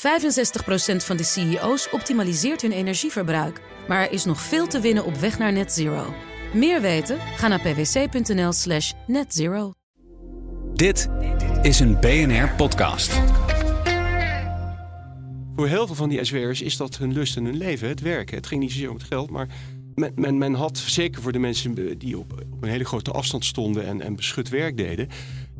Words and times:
65% 0.00 0.02
van 0.96 1.16
de 1.16 1.22
CEO's 1.22 1.88
optimaliseert 1.90 2.62
hun 2.62 2.72
energieverbruik. 2.72 3.60
Maar 3.88 4.00
er 4.00 4.12
is 4.12 4.24
nog 4.24 4.40
veel 4.40 4.66
te 4.66 4.80
winnen 4.80 5.04
op 5.04 5.14
weg 5.14 5.38
naar 5.38 5.52
net 5.52 5.72
zero. 5.72 6.14
Meer 6.54 6.80
weten? 6.80 7.18
Ga 7.36 7.48
naar 7.48 7.60
pwc.nl 7.60 8.52
slash 8.52 8.92
netzero. 9.06 9.72
Dit 10.74 11.08
is 11.62 11.80
een 11.80 12.00
BNR 12.00 12.54
podcast. 12.56 13.20
Voor 15.56 15.68
heel 15.68 15.86
veel 15.86 15.94
van 15.94 16.08
die 16.08 16.24
SW'ers 16.24 16.62
is 16.62 16.76
dat 16.76 16.96
hun 16.96 17.12
lust 17.12 17.36
en 17.36 17.44
hun 17.44 17.56
leven, 17.56 17.88
het 17.88 18.00
werken. 18.00 18.36
Het 18.36 18.46
ging 18.46 18.60
niet 18.60 18.72
zozeer 18.72 18.90
om 18.90 18.96
het 18.96 19.06
geld, 19.06 19.30
maar 19.30 19.48
men, 19.94 20.12
men, 20.14 20.38
men 20.38 20.54
had, 20.54 20.78
zeker 20.78 21.22
voor 21.22 21.32
de 21.32 21.38
mensen 21.38 21.98
die 21.98 22.18
op, 22.18 22.32
op 22.52 22.62
een 22.62 22.68
hele 22.68 22.84
grote 22.84 23.10
afstand 23.10 23.44
stonden 23.44 23.86
en, 23.86 24.00
en 24.00 24.16
beschut 24.16 24.48
werk 24.48 24.76
deden, 24.76 25.08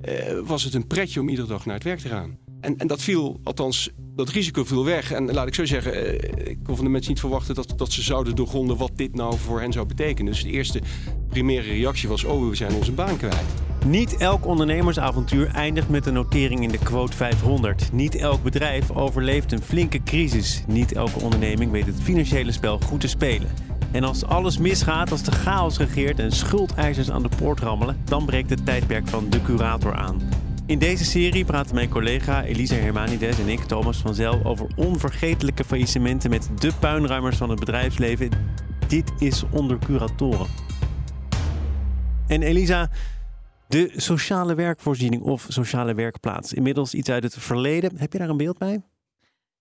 eh, 0.03 0.39
was 0.45 0.65
het 0.65 0.75
een 0.75 0.87
pretje 0.87 1.21
om 1.21 1.29
iedere 1.29 1.49
dag 1.49 1.65
naar 1.65 1.75
het 1.75 1.85
werk 1.85 1.99
te 1.99 2.09
gaan. 2.09 2.39
En, 2.61 2.77
en 2.77 2.87
dat 2.87 3.03
viel, 3.03 3.41
althans, 3.43 3.91
dat 4.17 4.29
risico 4.29 4.65
viel 4.65 4.85
weg. 4.85 5.13
En 5.13 5.33
laat 5.33 5.47
ik 5.47 5.55
zo 5.55 5.65
zeggen, 5.65 5.95
eh, 5.95 6.51
ik 6.51 6.59
kon 6.63 6.77
van 6.77 6.85
de 6.85 6.91
mensen 6.91 7.11
niet 7.11 7.21
verwachten 7.21 7.55
dat, 7.55 7.73
dat 7.77 7.93
ze 7.93 8.03
zouden 8.03 8.37
doorgronden 8.37 8.77
wat 8.77 8.91
dit 8.95 9.15
nou 9.15 9.39
voor 9.39 9.61
hen 9.61 9.73
zou 9.73 9.87
betekenen. 9.87 10.33
Dus 10.33 10.43
de 10.43 10.51
eerste 10.51 10.81
primaire 11.29 11.73
reactie 11.73 12.09
was: 12.09 12.25
oh, 12.25 12.49
we 12.49 12.55
zijn 12.55 12.75
onze 12.75 12.93
baan 12.93 13.17
kwijt. 13.17 13.45
Niet 13.87 14.17
elk 14.17 14.47
ondernemersavontuur 14.47 15.49
eindigt 15.49 15.89
met 15.89 16.07
een 16.07 16.15
notering 16.15 16.63
in 16.63 16.71
de 16.71 16.79
quote 16.79 17.17
500. 17.17 17.93
Niet 17.93 18.15
elk 18.15 18.43
bedrijf 18.43 18.91
overleeft 18.91 19.53
een 19.53 19.63
flinke 19.63 20.03
crisis. 20.03 20.65
Niet 20.67 20.93
elke 20.93 21.21
onderneming 21.21 21.71
weet 21.71 21.87
het 21.87 22.03
financiële 22.03 22.53
spel 22.53 22.81
goed 22.81 23.01
te 23.01 23.09
spelen. 23.09 23.49
En 23.91 24.05
als 24.05 24.25
alles 24.25 24.59
misgaat, 24.59 25.11
als 25.11 25.23
de 25.23 25.33
chaos 25.33 25.79
regeert 25.79 26.19
en 26.19 26.33
schuldeisers 26.33 27.11
aan 27.11 27.23
de 27.23 27.29
poort 27.37 27.61
rammelen, 27.61 27.97
dan 28.05 28.27
breekt 28.27 28.51
het 28.51 28.65
tijdperk 28.67 29.09
van 29.09 29.31
de 29.31 29.43
curator 29.43 29.95
aan. 29.95 30.21
In 30.71 30.79
deze 30.79 31.05
serie 31.05 31.45
praten 31.45 31.75
mijn 31.75 31.89
collega 31.89 32.45
Elisa 32.45 32.75
Hermanides 32.75 33.39
en 33.39 33.49
ik, 33.49 33.61
Thomas 33.61 33.99
van 33.99 34.15
Zel, 34.15 34.45
over 34.45 34.67
onvergetelijke 34.77 35.65
faillissementen 35.65 36.31
met 36.31 36.51
de 36.59 36.73
puinruimers 36.81 37.37
van 37.37 37.51
het 37.51 37.59
bedrijfsleven. 37.59 38.31
Dit 38.89 39.13
is 39.19 39.45
onder 39.51 39.79
curatoren. 39.79 40.47
En 42.27 42.43
Elisa, 42.43 42.91
de 43.69 43.93
sociale 43.97 44.55
werkvoorziening 44.55 45.23
of 45.23 45.47
sociale 45.49 45.95
werkplaats, 45.95 46.53
inmiddels 46.53 46.95
iets 46.95 47.11
uit 47.11 47.23
het 47.23 47.35
verleden. 47.39 47.97
Heb 47.97 48.13
je 48.13 48.19
daar 48.19 48.29
een 48.29 48.37
beeld 48.37 48.59
bij? 48.59 48.83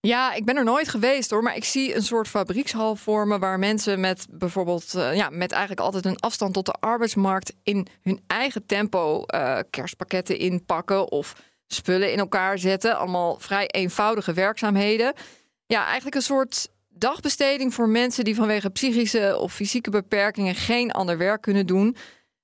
Ja, 0.02 0.34
ik 0.34 0.46
ben 0.46 0.56
er 0.56 0.64
nooit 0.64 0.90
geweest 0.90 1.30
hoor, 1.30 1.44
maar 1.44 1.56
ik 1.56 1.64
zie 1.64 1.96
een 1.96 2.04
soort 2.04 2.28
fabriekshal 2.28 2.96
vormen 2.96 3.40
waar 3.40 3.60
mensen 3.60 4.00
met 4.00 4.26
bijvoorbeeld, 4.30 4.94
uh, 4.96 5.16
ja, 5.16 5.30
met 5.30 5.52
eigenlijk 5.52 5.82
altijd 5.82 6.06
een 6.06 6.20
afstand 6.20 6.54
tot 6.54 6.66
de 6.66 6.72
arbeidsmarkt 6.72 7.54
in 7.64 7.88
hun 8.02 8.22
eigen 8.28 8.66
tempo 8.66 9.24
uh, 9.28 9.60
kerstpakketten 9.70 10.38
inpakken 10.38 11.12
of 11.12 11.36
spullen 11.68 12.12
in 12.12 12.20
elkaar 12.20 12.60
zetten. 12.60 12.98
Allemaal 12.98 13.40
vrij 13.40 13.68
eenvoudige 13.68 14.34
werkzaamheden. 14.34 15.14
Ja, 15.66 15.86
eigenlijk 15.86 16.16
een 16.16 16.22
soort 16.22 16.70
dagbesteding 16.90 17.74
voor 17.74 17.90
mensen 17.90 18.24
die 18.24 18.36
vanwege 18.36 18.70
psychische 18.70 19.38
of 19.40 19.54
fysieke 19.54 19.90
beperkingen 19.90 20.56
geen 20.56 20.92
ander 20.92 21.18
werk 21.18 21.42
kunnen 21.42 21.66
doen. 21.66 21.96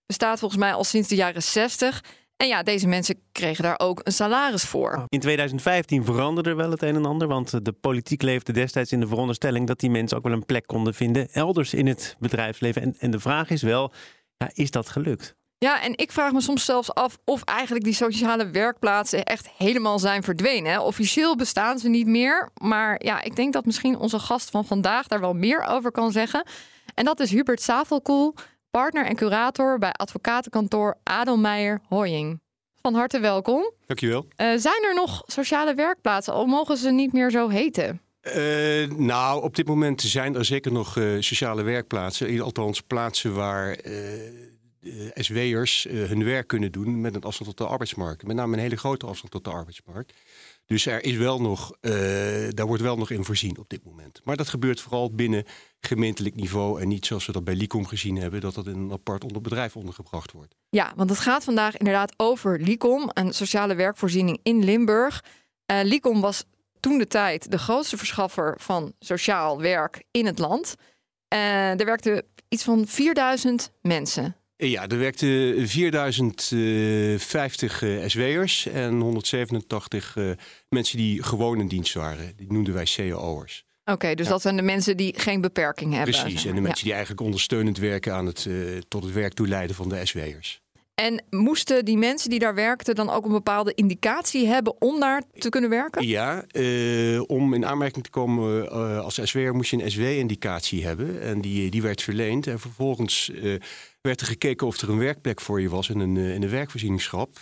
Bestaat 0.05 0.39
volgens 0.39 0.59
mij 0.59 0.73
al 0.73 0.83
sinds 0.83 1.07
de 1.07 1.15
jaren 1.15 1.43
60. 1.43 2.03
En 2.37 2.47
ja, 2.47 2.63
deze 2.63 2.87
mensen 2.87 3.15
kregen 3.31 3.63
daar 3.63 3.79
ook 3.79 4.01
een 4.03 4.11
salaris 4.11 4.63
voor. 4.63 5.05
In 5.09 5.19
2015 5.19 6.05
veranderde 6.05 6.53
wel 6.53 6.71
het 6.71 6.81
een 6.81 6.95
en 6.95 7.05
ander, 7.05 7.27
want 7.27 7.65
de 7.65 7.71
politiek 7.71 8.21
leefde 8.21 8.53
destijds 8.53 8.91
in 8.91 8.99
de 8.99 9.07
veronderstelling 9.07 9.67
dat 9.67 9.79
die 9.79 9.89
mensen 9.89 10.17
ook 10.17 10.23
wel 10.23 10.33
een 10.33 10.45
plek 10.45 10.67
konden 10.67 10.93
vinden 10.93 11.31
elders 11.31 11.73
in 11.73 11.87
het 11.87 12.15
bedrijfsleven. 12.19 12.81
En, 12.81 12.95
en 12.99 13.11
de 13.11 13.19
vraag 13.19 13.49
is 13.49 13.61
wel, 13.61 13.93
ja, 14.37 14.49
is 14.53 14.71
dat 14.71 14.89
gelukt? 14.89 15.35
Ja, 15.57 15.81
en 15.81 15.97
ik 15.97 16.11
vraag 16.11 16.31
me 16.31 16.41
soms 16.41 16.65
zelfs 16.65 16.93
af 16.93 17.17
of 17.23 17.43
eigenlijk 17.43 17.85
die 17.85 17.93
sociale 17.93 18.49
werkplaatsen 18.49 19.23
echt 19.23 19.49
helemaal 19.57 19.99
zijn 19.99 20.23
verdwenen. 20.23 20.81
Officieel 20.81 21.35
bestaan 21.35 21.79
ze 21.79 21.89
niet 21.89 22.07
meer, 22.07 22.51
maar 22.61 23.03
ja, 23.03 23.21
ik 23.21 23.35
denk 23.35 23.53
dat 23.53 23.65
misschien 23.65 23.97
onze 23.97 24.19
gast 24.19 24.49
van 24.49 24.65
vandaag 24.65 25.07
daar 25.07 25.19
wel 25.19 25.33
meer 25.33 25.63
over 25.63 25.91
kan 25.91 26.11
zeggen. 26.11 26.45
En 26.93 27.05
dat 27.05 27.19
is 27.19 27.31
Hubert 27.31 27.61
Savelkoel 27.61 28.33
partner 28.75 29.05
en 29.05 29.15
curator 29.15 29.77
bij 29.77 29.91
advocatenkantoor 29.91 30.97
Adelmeijer 31.03 31.81
Hoying. 31.87 32.41
Van 32.81 32.93
harte 32.93 33.19
welkom. 33.19 33.71
Dankjewel. 33.85 34.21
Uh, 34.21 34.35
zijn 34.37 34.83
er 34.83 34.95
nog 34.95 35.23
sociale 35.25 35.73
werkplaatsen, 35.73 36.33
al 36.33 36.45
mogen 36.45 36.77
ze 36.77 36.91
niet 36.91 37.13
meer 37.13 37.31
zo 37.31 37.49
heten? 37.49 38.01
Uh, 38.21 38.87
nou, 38.87 39.43
op 39.43 39.55
dit 39.55 39.67
moment 39.67 40.01
zijn 40.01 40.35
er 40.35 40.45
zeker 40.45 40.71
nog 40.71 40.95
uh, 40.95 41.21
sociale 41.21 41.63
werkplaatsen. 41.63 42.41
Althans, 42.41 42.81
plaatsen 42.81 43.33
waar 43.33 43.77
SW'ers 45.13 45.87
hun 45.89 46.23
werk 46.23 46.47
kunnen 46.47 46.71
doen 46.71 47.01
met 47.01 47.15
een 47.15 47.23
afstand 47.23 47.49
tot 47.49 47.67
de 47.67 47.73
arbeidsmarkt. 47.73 48.27
Met 48.27 48.35
name 48.35 48.53
een 48.53 48.61
hele 48.61 48.77
grote 48.77 49.05
afstand 49.05 49.31
tot 49.31 49.43
de 49.43 49.49
arbeidsmarkt. 49.49 50.13
Dus 50.65 50.85
er 50.85 51.03
is 51.03 51.15
wel 51.17 51.41
nog, 51.41 51.71
daar 52.49 52.65
wordt 52.65 52.81
wel 52.81 52.97
nog 52.97 53.09
in 53.09 53.23
voorzien 53.23 53.57
op 53.57 53.69
dit 53.69 53.83
moment. 53.83 54.21
Maar 54.23 54.35
dat 54.35 54.49
gebeurt 54.49 54.81
vooral 54.81 55.11
binnen 55.11 55.45
gemeentelijk 55.85 56.35
niveau 56.35 56.81
en 56.81 56.87
niet 56.87 57.05
zoals 57.05 57.25
we 57.25 57.31
dat 57.31 57.43
bij 57.43 57.55
Licom 57.55 57.85
gezien 57.85 58.15
hebben, 58.15 58.41
dat 58.41 58.53
dat 58.53 58.67
in 58.67 58.77
een 58.77 58.91
apart 58.91 59.23
onderbedrijf 59.23 59.75
ondergebracht 59.75 60.31
wordt. 60.31 60.55
Ja, 60.69 60.93
want 60.95 61.09
het 61.09 61.19
gaat 61.19 61.43
vandaag 61.43 61.77
inderdaad 61.77 62.13
over 62.17 62.61
Licom, 62.61 63.09
een 63.13 63.33
sociale 63.33 63.75
werkvoorziening 63.75 64.39
in 64.43 64.63
Limburg. 64.63 65.23
Uh, 65.71 65.79
Licom 65.83 66.21
was 66.21 66.43
toen 66.79 66.97
de 66.97 67.07
tijd 67.07 67.51
de 67.51 67.57
grootste 67.57 67.97
verschaffer 67.97 68.55
van 68.59 68.93
sociaal 68.99 69.61
werk 69.61 70.03
in 70.11 70.25
het 70.25 70.39
land. 70.39 70.75
Uh, 71.33 71.79
er 71.79 71.85
werkten 71.85 72.25
iets 72.47 72.63
van 72.63 72.87
4000 72.87 73.71
mensen. 73.81 74.35
Ja, 74.57 74.87
er 74.87 74.99
werkten 74.99 75.67
4050 75.67 77.81
uh, 77.81 78.07
SW'ers 78.07 78.65
en 78.65 78.99
187 78.99 80.15
uh, 80.15 80.31
mensen 80.69 80.97
die 80.97 81.23
gewoon 81.23 81.59
in 81.59 81.67
dienst 81.67 81.93
waren. 81.93 82.33
Die 82.35 82.51
noemden 82.51 82.73
wij 82.73 82.87
CAO'ers. 82.95 83.64
Oké, 83.85 84.15
dus 84.15 84.25
ja. 84.25 84.31
dat 84.31 84.41
zijn 84.41 84.55
de 84.55 84.61
mensen 84.61 84.97
die 84.97 85.19
geen 85.19 85.41
beperking 85.41 85.93
hebben. 85.93 86.15
Precies, 86.15 86.45
en 86.45 86.55
de 86.55 86.61
mensen 86.61 86.77
ja. 86.77 86.83
die 86.83 86.93
eigenlijk 86.93 87.21
ondersteunend 87.21 87.77
werken 87.77 88.13
aan 88.13 88.25
het, 88.25 88.45
uh, 88.45 88.77
tot 88.87 89.03
het 89.03 89.13
werk 89.13 89.33
toeleiden 89.33 89.75
van 89.75 89.89
de 89.89 90.05
SW'ers. 90.05 90.63
En 90.95 91.23
moesten 91.29 91.85
die 91.85 91.97
mensen 91.97 92.29
die 92.29 92.39
daar 92.39 92.55
werkten 92.55 92.95
dan 92.95 93.09
ook 93.09 93.25
een 93.25 93.31
bepaalde 93.31 93.73
indicatie 93.73 94.47
hebben 94.47 94.81
om 94.81 94.99
daar 94.99 95.23
te 95.33 95.49
kunnen 95.49 95.69
werken? 95.69 96.07
Ja, 96.07 96.45
uh, 96.51 97.21
om 97.27 97.53
in 97.53 97.65
aanmerking 97.65 98.03
te 98.03 98.09
komen 98.09 98.63
uh, 98.63 98.99
als 98.99 99.19
SW'er 99.23 99.55
moest 99.55 99.69
je 99.69 99.83
een 99.83 99.91
SW-indicatie 99.91 100.85
hebben. 100.85 101.21
En 101.21 101.41
die, 101.41 101.71
die 101.71 101.81
werd 101.81 102.01
verleend. 102.01 102.47
En 102.47 102.59
vervolgens 102.59 103.29
uh, 103.33 103.59
werd 104.01 104.21
er 104.21 104.27
gekeken 104.27 104.67
of 104.67 104.81
er 104.81 104.89
een 104.89 104.97
werkplek 104.97 105.41
voor 105.41 105.61
je 105.61 105.69
was 105.69 105.89
in 105.89 105.99
een, 105.99 106.17
in 106.17 106.43
een 106.43 106.49
werkvoorzieningschap. 106.49 107.37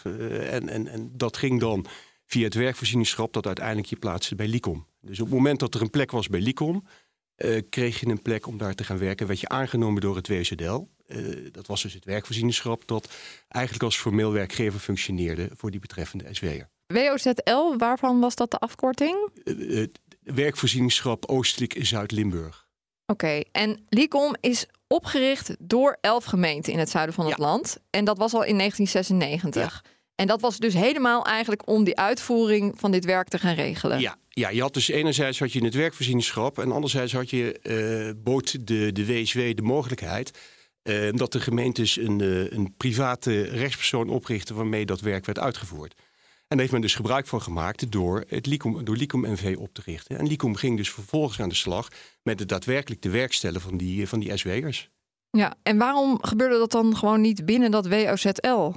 en, 0.50 0.70
en, 0.70 0.88
en 0.88 1.12
dat 1.14 1.38
ging 1.38 1.60
dan 1.60 1.86
via 2.26 2.44
het 2.44 2.54
werkvoorzieningschap 2.54 3.34
dat 3.34 3.46
uiteindelijk 3.46 3.88
je 3.88 3.96
plaatste 3.96 4.36
bij 4.36 4.48
Licom. 4.48 4.86
Dus 5.06 5.20
op 5.20 5.26
het 5.26 5.36
moment 5.36 5.60
dat 5.60 5.76
er 5.76 5.82
een 5.82 5.90
plek 5.90 6.12
was 6.12 6.28
bij 6.28 6.40
Licom, 6.40 6.84
uh, 7.38 7.62
kreeg 7.70 8.00
je 8.00 8.08
een 8.08 8.22
plek 8.22 8.48
om 8.48 8.58
daar 8.58 8.74
te 8.74 8.84
gaan 8.84 8.98
werken. 8.98 9.28
Werd 9.28 9.40
je 9.40 9.48
aangenomen 9.48 10.02
door 10.02 10.16
het 10.16 10.28
WZL. 10.28 10.88
Uh, 11.08 11.52
dat 11.52 11.68
was 11.68 11.82
dus 11.82 11.94
het 11.94 12.06
werkvoorzieningschap 12.06 12.88
dat 12.88 13.14
eigenlijk 13.48 13.84
als 13.84 13.98
formeel 13.98 14.32
werkgever 14.32 14.80
functioneerde 14.80 15.50
voor 15.56 15.72
die 15.72 15.80
betreffende 15.80 16.26
SW'er. 16.32 16.70
WOZL, 16.88 17.78
waarvan 17.78 18.20
was 18.20 18.36
dat 18.36 18.52
de 18.52 18.58
afkorting? 18.58 19.30
Uh, 19.44 19.88
werkvoorzieningschap 20.20 21.26
Oostelijk 21.26 21.76
Zuid-Limburg. 21.82 22.68
Oké, 23.06 23.26
okay. 23.26 23.46
en 23.52 23.86
Licom 23.90 24.36
is 24.40 24.66
opgericht 24.88 25.56
door 25.60 25.98
elf 26.02 26.24
gemeenten 26.24 26.74
in 26.74 26.80
het 26.80 26.90
zuiden 26.90 27.16
van 27.16 27.26
het 27.26 27.38
ja. 27.38 27.44
land. 27.44 27.78
En 27.90 28.06
dat 28.06 28.18
was 28.18 28.34
al 28.34 28.44
in 28.44 28.58
1996. 28.58 29.82
Ja. 29.84 29.92
En 30.16 30.28
dat 30.28 30.42
was 30.42 30.58
dus 30.58 30.74
helemaal 30.74 31.26
eigenlijk 31.26 31.68
om 31.68 31.84
die 31.84 31.98
uitvoering 31.98 32.74
van 32.78 32.92
dit 32.92 33.06
werk 33.06 33.28
te 33.28 33.40
gaan 33.40 33.56
regelen. 33.56 34.00
Ja, 34.00 34.16
ja 34.36 34.50
je 34.50 34.62
had 34.62 34.74
dus 34.74 34.88
enerzijds 34.88 35.40
had 35.40 35.52
je 35.52 35.64
het 35.64 35.74
werkvoorzieningschap 35.74 36.60
en 36.60 36.72
anderzijds 36.72 37.14
had 37.14 37.30
je, 37.30 37.60
uh, 38.16 38.24
bood 38.24 38.68
de, 38.68 38.92
de 38.92 39.06
WSW 39.06 39.40
de 39.56 39.62
mogelijkheid 39.62 40.40
uh, 40.84 41.12
dat 41.12 41.32
de 41.32 41.40
gemeentes 41.40 41.98
een, 41.98 42.20
uh, 42.20 42.52
een 42.52 42.74
private 42.78 43.42
rechtspersoon 43.42 44.10
oprichten 44.10 44.56
waarmee 44.56 44.86
dat 44.86 45.02
werk 45.02 45.26
werd 45.26 45.40
uitgevoerd. 45.40 45.94
En 46.48 46.60
daar 46.60 46.60
heeft 46.60 46.72
men 46.72 46.82
dus 46.82 46.96
gebruik 46.96 47.28
van 47.28 47.42
gemaakt 47.42 47.92
door, 47.92 48.24
het 48.28 48.46
Licom, 48.46 48.86
door 48.86 48.96
Licom 48.96 49.32
NV 49.32 49.56
op 49.60 49.74
te 49.74 49.82
richten. 49.86 50.18
En 50.18 50.28
Licom 50.28 50.56
ging 50.56 50.78
dus 50.78 50.92
vervolgens 50.92 51.40
aan 51.40 51.50
de 51.50 51.56
slag 51.56 51.88
met 52.24 52.40
het 52.40 52.50
daadwerkelijk 52.50 53.02
de 53.02 53.10
werkstellen 53.10 53.62
van 53.62 53.78
die, 53.78 54.08
van 54.08 54.20
die 54.20 54.38
SW'ers. 54.38 54.90
Ja, 55.30 55.56
en 55.64 55.78
waarom 55.78 56.18
gebeurde 56.22 56.58
dat 56.58 56.72
dan 56.72 56.98
gewoon 56.98 57.22
niet 57.22 57.46
binnen 57.46 57.72
dat 57.72 57.88
WOZL? 57.88 58.74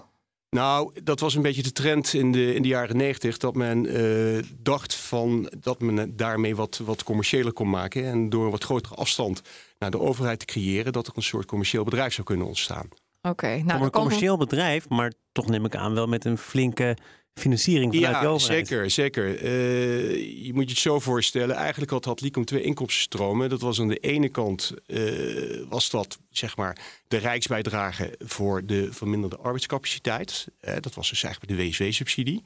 Nou, 0.51 0.91
dat 1.03 1.21
was 1.21 1.35
een 1.35 1.43
beetje 1.43 1.63
de 1.63 1.73
trend 1.73 2.13
in 2.13 2.33
de, 2.33 2.55
in 2.55 2.63
de 2.63 2.69
jaren 2.69 2.97
negentig. 2.97 3.37
Dat 3.37 3.55
men 3.55 3.85
uh, 3.85 4.43
dacht 4.59 4.95
van 4.95 5.53
dat 5.61 5.81
men 5.81 6.17
daarmee 6.17 6.57
wat, 6.57 6.81
wat 6.85 7.03
commerciëler 7.03 7.53
kon 7.53 7.71
maken. 7.71 8.05
En 8.05 8.29
door 8.29 8.45
een 8.45 8.51
wat 8.51 8.65
grotere 8.65 8.95
afstand 8.95 9.43
naar 9.79 9.91
de 9.91 10.01
overheid 10.01 10.39
te 10.39 10.45
creëren, 10.45 10.93
dat 10.93 11.07
er 11.07 11.13
een 11.17 11.23
soort 11.23 11.47
commercieel 11.47 11.85
bedrijf 11.85 12.13
zou 12.13 12.27
kunnen 12.27 12.47
ontstaan. 12.47 12.89
Oké, 13.23 13.29
okay, 13.29 13.61
nou, 13.61 13.83
een 13.83 13.91
commercieel 13.91 14.37
bedrijf, 14.37 14.89
maar 14.89 15.13
toch 15.33 15.49
neem 15.49 15.65
ik 15.65 15.77
aan 15.77 15.95
wel 15.95 16.07
met 16.07 16.25
een 16.25 16.39
flinke 16.39 16.97
financiering 17.41 17.95
vanuit 17.95 18.15
ja, 18.15 18.21
de 18.21 18.27
overheid. 18.27 18.69
Zeker, 18.69 18.91
zeker. 18.91 19.43
Uh, 19.43 20.45
je 20.45 20.51
moet 20.55 20.65
je 20.65 20.71
het 20.71 20.79
zo 20.79 21.01
voorstellen. 21.01 21.57
Eigenlijk 21.57 21.91
had, 21.91 22.05
had 22.05 22.21
Licom 22.21 22.45
twee 22.45 22.63
inkomstenstromen. 22.63 23.49
Dat 23.49 23.61
was 23.61 23.81
aan 23.81 23.89
de 23.89 23.99
ene 23.99 24.29
kant 24.29 24.73
uh, 24.87 25.63
was 25.69 25.91
dat 25.91 26.19
zeg 26.31 26.57
maar 26.57 26.79
de 27.09 27.17
rijksbijdrage 27.17 28.15
voor 28.19 28.67
de 28.67 28.93
verminderde 28.93 29.37
arbeidscapaciteit. 29.37 30.47
Uh, 30.61 30.75
dat 30.81 30.95
was 30.95 31.09
dus 31.09 31.23
eigenlijk 31.23 31.57
de 31.57 31.67
WSW-subsidie. 31.67 32.45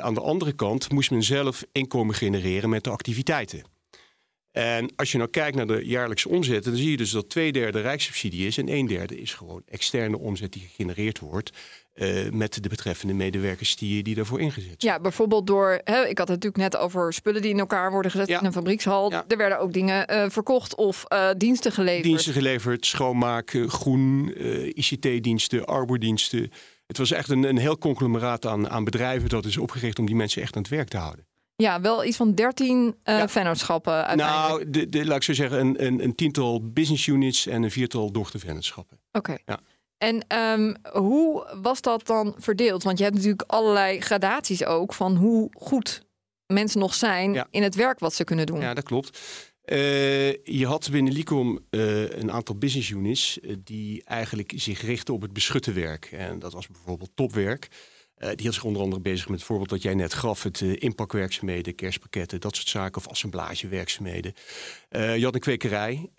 Aan 0.00 0.14
de 0.14 0.20
andere 0.20 0.52
kant 0.52 0.92
moest 0.92 1.10
men 1.10 1.22
zelf 1.22 1.64
inkomen 1.72 2.14
genereren 2.14 2.70
met 2.70 2.84
de 2.84 2.90
activiteiten. 2.90 3.64
En 4.50 4.96
als 4.96 5.12
je 5.12 5.18
nou 5.18 5.30
kijkt 5.30 5.56
naar 5.56 5.66
de 5.66 5.84
jaarlijkse 5.84 6.28
omzet, 6.28 6.64
dan 6.64 6.76
zie 6.76 6.90
je 6.90 6.96
dus 6.96 7.10
dat 7.10 7.28
twee 7.28 7.52
derde 7.52 7.80
rijkssubsidie 7.80 8.46
is 8.46 8.58
en 8.58 8.68
een 8.68 8.86
derde 8.86 9.20
is 9.20 9.34
gewoon 9.34 9.62
externe 9.66 10.18
omzet 10.18 10.52
die 10.52 10.62
gegenereerd 10.62 11.18
wordt. 11.18 11.50
Uh, 11.94 12.30
met 12.30 12.62
de 12.62 12.68
betreffende 12.68 13.14
medewerkers 13.14 13.76
die, 13.76 14.02
die 14.02 14.14
daarvoor 14.14 14.40
ingezet 14.40 14.74
zijn. 14.78 14.94
Ja, 14.94 15.00
bijvoorbeeld 15.00 15.46
door, 15.46 15.80
hè, 15.84 16.00
ik 16.06 16.18
had 16.18 16.28
het 16.28 16.42
natuurlijk 16.42 16.56
net 16.56 16.76
over 16.76 17.12
spullen 17.12 17.42
die 17.42 17.50
in 17.50 17.58
elkaar 17.58 17.90
worden 17.90 18.10
gezet 18.10 18.28
in 18.28 18.44
een 18.44 18.52
fabriekshal. 18.52 19.12
Er 19.12 19.36
werden 19.36 19.60
ook 19.60 19.72
dingen 19.72 20.12
uh, 20.12 20.24
verkocht 20.28 20.74
of 20.74 21.04
uh, 21.08 21.28
diensten 21.36 21.72
geleverd. 21.72 22.04
Diensten 22.04 22.32
geleverd, 22.32 22.86
schoonmaken, 22.86 23.70
groen, 23.70 24.34
ICT-diensten, 24.74 25.66
arbeidsdiensten. 25.66 26.50
Het 26.86 26.98
was 26.98 27.10
echt 27.10 27.28
een, 27.28 27.42
een 27.42 27.58
heel 27.58 27.78
conglomeraat 27.78 28.46
aan, 28.46 28.70
aan 28.70 28.84
bedrijven 28.84 29.28
dat 29.28 29.44
is 29.44 29.56
opgericht 29.56 29.98
om 29.98 30.06
die 30.06 30.14
mensen 30.14 30.42
echt 30.42 30.56
aan 30.56 30.62
het 30.62 30.70
werk 30.70 30.88
te 30.88 30.96
houden. 30.96 31.26
Ja, 31.56 31.80
wel 31.80 32.04
iets 32.04 32.16
van 32.16 32.34
13 32.34 32.86
uh, 32.86 32.92
ja. 33.04 33.28
vennootschappen 33.28 34.06
uiteindelijk. 34.06 34.48
Nou, 34.48 34.70
de, 34.70 34.88
de, 34.88 35.06
laat 35.06 35.16
ik 35.16 35.22
zo 35.22 35.32
zeggen, 35.32 35.60
een, 35.60 35.86
een, 35.86 36.04
een 36.04 36.14
tiental 36.14 36.70
business 36.72 37.06
units 37.06 37.46
en 37.46 37.62
een 37.62 37.70
viertal 37.70 38.12
dochtervennootschappen. 38.12 39.00
Oké. 39.12 39.36
Ja. 39.44 39.60
En 40.00 40.38
um, 40.38 40.76
hoe 40.92 41.56
was 41.62 41.80
dat 41.80 42.06
dan 42.06 42.34
verdeeld? 42.38 42.82
Want 42.82 42.98
je 42.98 43.04
hebt 43.04 43.16
natuurlijk 43.16 43.44
allerlei 43.46 44.00
gradaties 44.00 44.64
ook 44.64 44.94
van 44.94 45.16
hoe 45.16 45.50
goed 45.52 46.06
mensen 46.46 46.80
nog 46.80 46.94
zijn 46.94 47.32
ja. 47.32 47.46
in 47.50 47.62
het 47.62 47.74
werk 47.74 47.98
wat 47.98 48.14
ze 48.14 48.24
kunnen 48.24 48.46
doen. 48.46 48.60
Ja, 48.60 48.74
dat 48.74 48.84
klopt. 48.84 49.18
Uh, 49.64 50.32
je 50.44 50.66
had 50.66 50.90
binnen 50.90 51.12
Licom 51.12 51.58
uh, 51.70 52.10
een 52.10 52.32
aantal 52.32 52.54
business 52.54 52.90
units 52.90 53.38
uh, 53.42 53.56
die 53.64 54.04
eigenlijk 54.04 54.52
zich 54.56 54.82
richten 54.82 55.14
op 55.14 55.22
het 55.22 55.32
beschutte 55.32 55.72
werk. 55.72 56.04
En 56.12 56.38
dat 56.38 56.52
was 56.52 56.66
bijvoorbeeld 56.66 57.10
topwerk. 57.14 57.68
Uh, 58.20 58.28
die 58.28 58.40
hield 58.40 58.54
zich 58.54 58.64
onder 58.64 58.82
andere 58.82 59.02
bezig 59.02 59.28
met 59.28 59.38
het 59.38 59.46
voorbeeld 59.46 59.68
dat 59.68 59.82
jij 59.82 59.94
net 59.94 60.14
gaf: 60.14 60.42
het 60.42 60.60
uh, 60.60 60.76
inpakwerkzaamheden, 60.78 61.74
kerstpakketten, 61.74 62.40
dat 62.40 62.56
soort 62.56 62.68
zaken, 62.68 62.96
of 62.96 63.08
assemblagewerkzaamheden. 63.08 64.34
Uh, 64.90 65.16
je 65.16 65.24
had 65.24 65.34
een 65.34 65.40
kwekerij 65.40 66.10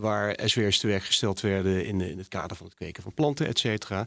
waar 0.00 0.38
SWR's 0.44 0.78
te 0.78 0.86
werk 0.86 1.04
gesteld 1.04 1.40
werden 1.40 1.86
in, 1.86 2.00
in, 2.00 2.18
het 2.18 2.28
kader 2.28 2.56
van 2.56 2.66
het 2.66 2.74
kweken 2.74 3.02
van 3.02 3.14
planten, 3.14 3.46
et 3.46 3.58
cetera. 3.58 4.06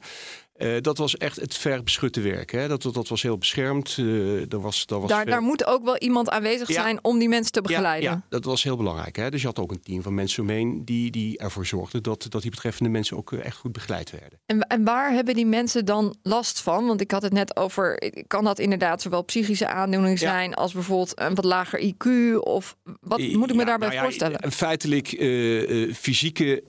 Uh, 0.58 0.76
dat 0.82 0.98
was 0.98 1.18
echt 1.18 1.36
het 1.36 1.58
verbeschutte 1.58 2.22
werk. 2.22 2.52
Hè? 2.52 2.68
Dat, 2.68 2.82
dat 2.82 3.08
was 3.08 3.22
heel 3.22 3.38
beschermd. 3.38 3.98
Uh, 3.98 4.52
er 4.52 4.62
was, 4.62 4.86
daar, 4.86 5.00
was 5.00 5.10
daar, 5.10 5.26
daar, 5.26 5.42
moet 5.42 5.66
ook 5.66 5.84
wel 5.84 5.98
iemand 5.98 6.30
aanwezig 6.30 6.68
ja. 6.68 6.74
zijn 6.74 7.00
om 7.02 7.20
die 7.20 7.30
mensen 7.30 7.52
te 7.52 7.62
begeleiden. 7.62 8.10
Ja, 8.10 8.16
ja, 8.16 8.26
dat 8.30 8.44
was 8.44 8.64
heel 8.64 8.78
belangrijk. 8.78 9.16
Hè? 9.16 9.30
Dus 9.30 9.42
je 9.42 9.48
had 9.48 9.60
ook 9.60 9.72
een 9.72 9.82
team 9.82 10.02
van 10.02 10.14
mensen 10.14 10.44
omheen 10.44 10.86
die, 10.86 11.12
die 11.12 11.38
ervoor 11.38 11.66
zorgden 11.66 12.04
dat, 12.04 12.26
dat 12.30 12.42
die 12.42 12.52
betreffende 12.52 12.90
mensen 12.90 13.18
ook 13.18 13.32
echt 13.32 13.58
goed 13.58 13.72
begeleid 13.72 14.12
werden. 14.12 14.40
En, 14.46 14.60
en 14.60 14.84
waar 14.84 15.12
hebben 15.12 15.36
die 15.36 15.46
mensen 15.46 15.86
dan 15.86 16.16
last 16.24 16.62
van? 16.62 16.86
Want 16.86 17.02
ik 17.02 17.12
had 17.12 17.22
het 17.22 17.34
net 17.34 17.56
over, 17.56 18.12
kan 18.28 18.44
dat 18.44 18.60
inderdaad 18.60 19.02
zowel 19.02 19.24
psychische 19.24 19.68
aandoening 19.68 20.20
zijn 20.20 20.54
als 20.54 20.74
bijvoorbeeld 20.74 21.20
een 21.20 21.36
wat 21.36 21.46
lager 21.46 21.94
IQ? 21.94 22.36
Of 22.40 22.76
wat 23.02 23.20
moet 23.20 23.50
ik 23.50 23.56
me 23.56 23.66
daarbij 23.66 23.90
nou 23.90 24.02
voorstellen? 24.02 24.52
Feitelijk 24.52 25.12
uh, 25.12 25.94
fysieke 25.94 26.64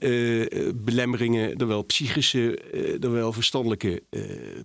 belemmeringen, 0.75 1.57
dan 1.57 1.67
wel 1.67 1.83
psychische, 1.83 2.59
dan 2.99 3.11
wel 3.11 3.33
verstandelijke 3.33 3.74
uh, 3.83 3.99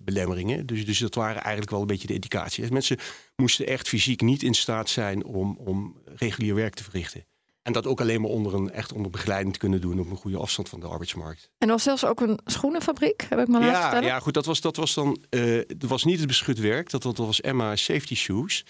belemmeringen. 0.03 0.65
Dus, 0.65 0.85
dus 0.85 0.99
dat 0.99 1.15
waren 1.15 1.41
eigenlijk 1.41 1.71
wel 1.71 1.81
een 1.81 1.87
beetje 1.87 2.07
de 2.07 2.13
indicaties. 2.13 2.69
Mensen 2.69 2.97
moesten 3.35 3.67
echt 3.67 3.87
fysiek 3.87 4.21
niet 4.21 4.43
in 4.43 4.53
staat 4.53 4.89
zijn 4.89 5.25
om, 5.25 5.57
om 5.57 6.01
regulier 6.05 6.55
werk 6.55 6.73
te 6.73 6.83
verrichten. 6.83 7.25
En 7.61 7.73
dat 7.73 7.87
ook 7.87 8.01
alleen 8.01 8.21
maar 8.21 8.29
onder 8.29 8.53
een 8.53 8.71
echt 8.71 8.93
onder 8.93 9.11
begeleiding 9.11 9.53
te 9.53 9.59
kunnen 9.59 9.81
doen 9.81 9.99
op 9.99 10.09
een 10.09 10.17
goede 10.17 10.37
afstand 10.37 10.69
van 10.69 10.79
de 10.79 10.87
arbeidsmarkt. 10.87 11.49
En 11.57 11.67
er 11.67 11.73
was 11.73 11.83
zelfs 11.83 12.05
ook 12.05 12.21
een 12.21 12.39
schoenenfabriek, 12.45 13.25
heb 13.29 13.39
ik 13.39 13.47
maar 13.47 13.61
laten 13.61 13.75
ja, 13.75 13.81
vertellen. 13.81 14.07
Ja, 14.07 14.19
goed, 14.19 14.33
dat 14.33 14.45
was, 14.45 14.61
dat 14.61 14.75
was 14.75 14.93
dan. 14.93 15.23
Uh, 15.29 15.61
dat 15.77 15.89
was 15.89 16.03
niet 16.03 16.17
het 16.17 16.27
beschut 16.27 16.59
werk, 16.59 16.89
dat, 16.89 17.01
dat 17.01 17.17
was 17.17 17.41
Emma 17.41 17.75
Safety 17.75 18.15
Shoes. 18.15 18.63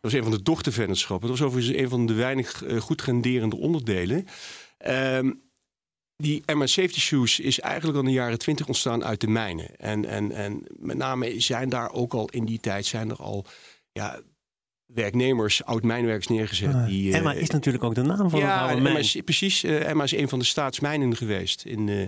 was 0.00 0.12
een 0.12 0.22
van 0.22 0.30
de 0.30 0.42
dochtervennootschappen. 0.42 1.28
Dat 1.28 1.38
was 1.38 1.48
overigens 1.48 1.76
een 1.76 1.88
van 1.88 2.06
de 2.06 2.14
weinig 2.14 2.64
uh, 2.64 2.80
goed 2.80 3.02
renderende 3.02 3.56
onderdelen. 3.56 4.26
Um, 4.86 5.40
die 6.16 6.42
Emma 6.44 6.66
Safety 6.66 7.00
Shoes 7.00 7.40
is 7.40 7.60
eigenlijk 7.60 7.98
al 7.98 8.04
in 8.04 8.08
de 8.08 8.14
jaren 8.14 8.38
twintig 8.38 8.66
ontstaan 8.66 9.04
uit 9.04 9.20
de 9.20 9.28
mijnen. 9.28 9.76
En, 9.76 10.04
en, 10.04 10.32
en 10.32 10.64
met 10.78 10.96
name 10.96 11.40
zijn 11.40 11.68
daar 11.68 11.92
ook 11.92 12.14
al 12.14 12.28
in 12.28 12.44
die 12.44 12.60
tijd 12.60 12.86
zijn 12.86 13.10
er 13.10 13.16
al 13.16 13.46
ja, 13.92 14.20
werknemers, 14.86 15.64
oud-mijnwerkers 15.64 16.26
neergezet. 16.26 16.74
Ah, 16.74 16.86
die, 16.86 17.14
Emma 17.14 17.34
uh, 17.34 17.40
is 17.40 17.50
natuurlijk 17.50 17.84
ook 17.84 17.94
de 17.94 18.02
naam 18.02 18.30
van 18.30 18.40
ja, 18.40 18.58
oude 18.58 18.74
mijn. 18.74 18.86
Emma 18.86 18.98
is, 18.98 19.20
precies. 19.24 19.64
Uh, 19.64 19.88
Emma 19.88 20.04
is 20.04 20.12
een 20.12 20.28
van 20.28 20.38
de 20.38 20.44
staatsmijnen 20.44 21.16
geweest 21.16 21.64
in, 21.64 21.86
uh, 21.86 22.06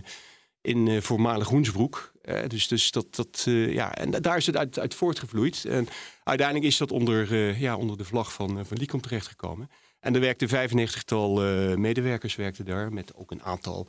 in 0.60 1.02
voormalig 1.02 1.48
Hoensbroek. 1.48 2.12
dus, 2.46 2.68
dus 2.68 2.90
dat, 2.90 3.14
dat 3.14 3.42
ja, 3.50 3.94
en 3.94 4.10
daar 4.10 4.36
is 4.36 4.46
het 4.46 4.56
uit, 4.56 4.78
uit 4.78 4.94
voortgevloeid. 4.94 5.64
En 5.64 5.88
uiteindelijk 6.24 6.66
is 6.66 6.76
dat 6.76 6.92
onder, 6.92 7.34
ja, 7.58 7.76
onder 7.76 7.96
de 7.96 8.04
vlag 8.04 8.32
van, 8.32 8.66
van 8.66 8.76
Licom 8.76 9.00
terechtgekomen. 9.00 9.70
En 10.00 10.14
er 10.14 10.20
werkten 10.20 10.48
95-tal 10.48 11.46
uh, 11.46 11.74
medewerkers 11.74 12.36
werkten 12.36 12.64
daar, 12.64 12.92
met 12.92 13.14
ook 13.14 13.30
een 13.30 13.42
aantal, 13.42 13.88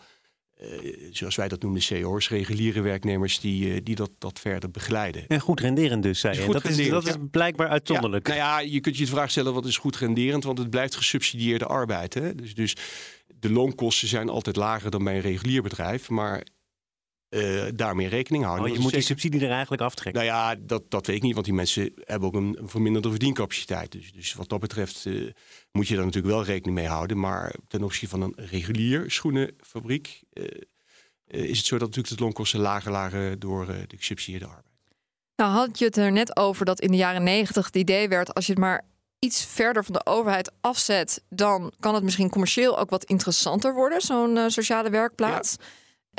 uh, 0.61 0.67
zoals 1.11 1.35
wij 1.35 1.47
dat 1.47 1.61
noemen, 1.61 1.81
CO's, 1.81 2.29
reguliere 2.29 2.81
werknemers 2.81 3.39
die, 3.39 3.73
uh, 3.73 3.79
die 3.83 3.95
dat, 3.95 4.11
dat 4.17 4.39
verder 4.39 4.71
begeleiden. 4.71 5.27
En 5.27 5.39
goed 5.39 5.59
renderend 5.59 6.03
dus, 6.03 6.19
zei 6.19 6.41
je. 6.41 6.51
Dat, 6.51 6.65
is, 6.65 6.89
dat 6.89 7.07
is 7.07 7.15
blijkbaar 7.31 7.67
uitzonderlijk. 7.67 8.27
Ja, 8.27 8.33
nou 8.33 8.45
ja, 8.45 8.59
je 8.59 8.79
kunt 8.79 8.97
je 8.97 9.03
de 9.03 9.11
vraag 9.11 9.31
stellen, 9.31 9.53
wat 9.53 9.65
is 9.65 9.77
goed 9.77 9.97
renderend? 9.97 10.44
Want 10.44 10.57
het 10.57 10.69
blijft 10.69 10.95
gesubsidieerde 10.95 11.65
arbeid. 11.65 12.13
Hè? 12.13 12.35
Dus, 12.35 12.56
dus 12.56 12.75
de 13.27 13.51
loonkosten 13.51 14.07
zijn 14.07 14.29
altijd 14.29 14.56
lager 14.56 14.91
dan 14.91 15.03
bij 15.03 15.15
een 15.15 15.21
regulier 15.21 15.61
bedrijf, 15.61 16.09
maar 16.09 16.44
uh, 17.30 17.64
daarmee 17.76 18.08
rekening 18.08 18.44
houden. 18.44 18.70
Oh, 18.70 18.76
je 18.76 18.81
moet 18.81 18.94
die 18.94 19.02
subsidie 19.02 19.42
er 19.42 19.52
eigenlijk 19.52 19.81
aftrekken. 19.81 20.24
Nou 20.24 20.36
ja, 20.36 20.56
dat, 20.60 20.92
dat 20.92 21.06
weet 21.06 21.16
ik 21.16 21.22
niet, 21.22 21.34
want 21.34 21.46
die 21.46 21.56
mensen 21.56 21.94
hebben 22.04 22.28
ook 22.28 22.36
een, 22.36 22.60
verminderde 22.64 23.10
verdiencapaciteit. 23.10 23.92
Dus, 23.92 24.12
dus 24.12 24.34
wat 24.34 24.50
dat 24.50 24.60
betreft 24.60 25.06
uh, 25.06 25.31
moet 25.72 25.88
je 25.88 25.96
daar 25.96 26.06
natuurlijk 26.06 26.34
wel 26.34 26.44
rekening 26.44 26.78
mee 26.78 26.88
houden. 26.88 27.20
Maar 27.20 27.56
ten 27.68 27.84
opzichte 27.84 28.08
van 28.08 28.22
een 28.22 28.34
regulier 28.36 29.12
schoenenfabriek 29.12 30.22
uh, 30.34 30.46
is 31.28 31.58
het 31.58 31.66
zo 31.68 31.78
dat 31.78 31.88
natuurlijk 31.88 32.18
de 32.18 32.24
loonkosten 32.24 32.60
lager 32.60 32.92
lagen 32.92 33.40
door 33.40 33.66
de 33.66 33.98
gesubsidieerde 33.98 34.46
arbeid. 34.46 34.66
Nou 35.36 35.52
had 35.52 35.80
je 35.80 35.86
het 35.86 35.98
er 35.98 36.12
net 36.12 36.38
over 36.38 36.66
dat 36.66 36.81
in 36.81 36.92
de 36.92 36.98
jaren 36.98 37.24
negentig 37.24 37.66
het 37.66 37.76
idee 37.76 38.08
werd... 38.08 38.34
als 38.34 38.46
je 38.46 38.52
het 38.52 38.62
maar 38.62 38.86
iets 39.20 39.46
verder 39.46 39.84
van 39.86 39.94
de 39.94 40.06
overheid 40.06 40.52
afzet... 40.62 41.24
dan 41.30 41.74
kan 41.80 41.94
het 41.94 42.04
misschien 42.04 42.30
commercieel 42.30 42.80
ook 42.80 42.90
wat 42.90 43.04
interessanter 43.04 43.74
worden, 43.74 44.02
zo'n 44.02 44.50
sociale 44.50 44.90
werkplaats... 44.90 45.56
Ja. 45.60 45.66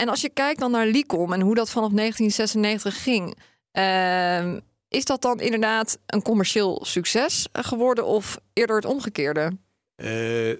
En 0.00 0.08
als 0.08 0.20
je 0.20 0.28
kijkt 0.28 0.60
dan 0.60 0.70
naar 0.70 0.86
Licom 0.86 1.32
en 1.32 1.40
hoe 1.40 1.54
dat 1.54 1.70
vanaf 1.70 1.90
1996 1.90 3.02
ging, 3.02 3.38
uh, 3.72 4.54
is 4.88 5.04
dat 5.04 5.22
dan 5.22 5.40
inderdaad 5.40 5.98
een 6.06 6.22
commercieel 6.22 6.84
succes 6.84 7.48
geworden 7.52 8.06
of 8.06 8.38
eerder 8.52 8.76
het 8.76 8.84
omgekeerde? 8.84 9.56
Uh, 9.96 10.52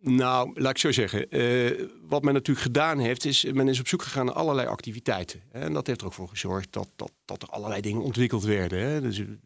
nou, 0.00 0.60
laat 0.60 0.70
ik 0.70 0.78
zo 0.78 0.92
zeggen. 0.92 1.36
Uh, 1.36 1.88
wat 2.08 2.22
men 2.22 2.34
natuurlijk 2.34 2.66
gedaan 2.66 2.98
heeft, 2.98 3.24
is 3.24 3.44
men 3.44 3.68
is 3.68 3.80
op 3.80 3.88
zoek 3.88 4.02
gegaan 4.02 4.26
naar 4.26 4.34
allerlei 4.34 4.68
activiteiten. 4.68 5.42
En 5.52 5.72
dat 5.72 5.86
heeft 5.86 6.00
er 6.00 6.06
ook 6.06 6.12
voor 6.12 6.28
gezorgd 6.28 6.72
dat, 6.72 6.88
dat, 6.96 7.12
dat 7.24 7.42
er 7.42 7.48
allerlei 7.48 7.80
dingen 7.80 8.02
ontwikkeld 8.02 8.44
werden. 8.44 8.78
Hè. 8.78 9.00
Dus 9.00 9.18
het 9.18 9.38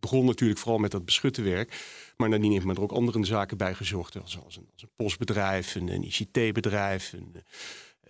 begon 0.00 0.24
natuurlijk 0.24 0.60
vooral 0.60 0.78
met 0.78 0.90
dat 0.90 1.04
beschutte 1.04 1.42
werk. 1.42 1.84
Maar 2.16 2.28
nadien 2.28 2.52
heeft 2.52 2.64
men 2.64 2.76
er 2.76 2.82
ook 2.82 2.92
andere 2.92 3.24
zaken 3.24 3.56
bij 3.56 3.74
gezocht. 3.74 4.20
Als, 4.20 4.38
als, 4.44 4.56
een, 4.56 4.68
als 4.72 4.82
een 4.82 4.90
postbedrijf, 4.96 5.74
een, 5.74 6.02
ICT-bedrijf, 6.02 7.14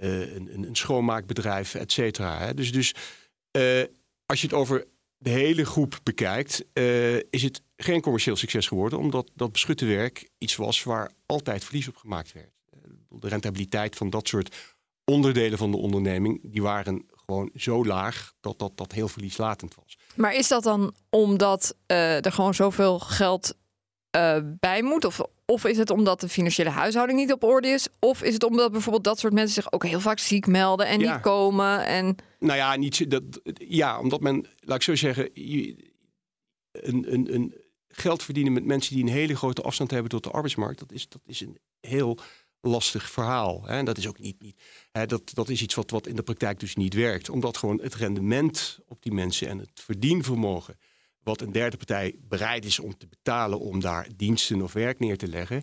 uh, 0.00 0.34
een, 0.34 0.64
een, 0.66 0.76
schoonmaakbedrijf, 0.76 1.74
et 1.74 1.92
cetera. 1.92 2.52
Dus, 2.52 2.72
dus 2.72 2.94
uh, 3.56 3.82
als 4.26 4.40
je 4.40 4.46
het 4.46 4.56
over 4.56 4.86
de 5.16 5.30
hele 5.30 5.64
groep 5.64 6.00
bekijkt, 6.02 6.64
uh, 6.72 7.16
is 7.16 7.42
het 7.42 7.62
geen 7.76 8.00
commercieel 8.00 8.36
succes 8.36 8.66
geworden, 8.66 8.98
omdat 8.98 9.30
dat 9.34 9.52
beschutte 9.52 9.86
werk 9.86 10.28
iets 10.38 10.56
was 10.56 10.82
waar 10.82 11.10
altijd 11.26 11.64
verlies 11.64 11.88
op 11.88 11.96
gemaakt 11.96 12.32
werd. 12.32 12.50
De 13.08 13.28
rentabiliteit 13.28 13.96
van 13.96 14.10
dat 14.10 14.28
soort 14.28 14.56
onderdelen 15.04 15.58
van 15.58 15.70
de 15.70 15.76
onderneming, 15.76 16.40
die 16.42 16.62
waren 16.62 17.06
gewoon 17.24 17.50
zo 17.54 17.84
laag 17.84 18.32
dat 18.40 18.58
dat, 18.58 18.76
dat 18.76 18.92
heel 18.92 19.08
verlieslatend 19.08 19.74
was. 19.74 19.98
Maar 20.14 20.34
is 20.34 20.48
dat 20.48 20.62
dan 20.62 20.94
omdat 21.10 21.76
er 21.86 22.32
gewoon 22.32 22.54
zoveel 22.54 22.98
geld 22.98 23.56
bij 24.60 24.82
moet? 24.82 25.04
Of, 25.04 25.20
of 25.46 25.64
is 25.64 25.78
het 25.78 25.90
omdat 25.90 26.20
de 26.20 26.28
financiële 26.28 26.70
huishouding 26.70 27.18
niet 27.18 27.32
op 27.32 27.42
orde 27.42 27.68
is? 27.68 27.88
Of 27.98 28.22
is 28.22 28.32
het 28.32 28.44
omdat 28.44 28.72
bijvoorbeeld 28.72 29.04
dat 29.04 29.18
soort 29.18 29.32
mensen 29.32 29.54
zich 29.54 29.72
ook 29.72 29.84
heel 29.84 30.00
vaak 30.00 30.18
ziek 30.18 30.46
melden 30.46 30.86
en 30.86 31.00
ja. 31.00 31.12
niet 31.12 31.22
komen? 31.22 31.86
En... 31.86 32.16
Nou 32.38 32.56
ja, 32.56 32.76
niet, 32.76 33.10
dat, 33.10 33.22
ja, 33.54 34.00
omdat 34.00 34.20
men, 34.20 34.46
laat 34.58 34.76
ik 34.76 34.82
zo 34.82 34.94
zeggen, 34.94 35.30
een, 36.72 37.12
een, 37.12 37.34
een 37.34 37.54
geld 37.88 38.22
verdienen 38.22 38.52
met 38.52 38.64
mensen 38.64 38.94
die 38.94 39.04
een 39.04 39.10
hele 39.10 39.36
grote 39.36 39.62
afstand 39.62 39.90
hebben 39.90 40.10
tot 40.10 40.22
de 40.22 40.30
arbeidsmarkt, 40.30 40.78
dat 40.78 40.92
is, 40.92 41.08
dat 41.08 41.22
is 41.26 41.40
een 41.40 41.58
heel 41.80 42.18
lastig 42.60 43.10
verhaal. 43.10 43.62
Hè? 43.64 43.76
En 43.76 43.84
dat 43.84 43.98
is 43.98 44.08
ook 44.08 44.18
niet, 44.18 44.42
niet 44.42 44.62
hè, 44.92 45.06
dat, 45.06 45.34
dat 45.34 45.48
is 45.48 45.62
iets 45.62 45.74
wat, 45.74 45.90
wat 45.90 46.06
in 46.06 46.16
de 46.16 46.22
praktijk 46.22 46.60
dus 46.60 46.76
niet 46.76 46.94
werkt. 46.94 47.28
Omdat 47.28 47.56
gewoon 47.56 47.80
het 47.80 47.94
rendement 47.94 48.78
op 48.88 49.02
die 49.02 49.12
mensen 49.12 49.48
en 49.48 49.58
het 49.58 49.70
verdienvermogen 49.74 50.78
wat 51.24 51.40
een 51.40 51.52
derde 51.52 51.76
partij 51.76 52.14
bereid 52.28 52.64
is 52.64 52.78
om 52.78 52.96
te 52.96 53.06
betalen 53.06 53.60
om 53.60 53.80
daar 53.80 54.08
diensten 54.16 54.62
of 54.62 54.72
werk 54.72 54.98
neer 54.98 55.18
te 55.18 55.28
leggen, 55.28 55.62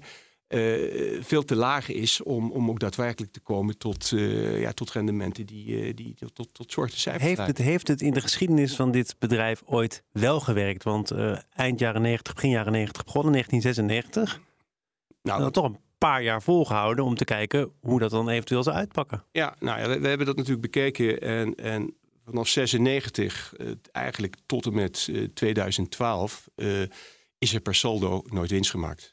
veel 1.22 1.44
te 1.44 1.56
laag 1.56 1.90
is 1.90 2.24
om, 2.24 2.52
om 2.52 2.70
ook 2.70 2.80
daadwerkelijk 2.80 3.32
te 3.32 3.40
komen 3.40 3.78
tot, 3.78 4.10
ja, 4.56 4.72
tot 4.72 4.92
rendementen 4.92 5.46
die, 5.46 5.94
die 5.94 6.14
tot, 6.14 6.36
tot, 6.36 6.54
tot 6.54 6.72
soorten 6.72 7.00
cijfers 7.00 7.24
heeft 7.24 7.48
het, 7.48 7.58
heeft 7.58 7.88
het 7.88 8.02
in 8.02 8.14
de 8.14 8.22
geschiedenis 8.22 8.76
van 8.76 8.92
dit 8.92 9.16
bedrijf 9.20 9.62
ooit 9.66 10.04
wel 10.12 10.40
gewerkt? 10.40 10.84
Want 10.84 11.12
eind 11.54 11.80
jaren 11.80 12.02
90, 12.02 12.34
begin 12.34 12.50
jaren 12.50 12.72
90 12.72 13.04
begonnen, 13.04 13.32
1996. 13.32 14.42
Nou, 15.22 15.42
dat 15.42 15.54
toch 15.54 15.66
een 15.66 15.80
paar 15.98 16.24
jaar 16.24 16.42
volgehouden 16.42 17.06
om 17.06 17.16
te 17.16 17.26
kijken 17.26 17.72
hoe 17.80 18.00
dat 18.00 18.12
dan 18.12 18.30
eventueel 18.30 18.64
zou 18.64 18.76
uitpakken. 18.76 19.24
Ja, 19.32 19.56
nou 19.60 19.80
ja, 19.80 20.00
we, 20.00 20.08
hebben 20.08 20.26
dat 20.26 20.36
natuurlijk 20.36 20.62
bekeken 20.62 21.22
en, 21.22 21.56
en 21.56 21.96
vanaf 22.26 22.48
96, 22.48 23.54
uh, 23.58 23.72
eigenlijk 23.92 24.36
tot 24.46 24.66
en 24.66 24.74
met 24.74 25.08
uh, 25.10 25.28
2012, 25.34 26.50
uh, 26.56 26.82
is 27.38 27.54
er 27.54 27.62
per 27.62 27.76
saldo 27.76 28.24
nooit 28.26 28.52
winst 28.52 28.72
gemaakt. 28.72 29.12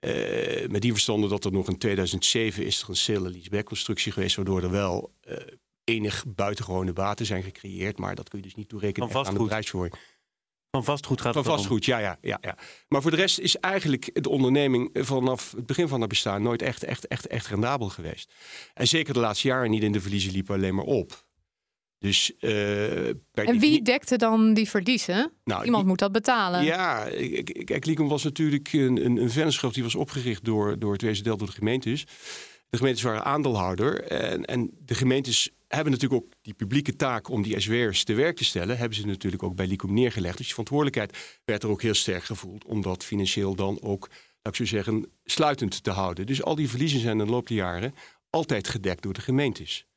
Uh, 0.00 0.68
met 0.68 0.82
die 0.82 0.92
verstande 0.92 1.28
dat 1.28 1.44
er 1.44 1.52
nog 1.52 1.68
in 1.68 1.78
2007 1.78 2.64
is 2.64 2.82
er 2.82 2.88
een 2.88 2.96
sale 2.96 3.30
leaseback 3.30 3.64
constructie 3.64 4.12
geweest, 4.12 4.36
waardoor 4.36 4.62
er 4.62 4.70
wel 4.70 5.14
uh, 5.28 5.36
enig 5.84 6.24
buitengewone 6.26 6.92
baten 6.92 7.26
zijn 7.26 7.42
gecreëerd, 7.42 7.98
maar 7.98 8.14
dat 8.14 8.28
kun 8.28 8.38
je 8.38 8.44
dus 8.44 8.54
niet 8.54 8.68
toerekenen 8.68 9.08
aan 9.08 9.14
de. 9.14 9.14
Van 10.70 10.84
vastgoed 10.84 11.20
gaat 11.20 11.34
Van 11.34 11.44
vastgoed, 11.44 11.84
ja, 11.84 11.98
ja, 11.98 12.18
ja, 12.20 12.38
ja. 12.40 12.58
Maar 12.88 13.02
voor 13.02 13.10
de 13.10 13.16
rest 13.16 13.38
is 13.38 13.56
eigenlijk 13.56 14.22
de 14.22 14.28
onderneming 14.28 14.90
vanaf 14.92 15.52
het 15.52 15.66
begin 15.66 15.88
van 15.88 15.98
haar 15.98 16.08
bestaan 16.08 16.42
nooit 16.42 16.62
echt, 16.62 16.84
echt, 16.84 17.06
echt, 17.06 17.26
echt 17.26 17.46
rendabel 17.46 17.88
geweest. 17.88 18.32
En 18.74 18.88
zeker 18.88 19.14
de 19.14 19.20
laatste 19.20 19.48
jaren 19.48 19.70
niet 19.70 19.82
in 19.82 19.92
de 19.92 20.00
verliezen 20.00 20.32
liepen 20.32 20.54
alleen 20.54 20.74
maar 20.74 20.84
op. 20.84 21.26
Dus, 21.98 22.32
uh, 22.40 23.08
en 23.08 23.58
wie 23.58 23.82
dekte 23.82 24.16
dan 24.16 24.54
die 24.54 24.68
verliezen? 24.68 25.32
Nou, 25.44 25.64
Iemand 25.64 25.86
moet 25.86 25.98
dat 25.98 26.12
betalen. 26.12 26.64
Ja, 26.64 27.08
kijk, 27.64 27.84
Licom 27.84 28.08
was 28.08 28.22
natuurlijk 28.22 28.72
een, 28.72 29.04
een, 29.04 29.16
een 29.16 29.30
vennootschap 29.30 29.74
die 29.74 29.82
was 29.82 29.94
opgericht 29.94 30.44
door, 30.44 30.78
door 30.78 30.92
het 30.92 31.02
Wezen 31.02 31.24
door 31.24 31.38
de 31.38 31.52
gemeentes. 31.52 32.04
De 32.70 32.76
gemeentes 32.76 33.02
waren 33.02 33.24
aandeelhouder 33.24 34.02
en, 34.02 34.44
en 34.44 34.70
de 34.84 34.94
gemeentes 34.94 35.50
hebben 35.68 35.92
natuurlijk 35.92 36.22
ook 36.22 36.32
die 36.42 36.54
publieke 36.54 36.96
taak 36.96 37.28
om 37.28 37.42
die 37.42 37.60
SWR's 37.60 38.04
te 38.04 38.14
werk 38.14 38.36
te 38.36 38.44
stellen, 38.44 38.78
hebben 38.78 38.98
ze 38.98 39.06
natuurlijk 39.06 39.42
ook 39.42 39.54
bij 39.54 39.66
Licom 39.66 39.94
neergelegd. 39.94 40.36
Dus 40.36 40.46
die 40.46 40.54
verantwoordelijkheid 40.54 41.40
werd 41.44 41.62
er 41.62 41.68
ook 41.68 41.82
heel 41.82 41.94
sterk 41.94 42.24
gevoeld 42.24 42.64
om 42.64 42.82
dat 42.82 43.04
financieel 43.04 43.54
dan 43.54 43.82
ook, 43.82 44.08
laat 44.42 44.54
ik 44.54 44.54
zo 44.54 44.64
zeggen, 44.64 45.10
sluitend 45.24 45.82
te 45.82 45.90
houden. 45.90 46.26
Dus 46.26 46.42
al 46.42 46.54
die 46.54 46.68
verliezen 46.68 47.00
zijn 47.00 47.18
in 47.18 47.24
de 47.24 47.30
loop 47.30 47.46
der 47.46 47.56
jaren 47.56 47.94
altijd 48.30 48.68
gedekt 48.68 49.02
door 49.02 49.12
de 49.12 49.20
gemeentes. 49.20 49.87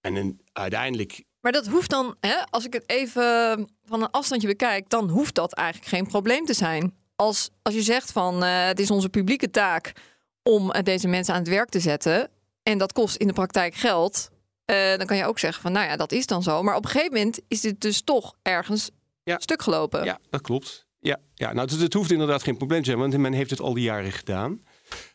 En 0.00 0.40
uiteindelijk. 0.52 1.24
Maar 1.40 1.52
dat 1.52 1.66
hoeft 1.66 1.90
dan, 1.90 2.16
hè, 2.20 2.34
als 2.50 2.66
ik 2.66 2.72
het 2.72 2.84
even 2.86 3.68
van 3.84 4.02
een 4.02 4.10
afstandje 4.10 4.48
bekijk, 4.48 4.88
dan 4.88 5.08
hoeft 5.08 5.34
dat 5.34 5.52
eigenlijk 5.52 5.88
geen 5.88 6.06
probleem 6.06 6.44
te 6.44 6.54
zijn. 6.54 6.94
Als, 7.16 7.50
als 7.62 7.74
je 7.74 7.82
zegt 7.82 8.12
van 8.12 8.44
uh, 8.44 8.64
het 8.64 8.80
is 8.80 8.90
onze 8.90 9.08
publieke 9.08 9.50
taak 9.50 9.92
om 10.42 10.74
uh, 10.74 10.82
deze 10.82 11.08
mensen 11.08 11.34
aan 11.34 11.40
het 11.40 11.48
werk 11.48 11.68
te 11.68 11.80
zetten. 11.80 12.30
En 12.62 12.78
dat 12.78 12.92
kost 12.92 13.16
in 13.16 13.26
de 13.26 13.32
praktijk 13.32 13.74
geld. 13.74 14.30
Uh, 14.70 14.96
dan 14.96 15.06
kan 15.06 15.16
je 15.16 15.24
ook 15.24 15.38
zeggen 15.38 15.62
van 15.62 15.72
nou 15.72 15.86
ja, 15.86 15.96
dat 15.96 16.12
is 16.12 16.26
dan 16.26 16.42
zo. 16.42 16.62
Maar 16.62 16.76
op 16.76 16.84
een 16.84 16.90
gegeven 16.90 17.12
moment 17.12 17.40
is 17.48 17.60
dit 17.60 17.80
dus 17.80 18.02
toch 18.02 18.34
ergens 18.42 18.90
ja. 19.22 19.38
stuk 19.38 19.62
gelopen. 19.62 20.04
Ja, 20.04 20.18
dat 20.30 20.40
klopt. 20.40 20.86
Ja, 20.98 21.18
ja 21.34 21.52
nou, 21.52 21.70
het, 21.70 21.80
het, 21.80 21.92
hoeft 21.92 22.10
inderdaad 22.10 22.42
geen 22.42 22.56
probleem 22.56 22.80
te 22.80 22.84
zijn, 22.84 22.98
want 22.98 23.16
men 23.16 23.32
heeft 23.32 23.50
het 23.50 23.60
al 23.60 23.74
die 23.74 23.84
jaren 23.84 24.12
gedaan. 24.12 24.62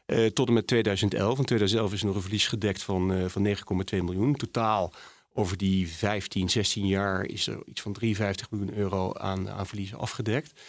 Uh, 0.05 0.25
tot 0.25 0.47
en 0.47 0.53
met 0.53 0.67
2011. 0.67 1.37
In 1.37 1.45
2011 1.45 1.93
is 1.93 2.03
nog 2.03 2.15
een 2.15 2.21
verlies 2.21 2.47
gedekt 2.47 2.83
van, 2.83 3.11
uh, 3.11 3.25
van 3.25 3.47
9,2 3.47 4.03
miljoen. 4.03 4.35
Totaal 4.35 4.93
over 5.33 5.57
die 5.57 5.89
15, 5.89 6.49
16 6.49 6.87
jaar 6.87 7.25
is 7.25 7.47
er 7.47 7.61
iets 7.65 7.81
van 7.81 7.93
53 7.93 8.51
miljoen 8.51 8.73
euro 8.73 9.13
aan, 9.13 9.49
aan 9.49 9.67
verliezen 9.67 9.97
afgedekt. 9.97 10.61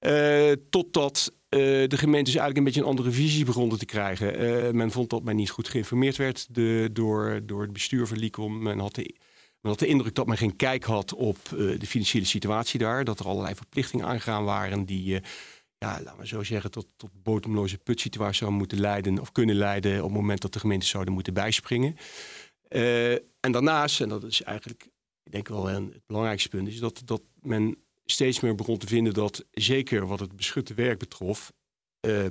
Uh, 0.00 0.52
totdat 0.70 1.32
de 1.48 1.96
gemeentes 1.96 2.34
eigenlijk 2.34 2.56
een 2.56 2.64
beetje 2.64 2.80
een 2.80 2.86
andere 2.86 3.10
visie 3.10 3.44
begonnen 3.44 3.78
te 3.78 3.84
krijgen. 3.84 4.76
men 4.76 4.90
vond 4.90 5.10
dat 5.10 5.22
men 5.22 5.36
niet 5.36 5.50
goed 5.50 5.68
geïnformeerd 5.68 6.16
werd 6.16 6.54
de, 6.54 6.90
door, 6.92 7.40
door 7.42 7.62
het 7.62 7.72
bestuur 7.72 8.06
van 8.06 8.18
Licom. 8.18 8.62
Men 8.62 8.78
had 8.78 8.94
de 8.94 9.14
men 9.60 9.70
had 9.70 9.78
de 9.78 9.86
indruk 9.86 10.14
dat 10.14 10.26
men 10.26 10.36
geen 10.36 10.56
kijk 10.56 10.84
had 10.84 11.14
op 11.14 11.38
de 11.50 11.86
financiële 11.86 12.24
situatie 12.24 12.78
daar. 12.78 13.04
Dat 13.04 13.18
er 13.18 13.26
allerlei 13.26 13.54
verplichtingen 13.54 14.06
aangegaan 14.06 14.44
waren 14.44 14.84
die 14.84 15.20
ja, 15.78 16.00
laten 16.04 16.20
we 16.20 16.26
zo 16.26 16.42
zeggen, 16.42 16.70
tot, 16.70 16.86
tot 16.96 17.10
bodemloze 17.22 17.78
putsituatie 17.78 18.36
zou 18.36 18.50
moeten 18.50 18.80
leiden 18.80 19.18
of 19.18 19.32
kunnen 19.32 19.54
leiden 19.54 19.96
op 19.96 20.10
het 20.10 20.20
moment 20.20 20.40
dat 20.40 20.52
de 20.52 20.58
gemeenten 20.58 20.88
zouden 20.88 21.14
moeten 21.14 21.34
bijspringen. 21.34 21.96
Uh, 22.68 23.12
en 23.12 23.52
daarnaast, 23.52 24.00
en 24.00 24.08
dat 24.08 24.24
is 24.24 24.42
eigenlijk, 24.42 24.88
ik 25.22 25.32
denk 25.32 25.48
wel 25.48 25.66
het 25.66 26.06
belangrijkste 26.06 26.48
punt, 26.48 26.68
is 26.68 26.78
dat, 26.78 27.02
dat 27.04 27.22
men 27.40 27.76
steeds 28.04 28.40
meer 28.40 28.54
begon 28.54 28.78
te 28.78 28.86
vinden 28.86 29.14
dat, 29.14 29.44
zeker 29.50 30.06
wat 30.06 30.20
het 30.20 30.36
beschutte 30.36 30.74
werk 30.74 30.98
betrof, 30.98 31.52
uh, 32.06 32.26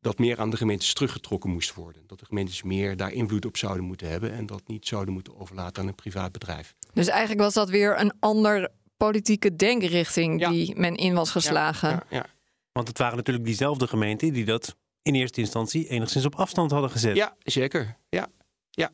dat 0.00 0.18
meer 0.18 0.40
aan 0.40 0.50
de 0.50 0.56
gemeentes 0.56 0.94
teruggetrokken 0.94 1.50
moest 1.50 1.74
worden. 1.74 2.02
Dat 2.06 2.18
de 2.18 2.24
gemeentes 2.24 2.62
meer 2.62 2.96
daar 2.96 3.12
invloed 3.12 3.46
op 3.46 3.56
zouden 3.56 3.84
moeten 3.84 4.08
hebben 4.08 4.32
en 4.32 4.46
dat 4.46 4.62
niet 4.66 4.86
zouden 4.86 5.14
moeten 5.14 5.36
overlaten 5.36 5.82
aan 5.82 5.88
een 5.88 5.94
privaat 5.94 6.32
bedrijf. 6.32 6.74
Dus 6.92 7.08
eigenlijk 7.08 7.40
was 7.40 7.54
dat 7.54 7.70
weer 7.70 8.00
een 8.00 8.12
ander 8.18 8.70
politieke 8.96 9.56
denkrichting 9.56 10.48
die 10.48 10.76
men 10.76 10.96
in 10.96 11.14
was 11.14 11.30
geslagen. 11.30 11.88
Ja, 11.88 12.06
ja, 12.10 12.26
want 12.72 12.88
het 12.88 12.98
waren 12.98 13.16
natuurlijk 13.16 13.46
diezelfde 13.46 13.86
gemeenten 13.86 14.32
die 14.32 14.44
dat 14.44 14.76
in 15.02 15.14
eerste 15.14 15.40
instantie 15.40 15.88
enigszins 15.88 16.24
op 16.24 16.34
afstand 16.34 16.70
hadden 16.70 16.90
gezet. 16.90 17.16
Ja, 17.16 17.36
zeker. 17.42 17.96
Ja, 18.08 18.28
ja. 18.70 18.90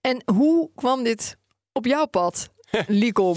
En 0.00 0.22
hoe 0.34 0.70
kwam 0.74 1.04
dit 1.04 1.36
op 1.72 1.84
jouw 1.84 2.06
pad, 2.06 2.50
Licom? 2.86 3.36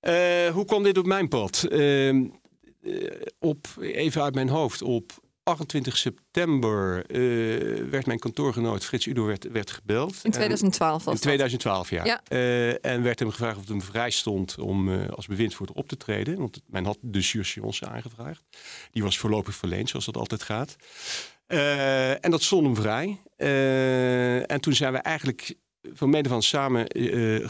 Uh, 0.00 0.48
hoe 0.48 0.64
kwam 0.64 0.82
dit 0.82 0.98
op 0.98 1.06
mijn 1.06 1.28
pad? 1.28 1.66
Uh, 1.68 2.30
op, 3.38 3.66
even 3.80 4.22
uit 4.22 4.34
mijn 4.34 4.48
hoofd, 4.48 4.82
op 4.82 5.12
28 5.50 5.96
september 5.96 7.10
uh, 7.10 7.90
werd 7.90 8.06
mijn 8.06 8.18
kantoorgenoot 8.18 8.84
Frits 8.84 9.06
Udo 9.06 9.24
werd, 9.24 9.50
werd 9.50 9.70
gebeld. 9.70 10.20
In 10.22 10.30
2012 10.30 11.04
was 11.04 11.14
In 11.14 11.20
2012, 11.20 11.90
ja. 11.90 12.04
ja. 12.04 12.20
Uh, 12.28 12.84
en 12.84 13.02
werd 13.02 13.18
hem 13.18 13.30
gevraagd 13.30 13.54
of 13.54 13.60
het 13.60 13.70
hem 13.70 13.82
vrij 13.82 14.10
stond 14.10 14.58
om 14.58 14.88
uh, 14.88 15.08
als 15.08 15.26
bewindvoerder 15.26 15.76
op 15.76 15.88
te 15.88 15.96
treden. 15.96 16.38
Want 16.38 16.60
men 16.66 16.84
had 16.84 16.98
de 17.00 17.22
surseance 17.22 17.86
aangevraagd. 17.86 18.42
Die 18.90 19.02
was 19.02 19.18
voorlopig 19.18 19.54
verleend, 19.54 19.88
zoals 19.88 20.04
dat 20.04 20.16
altijd 20.16 20.42
gaat. 20.42 20.76
en 22.20 22.30
dat 22.30 22.42
stond 22.42 22.64
hem 22.64 22.76
vrij. 22.76 23.20
en 24.46 24.60
toen 24.60 24.74
zijn 24.74 24.92
we 24.92 24.98
eigenlijk 24.98 25.54
van 25.82 26.10
mede 26.10 26.28
van 26.28 26.42
samen 26.42 26.86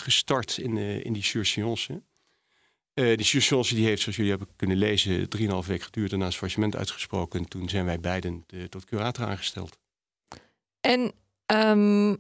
gestart 0.01 0.59
in, 0.59 0.77
in 0.77 1.13
die 1.13 1.25
surseance. 1.25 2.03
Uh, 3.01 3.17
de 3.17 3.25
surseance 3.25 3.75
die 3.75 3.87
heeft, 3.87 4.01
zoals 4.01 4.17
jullie 4.17 4.31
hebben 4.31 4.49
kunnen 4.57 4.77
lezen, 4.77 5.29
3,5 5.39 5.47
weken 5.67 5.85
geduurd. 5.85 6.11
Daarna 6.11 6.27
is 6.27 6.37
faillissement 6.37 6.77
uitgesproken. 6.77 7.41
En 7.41 7.49
toen 7.49 7.69
zijn 7.69 7.85
wij 7.85 8.01
beiden 8.01 8.45
de, 8.47 8.69
tot 8.69 8.85
curator 8.85 9.27
aangesteld. 9.27 9.79
En 10.81 11.13
um, 11.55 12.17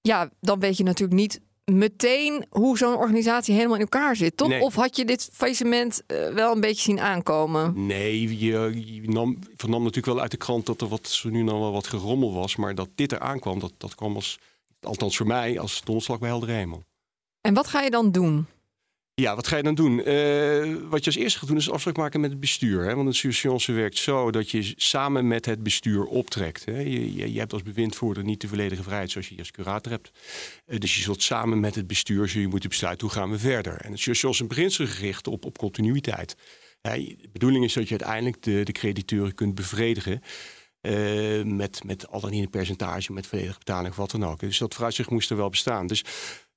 ja, 0.00 0.30
dan 0.40 0.60
weet 0.60 0.76
je 0.76 0.82
natuurlijk 0.84 1.20
niet 1.20 1.40
meteen 1.64 2.46
hoe 2.50 2.78
zo'n 2.78 2.96
organisatie 2.96 3.54
helemaal 3.54 3.74
in 3.74 3.80
elkaar 3.80 4.16
zit, 4.16 4.36
toch? 4.36 4.48
Nee. 4.48 4.60
Of 4.60 4.74
had 4.74 4.96
je 4.96 5.04
dit 5.04 5.30
faillissement 5.32 6.02
uh, 6.06 6.28
wel 6.28 6.54
een 6.54 6.60
beetje 6.60 6.82
zien 6.82 7.00
aankomen? 7.00 7.86
Nee, 7.86 8.38
je, 8.38 8.84
je 9.02 9.08
nam, 9.08 9.38
vernam 9.56 9.80
natuurlijk 9.80 10.06
wel 10.06 10.20
uit 10.20 10.30
de 10.30 10.36
krant 10.36 10.66
dat 10.66 10.80
er 10.80 10.88
wat, 10.88 11.08
zo 11.08 11.28
nu 11.28 11.42
nog 11.42 11.58
wel 11.58 11.72
wat 11.72 11.86
gerommel 11.86 12.34
was. 12.34 12.56
Maar 12.56 12.74
dat 12.74 12.88
dit 12.94 13.12
er 13.12 13.18
aankwam, 13.18 13.58
dat, 13.58 13.72
dat 13.78 13.94
kwam 13.94 14.14
als, 14.14 14.38
althans 14.80 15.16
voor 15.16 15.26
mij, 15.26 15.58
als 15.58 15.82
donderslag 15.84 16.18
bij 16.18 16.28
helder 16.28 16.48
hemel. 16.48 16.82
En 17.40 17.54
wat 17.54 17.66
ga 17.66 17.82
je 17.82 17.90
dan 17.90 18.12
doen? 18.12 18.46
Ja, 19.20 19.34
wat 19.34 19.46
ga 19.46 19.56
je 19.56 19.62
dan 19.62 19.74
doen? 19.74 20.08
Uh, 20.08 20.76
wat 20.88 21.04
je 21.04 21.06
als 21.06 21.16
eerste 21.16 21.38
gaat 21.38 21.48
doen 21.48 21.56
is 21.56 21.70
afspraak 21.70 21.96
maken 21.96 22.20
met 22.20 22.30
het 22.30 22.40
bestuur. 22.40 22.84
Hè? 22.84 22.94
Want 22.94 23.06
een 23.06 23.14
surseance 23.14 23.72
werkt 23.72 23.96
zo 23.96 24.30
dat 24.30 24.50
je 24.50 24.72
samen 24.76 25.28
met 25.28 25.46
het 25.46 25.62
bestuur 25.62 26.04
optrekt. 26.04 26.64
Hè? 26.64 26.78
Je, 26.78 27.32
je, 27.32 27.38
hebt 27.38 27.52
als 27.52 27.62
bewindvoerder 27.62 28.24
niet 28.24 28.40
de 28.40 28.48
volledige 28.48 28.82
vrijheid 28.82 29.10
zoals 29.10 29.28
je 29.28 29.38
als 29.38 29.50
curator 29.50 29.92
hebt. 29.92 30.10
Uh, 30.66 30.78
dus 30.78 30.96
je 30.96 31.02
zult 31.02 31.22
samen 31.22 31.60
met 31.60 31.74
het 31.74 31.86
bestuur 31.86 32.38
je 32.38 32.48
moeten 32.48 32.68
besluiten 32.68 33.06
hoe 33.06 33.16
gaan 33.16 33.30
we 33.30 33.38
verder. 33.38 33.80
En 33.80 33.92
het 33.92 34.06
is 34.06 34.46
beginsel 34.46 34.86
gericht 34.86 35.26
op, 35.26 35.44
op 35.44 35.58
continuïteit. 35.58 36.36
De 36.80 37.28
bedoeling 37.32 37.64
is 37.64 37.72
dat 37.72 37.88
je 37.88 37.98
uiteindelijk 37.98 38.42
de, 38.42 38.62
de 38.62 38.72
crediteuren 38.72 39.34
kunt 39.34 39.54
bevredigen. 39.54 40.20
Uh, 40.82 41.42
met, 41.42 41.84
met 41.84 42.08
al 42.08 42.20
dan 42.20 42.30
niet 42.30 42.44
een 42.44 42.50
percentage, 42.50 43.12
met 43.12 43.26
volledige 43.26 43.58
betaling 43.58 43.88
of 43.88 43.96
wat 43.96 44.10
dan 44.10 44.24
ook. 44.24 44.40
Dus 44.40 44.58
dat 44.58 44.74
vooruitzicht 44.74 45.10
moest 45.10 45.30
er 45.30 45.36
wel 45.36 45.48
bestaan. 45.48 45.86
Dus 45.86 46.04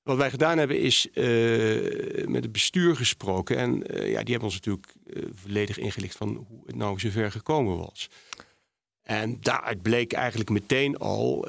wat 0.02 0.16
wij 0.16 0.30
gedaan 0.30 0.58
hebben 0.58 0.80
is 0.80 1.08
uh, 1.14 2.26
met 2.26 2.42
het 2.42 2.52
bestuur 2.52 2.96
gesproken. 2.96 3.56
En 3.56 3.70
uh, 3.70 4.10
ja, 4.10 4.22
die 4.22 4.30
hebben 4.30 4.42
ons 4.42 4.54
natuurlijk 4.54 4.92
uh, 5.06 5.22
volledig 5.32 5.78
ingelicht 5.78 6.16
van 6.16 6.46
hoe 6.48 6.62
het 6.66 6.76
nou 6.76 7.00
zover 7.00 7.30
gekomen 7.30 7.76
was. 7.76 8.10
En 9.02 9.38
daaruit 9.40 9.82
bleek 9.82 10.12
eigenlijk 10.12 10.50
meteen 10.50 10.98
al 10.98 11.48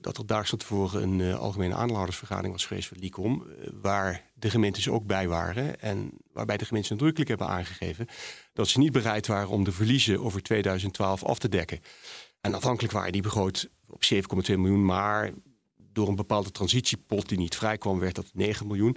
dat 0.00 0.18
er 0.18 0.26
daags 0.26 0.50
tevoren 0.56 1.02
een 1.02 1.34
algemene 1.34 1.74
aandeelhoudersvergadering 1.74 2.52
was 2.52 2.66
geweest 2.66 2.88
van 2.88 2.98
LICOM. 2.98 3.46
waar 3.82 4.24
de 4.34 4.50
gemeentes 4.50 4.88
ook 4.88 5.06
bij 5.06 5.28
waren. 5.28 5.80
En 5.80 6.10
waarbij 6.32 6.56
de 6.56 6.64
gemeenten 6.64 6.92
nadrukkelijk 6.92 7.28
hebben 7.28 7.48
aangegeven 7.48 8.06
dat 8.52 8.68
ze 8.68 8.78
niet 8.78 8.92
bereid 8.92 9.26
waren 9.26 9.48
om 9.48 9.64
de 9.64 9.72
verliezen 9.72 10.20
over 10.20 10.42
2012 10.42 11.24
af 11.24 11.38
te 11.38 11.48
dekken. 11.48 11.80
En 12.40 12.54
afhankelijk 12.54 12.92
waren 12.92 13.12
die 13.12 13.22
begroot 13.22 13.68
op 13.86 14.02
7,2 14.14 14.20
miljoen, 14.56 14.84
maar 14.84 15.30
door 15.92 16.08
een 16.08 16.16
bepaalde 16.16 16.50
transitiepot 16.50 17.28
die 17.28 17.38
niet 17.38 17.56
vrij 17.56 17.78
kwam, 17.78 17.98
werd 17.98 18.14
dat 18.14 18.30
9 18.32 18.66
miljoen. 18.66 18.96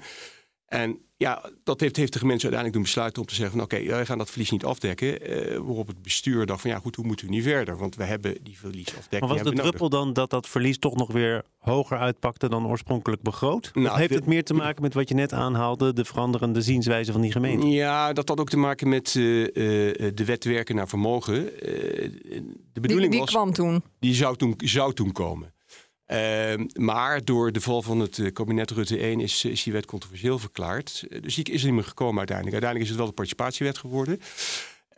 En 0.66 1.00
ja, 1.18 1.50
dat 1.64 1.80
heeft, 1.80 1.96
heeft 1.96 2.14
de 2.14 2.20
gemeente 2.20 2.44
uiteindelijk 2.44 2.74
doen 2.74 2.84
besluiten 2.84 3.22
om 3.22 3.28
te 3.28 3.36
zeggen 3.36 3.56
van 3.56 3.66
oké, 3.66 3.84
wij 3.84 4.06
gaan 4.06 4.18
dat 4.18 4.30
verlies 4.30 4.52
niet 4.52 4.66
afdekken. 4.66 5.08
Uh, 5.08 5.58
waarop 5.58 5.88
het 5.88 6.02
bestuur 6.02 6.46
dacht 6.46 6.62
van 6.62 6.70
ja 6.70 6.80
goed, 6.80 6.96
hoe 6.96 7.06
moeten 7.06 7.26
we 7.26 7.32
nu 7.32 7.42
verder? 7.42 7.78
Want 7.78 7.96
we 7.96 8.04
hebben 8.04 8.38
die 8.44 8.60
verliesafdekking. 8.60 9.22
Maar 9.22 9.44
was 9.44 9.54
de 9.54 9.62
druppel 9.62 9.90
dan 9.90 10.14
dat 10.14 10.30
dat 10.30 10.48
verlies 10.48 10.78
toch 10.78 10.96
nog 10.96 11.12
weer 11.12 11.44
hoger 11.58 11.98
uitpakte 11.98 12.50
dan 12.50 12.68
oorspronkelijk 12.68 13.22
begroot? 13.22 13.72
Nou, 13.74 13.88
of 13.88 13.96
heeft 13.96 14.14
het 14.14 14.26
meer 14.26 14.44
te 14.44 14.54
maken 14.54 14.82
met 14.82 14.94
wat 14.94 15.10
je 15.10 15.16
net 15.16 15.34
aanhaalde, 15.34 15.94
de 15.94 16.06
veranderende 16.06 16.62
zienswijze 16.62 17.12
van 17.12 17.22
die 17.22 17.32
gemeente? 17.32 17.68
Ja, 17.68 18.14
dat 18.14 18.28
had 18.28 18.40
ook 18.40 18.50
te 18.50 18.58
maken 18.58 18.90
met 18.90 19.14
uh, 19.14 19.48
de 19.54 20.24
wet 20.26 20.44
werken 20.44 20.76
naar 20.76 20.88
vermogen. 20.88 21.34
de 21.34 22.80
bedoeling 22.82 23.00
die, 23.02 23.10
die 23.10 23.20
was, 23.20 23.30
kwam 23.30 23.54
toen. 23.54 23.84
Die 24.00 24.14
zou 24.14 24.36
toen, 24.36 24.54
zou 24.58 24.94
toen 24.94 25.12
komen. 25.12 25.53
Ehm, 26.14 26.66
maar 26.74 27.26
door 27.26 27.52
de 27.52 27.62
val 27.62 27.82
van 27.82 28.00
het 28.00 28.20
eh, 28.20 28.32
kabinet 28.32 28.72
Rutte 28.72 28.98
1 28.98 29.20
is, 29.20 29.46
is 29.46 29.64
die 29.64 29.74
wet 29.74 29.86
controversieel 29.86 30.40
verklaard. 30.40 31.06
Eh, 31.10 31.22
dus 31.22 31.36
die 31.36 31.44
is 31.44 31.60
er 31.60 31.66
niet 31.66 31.76
meer 31.76 31.84
gekomen 31.84 32.18
uiteindelijk. 32.18 32.64
Uiteindelijk 32.64 32.84
is 32.84 32.90
het 32.90 32.98
wel 32.98 33.08
de 33.08 33.14
participatiewet 33.14 33.78
geworden. 33.78 34.20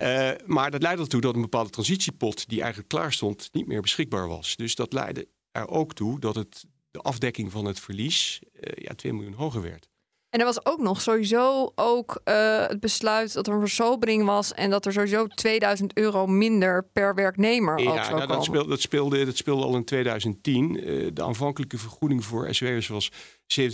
Uh, 0.01 0.31
maar 0.45 0.71
dat 0.71 0.81
leidde 0.81 1.03
ertoe 1.03 1.21
dat 1.21 1.35
een 1.35 1.41
bepaalde 1.41 1.69
transitiepot 1.69 2.49
die 2.49 2.59
eigenlijk 2.59 2.89
klaar 2.89 3.13
stond, 3.13 3.49
niet 3.51 3.67
meer 3.67 3.81
beschikbaar 3.81 4.27
was. 4.27 4.55
Dus 4.55 4.75
dat 4.75 4.93
leidde 4.93 5.27
er 5.51 5.67
ook 5.67 5.93
toe 5.93 6.19
dat 6.19 6.35
het, 6.35 6.65
de 6.91 6.99
afdekking 6.99 7.51
van 7.51 7.65
het 7.65 7.79
verlies 7.79 8.41
uh, 8.53 8.71
ja, 8.75 8.93
2 8.93 9.13
miljoen 9.13 9.33
hoger 9.33 9.61
werd. 9.61 9.87
En 10.35 10.41
er 10.41 10.47
was 10.47 10.65
ook 10.65 10.79
nog 10.79 11.01
sowieso 11.01 11.71
ook 11.75 12.21
uh, 12.25 12.67
het 12.67 12.79
besluit 12.79 13.33
dat 13.33 13.47
er 13.47 13.53
een 13.53 13.59
versobering 13.59 14.25
was 14.25 14.53
en 14.53 14.69
dat 14.69 14.85
er 14.85 14.93
sowieso 14.93 15.27
2000 15.27 15.97
euro 15.97 16.27
minder 16.27 16.87
per 16.93 17.15
werknemer 17.15 17.79
ja, 17.79 17.89
ook 17.89 18.03
zou 18.03 18.15
nou, 18.15 18.27
dat, 18.27 18.43
speelde, 18.43 18.69
dat, 18.69 18.81
speelde, 18.81 19.25
dat 19.25 19.37
speelde 19.37 19.63
al 19.63 19.75
in 19.75 19.85
2010. 19.85 20.89
Uh, 20.89 21.09
de 21.13 21.23
aanvankelijke 21.23 21.77
vergoeding 21.77 22.25
voor 22.25 22.55
SW'ers 22.55 22.87
was 22.87 23.11
27.000 23.59 23.71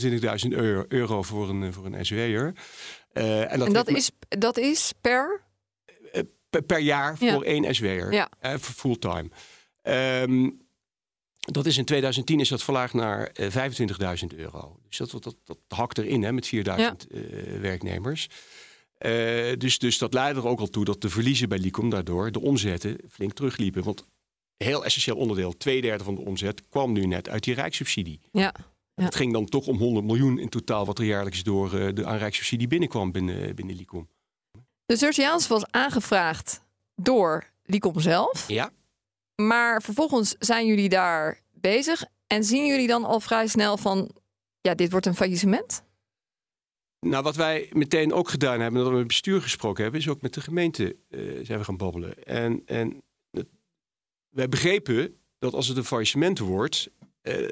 euro, 0.49 0.85
euro, 0.87 1.21
voor 1.21 1.49
een, 1.49 1.73
voor 1.73 1.85
een 1.85 2.05
SW'er. 2.05 2.53
Uh, 3.13 3.51
en 3.51 3.59
dat, 3.59 3.67
en 3.67 3.73
dat 3.73 3.87
is, 3.89 4.11
dat 4.27 4.57
is 4.57 4.93
per? 5.01 5.41
Per, 6.49 6.61
per 6.61 6.79
jaar 6.79 7.15
ja. 7.19 7.33
voor 7.33 7.43
één 7.43 7.75
SW'er, 7.75 8.13
ja. 8.13 8.29
fulltime. 8.59 9.29
Um, 9.83 10.60
dat 11.51 11.65
is 11.65 11.77
in 11.77 11.85
2010 11.85 12.39
is 12.39 12.49
dat 12.49 12.63
verlaagd 12.63 12.93
naar 12.93 13.31
uh, 13.39 13.65
eh, 13.65 13.71
25.000 14.31 14.37
euro. 14.37 14.77
Dus 14.87 14.97
dat, 14.97 15.11
dat, 15.11 15.35
dat, 15.43 15.57
hakt 15.67 15.97
erin 15.97 16.23
hè, 16.23 16.31
met 16.31 16.51
4.000 16.55 16.61
ja. 16.61 16.95
uh, 17.09 17.59
werknemers. 17.59 18.29
Uh, 18.99 19.57
dus, 19.57 19.79
dus 19.79 19.97
dat 19.97 20.13
leidde 20.13 20.41
er 20.41 20.47
ook 20.47 20.59
al 20.59 20.69
toe 20.69 20.85
dat 20.85 21.01
de 21.01 21.09
verliezen 21.09 21.49
bij 21.49 21.57
Licom 21.57 21.89
daardoor 21.89 22.31
de 22.31 22.41
omzetten 22.41 22.97
flink 23.09 23.33
terugliepen. 23.33 23.83
Want 23.83 24.05
heel 24.57 24.85
essentieel 24.85 25.17
onderdeel, 25.17 25.57
twee 25.57 25.81
derde 25.81 26.03
van 26.03 26.15
de 26.15 26.21
omzet, 26.21 26.63
kwam 26.69 26.91
nu 26.91 27.05
net 27.05 27.29
uit 27.29 27.43
die 27.43 27.53
rijkssubsidie. 27.53 28.19
Ja. 28.31 28.53
ja. 28.95 29.03
Het 29.03 29.15
ging 29.15 29.33
dan 29.33 29.45
toch 29.45 29.67
om 29.67 29.77
100 29.77 30.05
miljoen 30.05 30.39
in 30.39 30.49
totaal 30.49 30.85
wat 30.85 30.99
er 30.99 31.05
jaarlijks 31.05 31.43
door 31.43 31.69
de 31.69 32.05
aan 32.05 32.17
rijkssubsidie 32.17 32.67
binnenkwam 32.67 33.11
binnen, 33.11 33.55
binnen 33.55 33.75
Licom. 33.75 34.07
De 34.85 34.97
surseance 34.97 35.47
was 35.47 35.63
aangevraagd 35.71 36.61
door 36.95 37.45
Licom 37.63 37.99
zelf. 37.99 38.47
Ja. 38.47 38.71
Maar 39.47 39.81
vervolgens 39.81 40.35
zijn 40.39 40.65
jullie 40.65 40.89
daar 40.89 41.41
bezig 41.51 42.05
en 42.27 42.43
zien 42.43 42.65
jullie 42.65 42.87
dan 42.87 43.03
al 43.03 43.19
vrij 43.19 43.47
snel 43.47 43.77
van, 43.77 44.11
ja, 44.61 44.75
dit 44.75 44.91
wordt 44.91 45.05
een 45.05 45.15
faillissement? 45.15 45.83
Nou, 46.99 47.23
wat 47.23 47.35
wij 47.35 47.69
meteen 47.73 48.13
ook 48.13 48.29
gedaan 48.29 48.59
hebben, 48.59 48.73
dat 48.73 48.83
we 48.83 48.89
met 48.89 48.99
het 48.99 49.07
bestuur 49.07 49.41
gesproken 49.41 49.83
hebben, 49.83 50.01
is 50.01 50.09
ook 50.09 50.21
met 50.21 50.33
de 50.33 50.41
gemeente 50.41 50.95
uh, 51.09 51.45
zijn 51.45 51.59
we 51.59 51.65
gaan 51.65 51.77
babbelen. 51.77 52.23
En, 52.23 52.61
en 52.65 53.01
het, 53.31 53.47
wij 54.29 54.49
begrepen 54.49 55.19
dat 55.39 55.53
als 55.53 55.67
het 55.67 55.77
een 55.77 55.83
faillissement 55.83 56.39
wordt, 56.39 56.89
uh, 57.21 57.47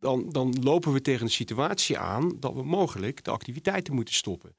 dan, 0.00 0.32
dan 0.32 0.62
lopen 0.62 0.92
we 0.92 1.00
tegen 1.00 1.22
een 1.22 1.30
situatie 1.30 1.98
aan 1.98 2.36
dat 2.40 2.54
we 2.54 2.62
mogelijk 2.62 3.24
de 3.24 3.30
activiteiten 3.30 3.94
moeten 3.94 4.14
stoppen. 4.14 4.54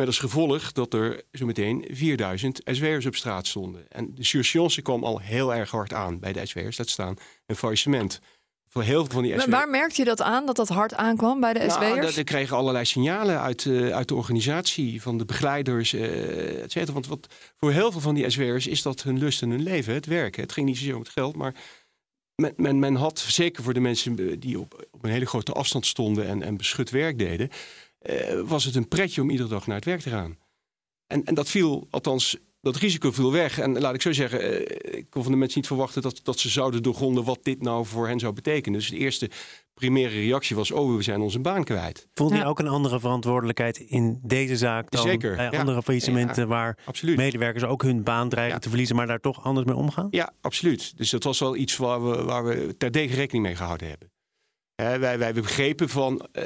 Met 0.00 0.08
als 0.08 0.18
gevolg 0.18 0.72
dat 0.72 0.94
er 0.94 1.22
zometeen 1.32 1.84
4000 1.90 2.60
SW'ers 2.64 3.06
op 3.06 3.14
straat 3.14 3.46
stonden. 3.46 3.90
En 3.90 4.14
de 4.14 4.24
surseance 4.24 4.82
kwam 4.82 5.04
al 5.04 5.18
heel 5.18 5.54
erg 5.54 5.70
hard 5.70 5.92
aan 5.92 6.18
bij 6.18 6.32
de 6.32 6.46
SW'ers. 6.46 6.76
Dat 6.76 6.88
staan 6.88 7.16
een 7.46 7.56
faillissement. 7.56 8.20
Voor 8.68 8.82
heel 8.82 9.00
veel 9.00 9.12
van 9.12 9.22
die 9.22 9.32
SW'ers. 9.32 9.46
Waar 9.46 9.68
merkte 9.68 10.00
je 10.00 10.04
dat 10.04 10.22
aan, 10.22 10.46
dat 10.46 10.56
dat 10.56 10.68
hard 10.68 10.94
aankwam 10.94 11.40
bij 11.40 11.52
de 11.52 11.58
nou, 11.58 11.70
SW'ers? 11.70 12.14
We 12.14 12.24
kregen 12.24 12.56
allerlei 12.56 12.84
signalen 12.84 13.40
uit, 13.40 13.64
uh, 13.64 13.90
uit 13.90 14.08
de 14.08 14.14
organisatie, 14.14 15.02
van 15.02 15.18
de 15.18 15.24
begeleiders, 15.24 15.92
uh, 15.92 16.62
et 16.62 16.72
cetera. 16.72 16.92
Want 16.92 17.06
wat, 17.06 17.26
voor 17.56 17.72
heel 17.72 17.92
veel 17.92 18.00
van 18.00 18.14
die 18.14 18.30
SW'ers 18.30 18.66
is 18.66 18.82
dat 18.82 19.02
hun 19.02 19.18
lust 19.18 19.42
en 19.42 19.50
hun 19.50 19.62
leven, 19.62 19.94
het 19.94 20.06
werken. 20.06 20.42
Het 20.42 20.52
ging 20.52 20.66
niet 20.66 20.76
zozeer 20.76 20.94
om 20.94 21.02
het 21.02 21.10
geld, 21.10 21.36
maar 21.36 21.54
men, 22.34 22.52
men, 22.56 22.78
men 22.78 22.94
had, 22.94 23.18
zeker 23.18 23.62
voor 23.62 23.74
de 23.74 23.80
mensen 23.80 24.40
die 24.40 24.60
op, 24.60 24.86
op 24.90 25.04
een 25.04 25.10
hele 25.10 25.26
grote 25.26 25.52
afstand 25.52 25.86
stonden 25.86 26.26
en, 26.26 26.42
en 26.42 26.56
beschut 26.56 26.90
werk 26.90 27.18
deden 27.18 27.50
uh, 28.02 28.40
was 28.40 28.64
het 28.64 28.74
een 28.74 28.88
pretje 28.88 29.22
om 29.22 29.30
iedere 29.30 29.48
dag 29.48 29.66
naar 29.66 29.76
het 29.76 29.84
werk 29.84 30.00
te 30.00 30.10
gaan. 30.10 30.38
En, 31.06 31.24
en 31.24 31.34
dat 31.34 31.48
viel, 31.48 31.86
althans, 31.90 32.36
dat 32.60 32.76
risico 32.76 33.12
viel 33.12 33.32
weg. 33.32 33.58
En 33.58 33.80
laat 33.80 33.94
ik 33.94 34.02
zo 34.02 34.12
zeggen, 34.12 34.42
uh, 34.44 34.98
ik 34.98 35.06
kon 35.10 35.22
van 35.22 35.32
de 35.32 35.38
mensen 35.38 35.58
niet 35.58 35.68
verwachten 35.68 36.02
dat, 36.02 36.20
dat 36.22 36.38
ze 36.38 36.48
zouden 36.48 36.82
doorgronden 36.82 37.24
wat 37.24 37.38
dit 37.42 37.62
nou 37.62 37.86
voor 37.86 38.08
hen 38.08 38.18
zou 38.18 38.32
betekenen. 38.32 38.78
Dus 38.78 38.90
de 38.90 38.96
eerste 38.96 39.30
primaire 39.74 40.20
reactie 40.20 40.56
was: 40.56 40.70
oh, 40.70 40.96
we 40.96 41.02
zijn 41.02 41.20
onze 41.20 41.38
baan 41.40 41.64
kwijt. 41.64 42.08
Voelde 42.14 42.36
je 42.36 42.44
ook 42.44 42.58
een 42.58 42.68
andere 42.68 43.00
verantwoordelijkheid 43.00 43.78
in 43.78 44.20
deze 44.22 44.56
zaak 44.56 44.90
dan 44.90 45.02
Zeker, 45.02 45.36
bij 45.36 45.58
andere 45.58 45.82
faillissementen 45.82 46.48
waar 46.48 46.78
absoluut. 46.84 47.16
medewerkers 47.16 47.64
ook 47.64 47.82
hun 47.82 48.02
baan 48.02 48.28
dreigen 48.28 48.60
te 48.60 48.68
verliezen, 48.68 48.96
maar 48.96 49.06
daar 49.06 49.20
toch 49.20 49.44
anders 49.44 49.66
mee 49.66 49.76
omgaan? 49.76 50.08
Ja, 50.10 50.32
absoluut. 50.40 50.96
Dus 50.96 51.10
dat 51.10 51.24
was 51.24 51.38
wel 51.38 51.56
iets 51.56 51.76
waar 51.76 52.10
we, 52.10 52.22
waar 52.22 52.44
we 52.44 52.74
terdege 52.78 53.14
rekening 53.14 53.44
mee 53.44 53.56
gehouden 53.56 53.88
hebben. 53.88 54.10
wij, 55.00 55.18
wij 55.18 55.32
begrepen 55.32 55.88
van. 55.88 56.28
Uh, 56.32 56.44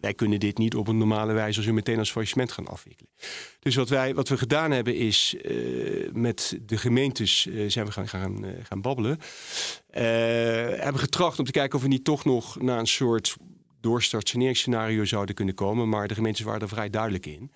wij 0.00 0.14
kunnen 0.14 0.40
dit 0.40 0.58
niet 0.58 0.74
op 0.74 0.88
een 0.88 0.98
normale 0.98 1.32
wijze 1.32 1.62
zo 1.62 1.72
meteen 1.72 1.98
als 1.98 2.10
faillissement 2.10 2.52
gaan 2.52 2.66
afwikkelen. 2.66 3.10
Dus 3.58 3.74
wat, 3.74 3.88
wij, 3.88 4.14
wat 4.14 4.28
we 4.28 4.38
gedaan 4.38 4.70
hebben 4.70 4.96
is 4.96 5.34
uh, 5.42 6.10
met 6.12 6.58
de 6.66 6.76
gemeentes 6.76 7.46
uh, 7.46 7.70
zijn 7.70 7.86
we 7.86 7.92
gaan, 7.92 8.08
gaan, 8.08 8.44
uh, 8.44 8.50
gaan 8.62 8.80
babbelen. 8.80 9.18
hebben 10.80 11.00
getracht 11.00 11.38
om 11.38 11.44
te 11.44 11.50
kijken 11.50 11.76
of 11.76 11.82
we 11.82 11.88
niet 11.88 12.04
toch 12.04 12.24
nog 12.24 12.60
naar 12.60 12.78
een 12.78 12.86
soort 12.86 13.36
doorstart-saneringsscenario 13.80 15.04
zouden 15.04 15.34
kunnen 15.34 15.54
komen. 15.54 15.88
Maar 15.88 16.08
de 16.08 16.14
gemeentes 16.14 16.44
waren 16.44 16.60
er 16.60 16.68
vrij 16.68 16.90
duidelijk 16.90 17.26
in. 17.26 17.52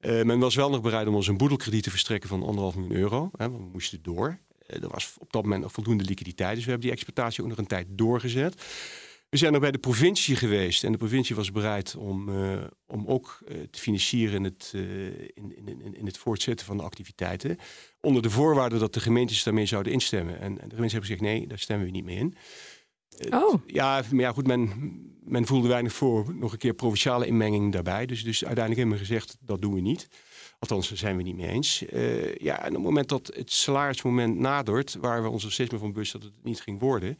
men 0.00 0.38
was 0.38 0.54
wel 0.54 0.70
nog 0.70 0.80
bereid 0.80 1.06
om 1.06 1.14
ons 1.14 1.28
een 1.28 1.36
boedelkrediet 1.36 1.82
te 1.82 1.90
verstrekken 1.90 2.28
van 2.28 2.42
anderhalf 2.42 2.74
miljoen 2.74 2.96
euro. 2.96 3.30
Hè, 3.36 3.50
want 3.50 3.62
we 3.62 3.68
moesten 3.72 4.02
door. 4.02 4.38
er 4.66 4.88
was 4.88 5.14
op 5.18 5.32
dat 5.32 5.42
moment 5.42 5.62
nog 5.62 5.72
voldoende 5.72 6.04
liquiditeit. 6.04 6.54
Dus 6.54 6.64
we 6.64 6.70
hebben 6.70 6.88
die 6.88 6.96
exploitatie 6.96 7.42
ook 7.42 7.48
nog 7.48 7.58
een 7.58 7.66
tijd 7.66 7.86
doorgezet. 7.90 8.54
We 9.34 9.40
zijn 9.40 9.54
ook 9.54 9.60
bij 9.60 9.70
de 9.70 9.78
provincie 9.78 10.36
geweest 10.36 10.84
en 10.84 10.92
de 10.92 10.98
provincie 10.98 11.36
was 11.36 11.52
bereid 11.52 11.96
om, 11.96 12.28
uh, 12.28 12.62
om 12.86 13.06
ook 13.06 13.38
uh, 13.48 13.56
te 13.70 13.78
financieren 13.78 14.34
in 14.34 14.44
het, 14.44 14.72
uh, 14.74 14.82
in, 15.34 15.66
in, 15.66 15.94
in, 15.96 16.06
het 16.06 16.18
voortzetten 16.18 16.66
van 16.66 16.76
de 16.76 16.82
activiteiten. 16.82 17.58
Onder 18.00 18.22
de 18.22 18.30
voorwaarde 18.30 18.78
dat 18.78 18.94
de 18.94 19.00
gemeentes 19.00 19.42
daarmee 19.42 19.66
zouden 19.66 19.92
instemmen. 19.92 20.40
En, 20.40 20.60
en 20.60 20.68
de 20.68 20.74
gemeentes 20.74 20.92
hebben 20.92 21.10
gezegd: 21.10 21.20
nee, 21.20 21.46
daar 21.46 21.58
stemmen 21.58 21.86
we 21.86 21.92
niet 21.92 22.04
mee 22.04 22.16
in. 22.16 22.34
Oh. 23.30 23.54
Ja, 23.66 24.02
maar 24.10 24.20
ja, 24.20 24.32
goed, 24.32 24.46
men, 24.46 24.70
men 25.24 25.46
voelde 25.46 25.68
weinig 25.68 25.92
voor 25.92 26.34
nog 26.34 26.52
een 26.52 26.58
keer 26.58 26.74
provinciale 26.74 27.26
inmenging 27.26 27.72
daarbij. 27.72 28.06
Dus, 28.06 28.24
dus 28.24 28.44
uiteindelijk 28.44 28.88
hebben 28.88 28.98
we 28.98 29.04
gezegd: 29.06 29.36
dat 29.40 29.62
doen 29.62 29.74
we 29.74 29.80
niet. 29.80 30.08
Althans, 30.58 30.88
daar 30.88 30.98
zijn 30.98 31.16
we 31.16 31.22
niet 31.22 31.36
mee 31.36 31.48
eens. 31.48 31.84
ja, 32.38 32.58
en 32.58 32.68
op 32.68 32.74
het 32.74 32.82
moment 32.82 33.08
dat 33.08 33.30
het 33.34 33.52
salarismoment 33.52 34.38
nadert, 34.38 34.96
waren 35.00 35.22
we 35.22 35.28
ons 35.28 35.44
er 35.44 35.52
steeds 35.52 35.70
meer 35.70 35.80
van 35.80 35.92
bewust 35.92 36.12
dat 36.12 36.22
het 36.22 36.32
niet 36.42 36.60
ging 36.60 36.80
worden. 36.80 37.18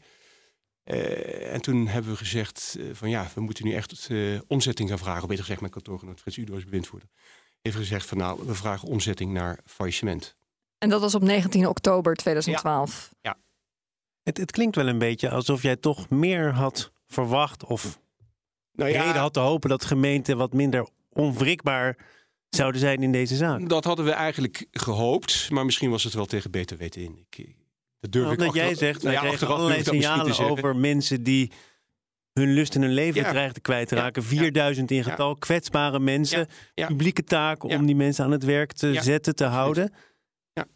Uh, 0.85 1.53
en 1.53 1.61
toen 1.61 1.87
hebben 1.87 2.11
we 2.11 2.17
gezegd 2.17 2.75
uh, 2.79 2.93
van 2.93 3.09
ja, 3.09 3.27
we 3.33 3.41
moeten 3.41 3.65
nu 3.65 3.73
echt 3.73 4.07
uh, 4.09 4.39
omzetting 4.47 4.89
gaan 4.89 4.97
vragen. 4.97 5.21
Of 5.21 5.27
beter 5.27 5.43
gezegd, 5.43 5.59
mijn 5.59 5.71
kantoorgenoot 5.71 6.19
Frits 6.19 6.37
Udo 6.37 6.53
als 6.53 6.63
bewindvoerder. 6.63 7.09
Heeft 7.61 7.75
gezegd 7.75 8.05
van 8.05 8.17
nou, 8.17 8.45
we 8.45 8.55
vragen 8.55 8.87
omzetting 8.87 9.33
naar 9.33 9.59
faillissement. 9.65 10.35
En 10.77 10.89
dat 10.89 11.01
was 11.01 11.15
op 11.15 11.21
19 11.21 11.67
oktober 11.67 12.15
2012. 12.15 13.09
Ja. 13.21 13.29
ja. 13.29 13.37
Het, 14.23 14.37
het, 14.37 14.51
klinkt 14.51 14.75
wel 14.75 14.87
een 14.87 14.97
beetje 14.97 15.29
alsof 15.29 15.61
jij 15.61 15.75
toch 15.75 16.09
meer 16.09 16.53
had 16.53 16.91
verwacht 17.07 17.63
of 17.65 17.99
nou 18.71 18.91
ja, 18.91 19.03
reden 19.03 19.21
had 19.21 19.33
te 19.33 19.39
hopen 19.39 19.69
dat 19.69 19.85
gemeenten 19.85 20.37
wat 20.37 20.53
minder 20.53 20.87
onwrikbaar 21.09 21.97
zouden 22.49 22.81
zijn 22.81 23.03
in 23.03 23.11
deze 23.11 23.35
zaak. 23.35 23.69
Dat 23.69 23.83
hadden 23.83 24.05
we 24.05 24.11
eigenlijk 24.11 24.65
gehoopt, 24.71 25.49
maar 25.49 25.65
misschien 25.65 25.89
was 25.89 26.03
het 26.03 26.13
wel 26.13 26.25
tegen 26.25 26.51
beter 26.51 26.77
weten 26.77 27.01
in. 27.01 27.25
Ik, 27.29 27.55
dat 28.05 28.13
durf 28.13 28.25
nou, 28.25 28.35
ik 28.35 28.39
Omdat 28.39 28.55
jij 28.55 28.75
zegt, 28.75 29.03
wij 29.03 29.13
ja, 29.13 29.19
kregen 29.19 29.47
allerlei 29.47 29.83
signalen 29.83 30.37
over 30.39 30.75
mensen 30.75 31.23
die 31.23 31.51
hun 32.33 32.53
lust 32.53 32.75
en 32.75 32.81
hun 32.81 32.93
leven 32.93 33.21
ja. 33.21 33.29
dreigen 33.29 33.61
kwijt 33.61 33.87
te 33.87 33.95
raken. 33.95 34.23
4000 34.23 34.91
in 34.91 35.03
getal, 35.03 35.35
kwetsbare 35.35 35.99
mensen. 35.99 36.47
Publieke 36.73 37.23
taak 37.23 37.63
om 37.63 37.85
die 37.85 37.95
mensen 37.95 38.25
aan 38.25 38.31
het 38.31 38.43
werk 38.43 38.71
te 38.71 39.01
zetten, 39.01 39.35
te 39.35 39.43
houden. 39.43 39.93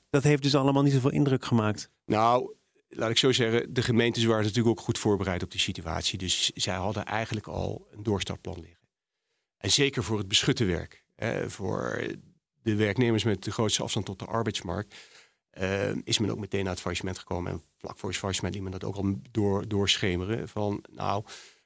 Dat 0.10 0.24
heeft 0.24 0.44
dus 0.44 0.56
allemaal 0.56 0.84
niet 0.84 0.94
zoveel 0.94 1.12
indruk 1.12 1.46
gemaakt. 1.46 1.90
Nou, 2.06 2.56
laat 2.88 3.10
ik 3.10 3.18
zo 3.18 3.32
zeggen, 3.32 3.74
de 3.74 3.82
gemeentes 3.82 4.24
waren 4.24 4.44
natuurlijk 4.44 4.80
ook 4.80 4.86
goed 4.86 4.98
voorbereid 4.98 5.44
op 5.44 5.52
die 5.52 5.60
situatie. 5.60 6.18
Dus 6.18 6.50
zij 6.50 6.76
hadden 6.76 7.06
eigenlijk 7.06 7.48
al 7.48 7.88
een 7.92 8.04
doorstartplan 8.04 8.60
liggen. 8.60 8.88
En 9.58 9.72
zeker 9.72 10.04
voor 10.04 10.18
het 10.18 10.28
beschutte 10.28 10.66
werk. 10.66 11.04
Hè, 11.16 11.50
voor 11.50 12.04
de 12.62 12.76
werknemers 12.76 13.24
met 13.24 13.44
de 13.44 13.52
grootste 13.52 13.84
afstand 13.84 14.06
tot 14.06 14.20
de 14.20 14.26
arbeidsmarkt 14.26 14.96
uh, 15.60 15.96
is 16.04 16.20
men 16.20 16.32
ook 16.32 16.40
meteen 16.40 16.64
naar 16.64 16.72
het 16.72 16.82
faillissement 16.82 17.18
gekomen. 17.18 17.52
En 17.52 17.64
vlak 17.78 17.98
voor 17.98 18.10
het 18.10 18.18
faillissement 18.18 18.56
liet 18.56 18.64
men 18.64 18.72
dat 18.72 18.84
ook 18.84 18.96
al 18.96 19.20
door, 19.32 19.68
doorschemeren. 19.68 20.50
Van 20.50 20.84
nou, 20.92 21.24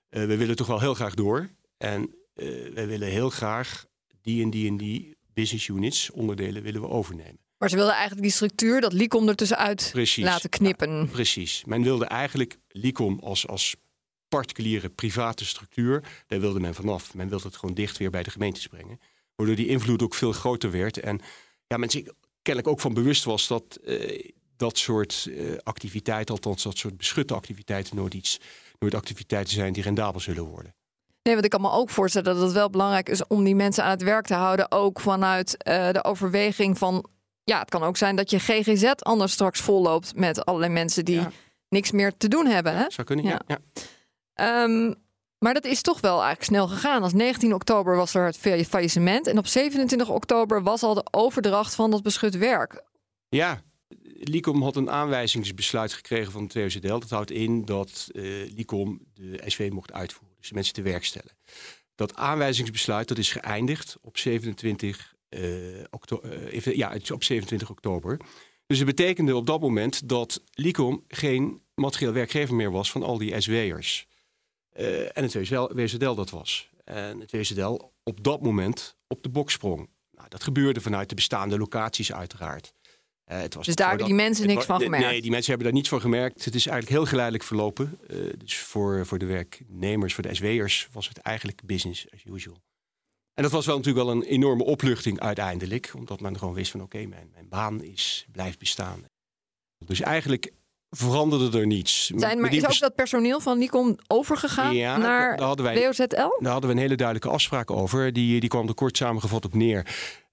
uh, 0.09 0.25
we 0.25 0.37
willen 0.37 0.55
toch 0.55 0.67
wel 0.67 0.79
heel 0.79 0.93
graag 0.93 1.13
door. 1.13 1.49
En 1.77 2.01
uh, 2.01 2.73
we 2.73 2.85
willen 2.85 3.07
heel 3.07 3.29
graag 3.29 3.85
die 4.21 4.43
en 4.43 4.49
die 4.49 4.67
en 4.67 4.77
die 4.77 5.17
business 5.33 5.67
units, 5.67 6.11
onderdelen 6.11 6.63
willen 6.63 6.81
we 6.81 6.87
overnemen. 6.87 7.39
Maar 7.57 7.69
ze 7.69 7.75
wilden 7.75 7.93
eigenlijk 7.93 8.23
die 8.23 8.35
structuur, 8.35 8.81
dat 8.81 8.93
Licom 8.93 9.27
er 9.27 9.35
tussenuit 9.35 9.89
precies, 9.91 10.23
laten 10.23 10.49
knippen. 10.49 11.09
precies. 11.11 11.63
Men 11.65 11.83
wilde 11.83 12.05
eigenlijk 12.05 12.57
Licom 12.67 13.19
als, 13.19 13.47
als 13.47 13.75
particuliere 14.27 14.89
private 14.89 15.45
structuur, 15.45 16.03
daar 16.27 16.39
wilde 16.39 16.59
men 16.59 16.73
vanaf. 16.73 17.13
Men 17.13 17.29
wilde 17.29 17.47
het 17.47 17.55
gewoon 17.55 17.75
dicht 17.75 17.97
weer 17.97 18.09
bij 18.09 18.23
de 18.23 18.29
gemeentes 18.29 18.67
brengen. 18.67 18.99
Waardoor 19.35 19.55
die 19.55 19.67
invloed 19.67 20.01
ook 20.01 20.13
veel 20.13 20.31
groter 20.31 20.71
werd. 20.71 20.99
En 20.99 21.21
ja, 21.67 21.77
men 21.77 21.89
zich 21.89 22.03
kennelijk 22.43 22.73
ook 22.73 22.79
van 22.79 22.93
bewust 22.93 23.23
was 23.23 23.47
dat 23.47 23.79
uh, 23.83 24.31
dat 24.57 24.77
soort 24.77 25.25
uh, 25.29 25.57
activiteiten, 25.63 26.35
althans 26.35 26.63
dat 26.63 26.77
soort 26.77 26.97
beschutte 26.97 27.33
activiteiten, 27.33 27.95
nooit 27.95 28.13
iets, 28.13 28.39
nooit 28.79 28.95
activiteiten 28.95 29.53
zijn 29.53 29.73
die 29.73 29.83
rendabel 29.83 30.19
zullen 30.19 30.43
worden. 30.43 30.75
Nee, 31.23 31.33
want 31.33 31.45
ik 31.45 31.51
kan 31.51 31.61
me 31.61 31.71
ook 31.71 31.89
voorstellen 31.89 32.33
dat 32.33 32.43
het 32.43 32.51
wel 32.51 32.69
belangrijk 32.69 33.09
is 33.09 33.27
om 33.27 33.43
die 33.43 33.55
mensen 33.55 33.83
aan 33.83 33.89
het 33.89 34.03
werk 34.03 34.25
te 34.25 34.33
houden. 34.33 34.71
Ook 34.71 34.99
vanuit 34.99 35.57
uh, 35.67 35.91
de 35.91 36.03
overweging 36.03 36.77
van. 36.77 37.05
Ja, 37.43 37.59
het 37.59 37.69
kan 37.69 37.83
ook 37.83 37.97
zijn 37.97 38.15
dat 38.15 38.29
je 38.29 38.39
GGZ 38.39 38.83
anders 38.83 39.31
straks 39.31 39.59
volloopt 39.59 40.15
met 40.15 40.45
allerlei 40.45 40.71
mensen 40.71 41.05
die 41.05 41.21
niks 41.69 41.91
meer 41.91 42.17
te 42.17 42.27
doen 42.27 42.45
hebben. 42.45 42.77
Hè? 42.77 42.85
Zou 42.89 43.07
kunnen, 43.07 43.25
ja. 43.25 43.41
ja. 43.47 44.63
Um, 44.63 44.95
maar 45.43 45.53
dat 45.53 45.65
is 45.65 45.81
toch 45.81 46.01
wel 46.01 46.21
eigenlijk 46.21 46.43
snel 46.43 46.67
gegaan. 46.67 47.03
Als 47.03 47.13
19 47.13 47.53
oktober 47.53 47.95
was 47.95 48.13
er 48.13 48.25
het 48.25 48.37
faillissement. 48.67 49.27
En 49.27 49.37
op 49.37 49.47
27 49.47 50.09
oktober 50.09 50.63
was 50.63 50.83
al 50.83 50.93
de 50.93 51.05
overdracht 51.11 51.75
van 51.75 51.91
dat 51.91 52.03
beschut 52.03 52.37
werk. 52.37 52.83
Ja, 53.29 53.61
Licom 54.19 54.61
had 54.61 54.75
een 54.75 54.89
aanwijzingsbesluit 54.89 55.93
gekregen 55.93 56.31
van 56.31 56.43
het 56.43 56.53
WZL. 56.53 56.87
Dat 56.87 57.09
houdt 57.09 57.31
in 57.31 57.65
dat 57.65 58.09
uh, 58.11 58.23
Licom 58.55 58.99
de 59.13 59.41
SW 59.45 59.69
mocht 59.69 59.93
uitvoeren. 59.93 60.37
Dus 60.37 60.47
de 60.47 60.53
mensen 60.53 60.73
te 60.73 60.81
werk 60.81 61.05
stellen. 61.05 61.31
Dat 61.95 62.15
aanwijzingsbesluit 62.15 63.07
dat 63.07 63.17
is 63.17 63.31
geëindigd 63.31 63.97
op 64.01 64.17
27, 64.17 65.15
uh, 65.29 65.79
eh, 65.79 65.85
oktober, 65.89 66.75
ja, 66.75 66.97
op 67.13 67.23
27 67.23 67.69
oktober. 67.69 68.19
Dus 68.65 68.77
het 68.77 68.87
betekende 68.87 69.35
op 69.35 69.45
dat 69.45 69.61
moment 69.61 70.09
dat 70.09 70.41
Licom 70.53 71.03
geen 71.07 71.61
materieel 71.75 72.13
werkgever 72.13 72.55
meer 72.55 72.71
was 72.71 72.91
van 72.91 73.03
al 73.03 73.17
die 73.17 73.41
SW'ers. 73.41 74.07
Uh, 74.75 75.17
en 75.17 75.23
het 75.23 75.33
WZL 75.73 76.13
dat 76.13 76.29
was. 76.29 76.69
En 76.83 77.19
het 77.19 77.31
WZL 77.31 77.79
op 78.03 78.23
dat 78.23 78.41
moment 78.41 78.95
op 79.07 79.23
de 79.23 79.29
bok 79.29 79.51
sprong. 79.51 79.89
Nou, 80.11 80.29
dat 80.29 80.43
gebeurde 80.43 80.81
vanuit 80.81 81.09
de 81.09 81.15
bestaande 81.15 81.57
locaties 81.57 82.13
uiteraard. 82.13 82.73
Uh, 83.27 83.39
het 83.39 83.53
was 83.53 83.65
dus 83.65 83.75
daar 83.75 83.87
hebben 83.89 84.05
die 84.05 84.15
mensen 84.15 84.47
niks 84.47 84.65
van 84.65 84.81
gemerkt? 84.81 85.05
Nee, 85.05 85.21
die 85.21 85.31
mensen 85.31 85.49
hebben 85.49 85.67
daar 85.67 85.75
niets 85.75 85.89
van 85.89 86.01
gemerkt. 86.01 86.45
Het 86.45 86.55
is 86.55 86.67
eigenlijk 86.67 86.97
heel 86.97 87.09
geleidelijk 87.09 87.43
verlopen. 87.43 87.99
Uh, 88.07 88.33
dus 88.37 88.57
voor, 88.57 89.05
voor 89.05 89.17
de 89.17 89.25
werknemers, 89.25 90.13
voor 90.13 90.23
de 90.23 90.35
SW'ers, 90.35 90.87
was 90.91 91.07
het 91.07 91.17
eigenlijk 91.17 91.61
business 91.65 92.11
as 92.11 92.23
usual. 92.23 92.61
En 93.33 93.43
dat 93.43 93.51
was 93.51 93.65
wel 93.65 93.77
natuurlijk 93.77 94.05
wel 94.05 94.15
een 94.15 94.23
enorme 94.23 94.63
opluchting 94.63 95.19
uiteindelijk. 95.19 95.91
Omdat 95.95 96.19
men 96.19 96.37
gewoon 96.37 96.53
wist 96.53 96.71
van 96.71 96.81
oké, 96.81 97.05
mijn, 97.05 97.29
mijn 97.33 97.49
baan 97.49 97.83
is, 97.83 98.25
blijft 98.31 98.59
bestaan. 98.59 99.05
Dus 99.85 100.01
eigenlijk 100.01 100.51
veranderde 100.95 101.59
er 101.59 101.67
niets. 101.67 102.11
Zijn, 102.15 102.41
maar 102.41 102.53
is 102.53 102.65
ook 102.65 102.79
dat 102.79 102.95
personeel 102.95 103.39
van 103.39 103.57
Nikon 103.57 103.99
overgegaan 104.07 104.75
ja, 104.75 104.97
naar 104.97 105.37
daar 105.37 105.47
hadden 105.47 105.65
wij, 105.65 105.85
WOZL? 105.85 106.05
Daar 106.07 106.51
hadden 106.51 106.69
we 106.69 106.75
een 106.75 106.81
hele 106.81 106.95
duidelijke 106.95 107.29
afspraak 107.29 107.71
over. 107.71 108.13
Die, 108.13 108.39
die 108.39 108.49
kwam 108.49 108.67
er 108.67 108.73
kort 108.73 108.97
samengevat 108.97 109.45
op 109.45 109.53
neer. 109.53 109.85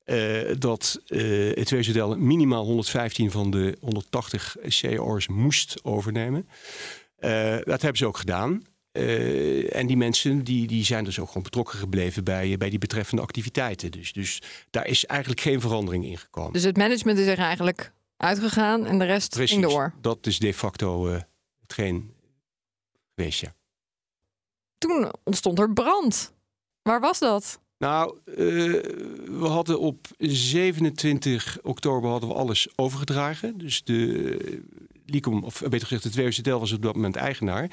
Uh, 0.06 0.54
dat 0.58 1.00
uh, 1.06 1.56
het 1.56 1.70
WZL 1.70 2.14
minimaal 2.18 2.64
115 2.64 3.30
van 3.30 3.50
de 3.50 3.76
180 3.80 4.56
CO's 4.80 5.28
moest 5.28 5.84
overnemen. 5.84 6.48
Uh, 7.20 7.56
dat 7.64 7.82
hebben 7.82 7.96
ze 7.96 8.06
ook 8.06 8.16
gedaan. 8.16 8.64
en 9.72 9.86
die 9.86 9.96
mensen 9.96 10.44
die, 10.44 10.66
die 10.66 10.84
zijn 10.84 11.04
dus 11.04 11.18
ook 11.18 11.26
gewoon 11.26 11.42
betrokken 11.42 11.78
gebleven 11.78 12.24
bij, 12.24 12.56
bij 12.56 12.70
die 12.70 12.78
betreffende 12.78 13.22
activiteiten. 13.22 13.90
Dus, 13.90 14.12
dus 14.12 14.42
daar 14.70 14.86
is 14.86 15.06
eigenlijk 15.06 15.40
geen 15.40 15.60
verandering 15.60 16.04
in 16.04 16.18
gekomen. 16.18 16.52
Dus 16.52 16.64
het 16.64 16.76
management 16.76 17.18
is 17.18 17.26
er 17.26 17.38
eigenlijk 17.38 17.92
uitgegaan 18.20 18.86
en 18.86 18.98
de 18.98 19.04
rest 19.04 19.30
Precies, 19.30 19.50
ging 19.50 19.68
door. 19.68 19.92
Dat 20.00 20.26
is 20.26 20.38
de 20.38 20.54
facto 20.54 21.08
uh, 21.08 21.20
hetgeen 21.60 22.14
geweest, 23.14 23.40
ja. 23.40 23.54
Toen 24.78 25.12
ontstond 25.24 25.58
er 25.58 25.72
brand. 25.72 26.32
Waar 26.82 27.00
was 27.00 27.18
dat? 27.18 27.60
Nou, 27.78 28.18
uh, 28.24 28.36
we 29.40 29.46
hadden 29.46 29.80
op 29.80 30.06
27 30.18 31.58
oktober 31.62 32.10
hadden 32.10 32.28
we 32.28 32.34
alles 32.34 32.68
overgedragen. 32.76 33.58
Dus 33.58 33.84
de 33.84 34.62
Licom, 35.06 35.44
of 35.44 35.60
beter 35.60 35.86
gezegd, 35.86 36.04
het 36.04 36.14
WZL 36.14 36.58
was 36.58 36.72
op 36.72 36.82
dat 36.82 36.94
moment 36.94 37.16
eigenaar. 37.16 37.70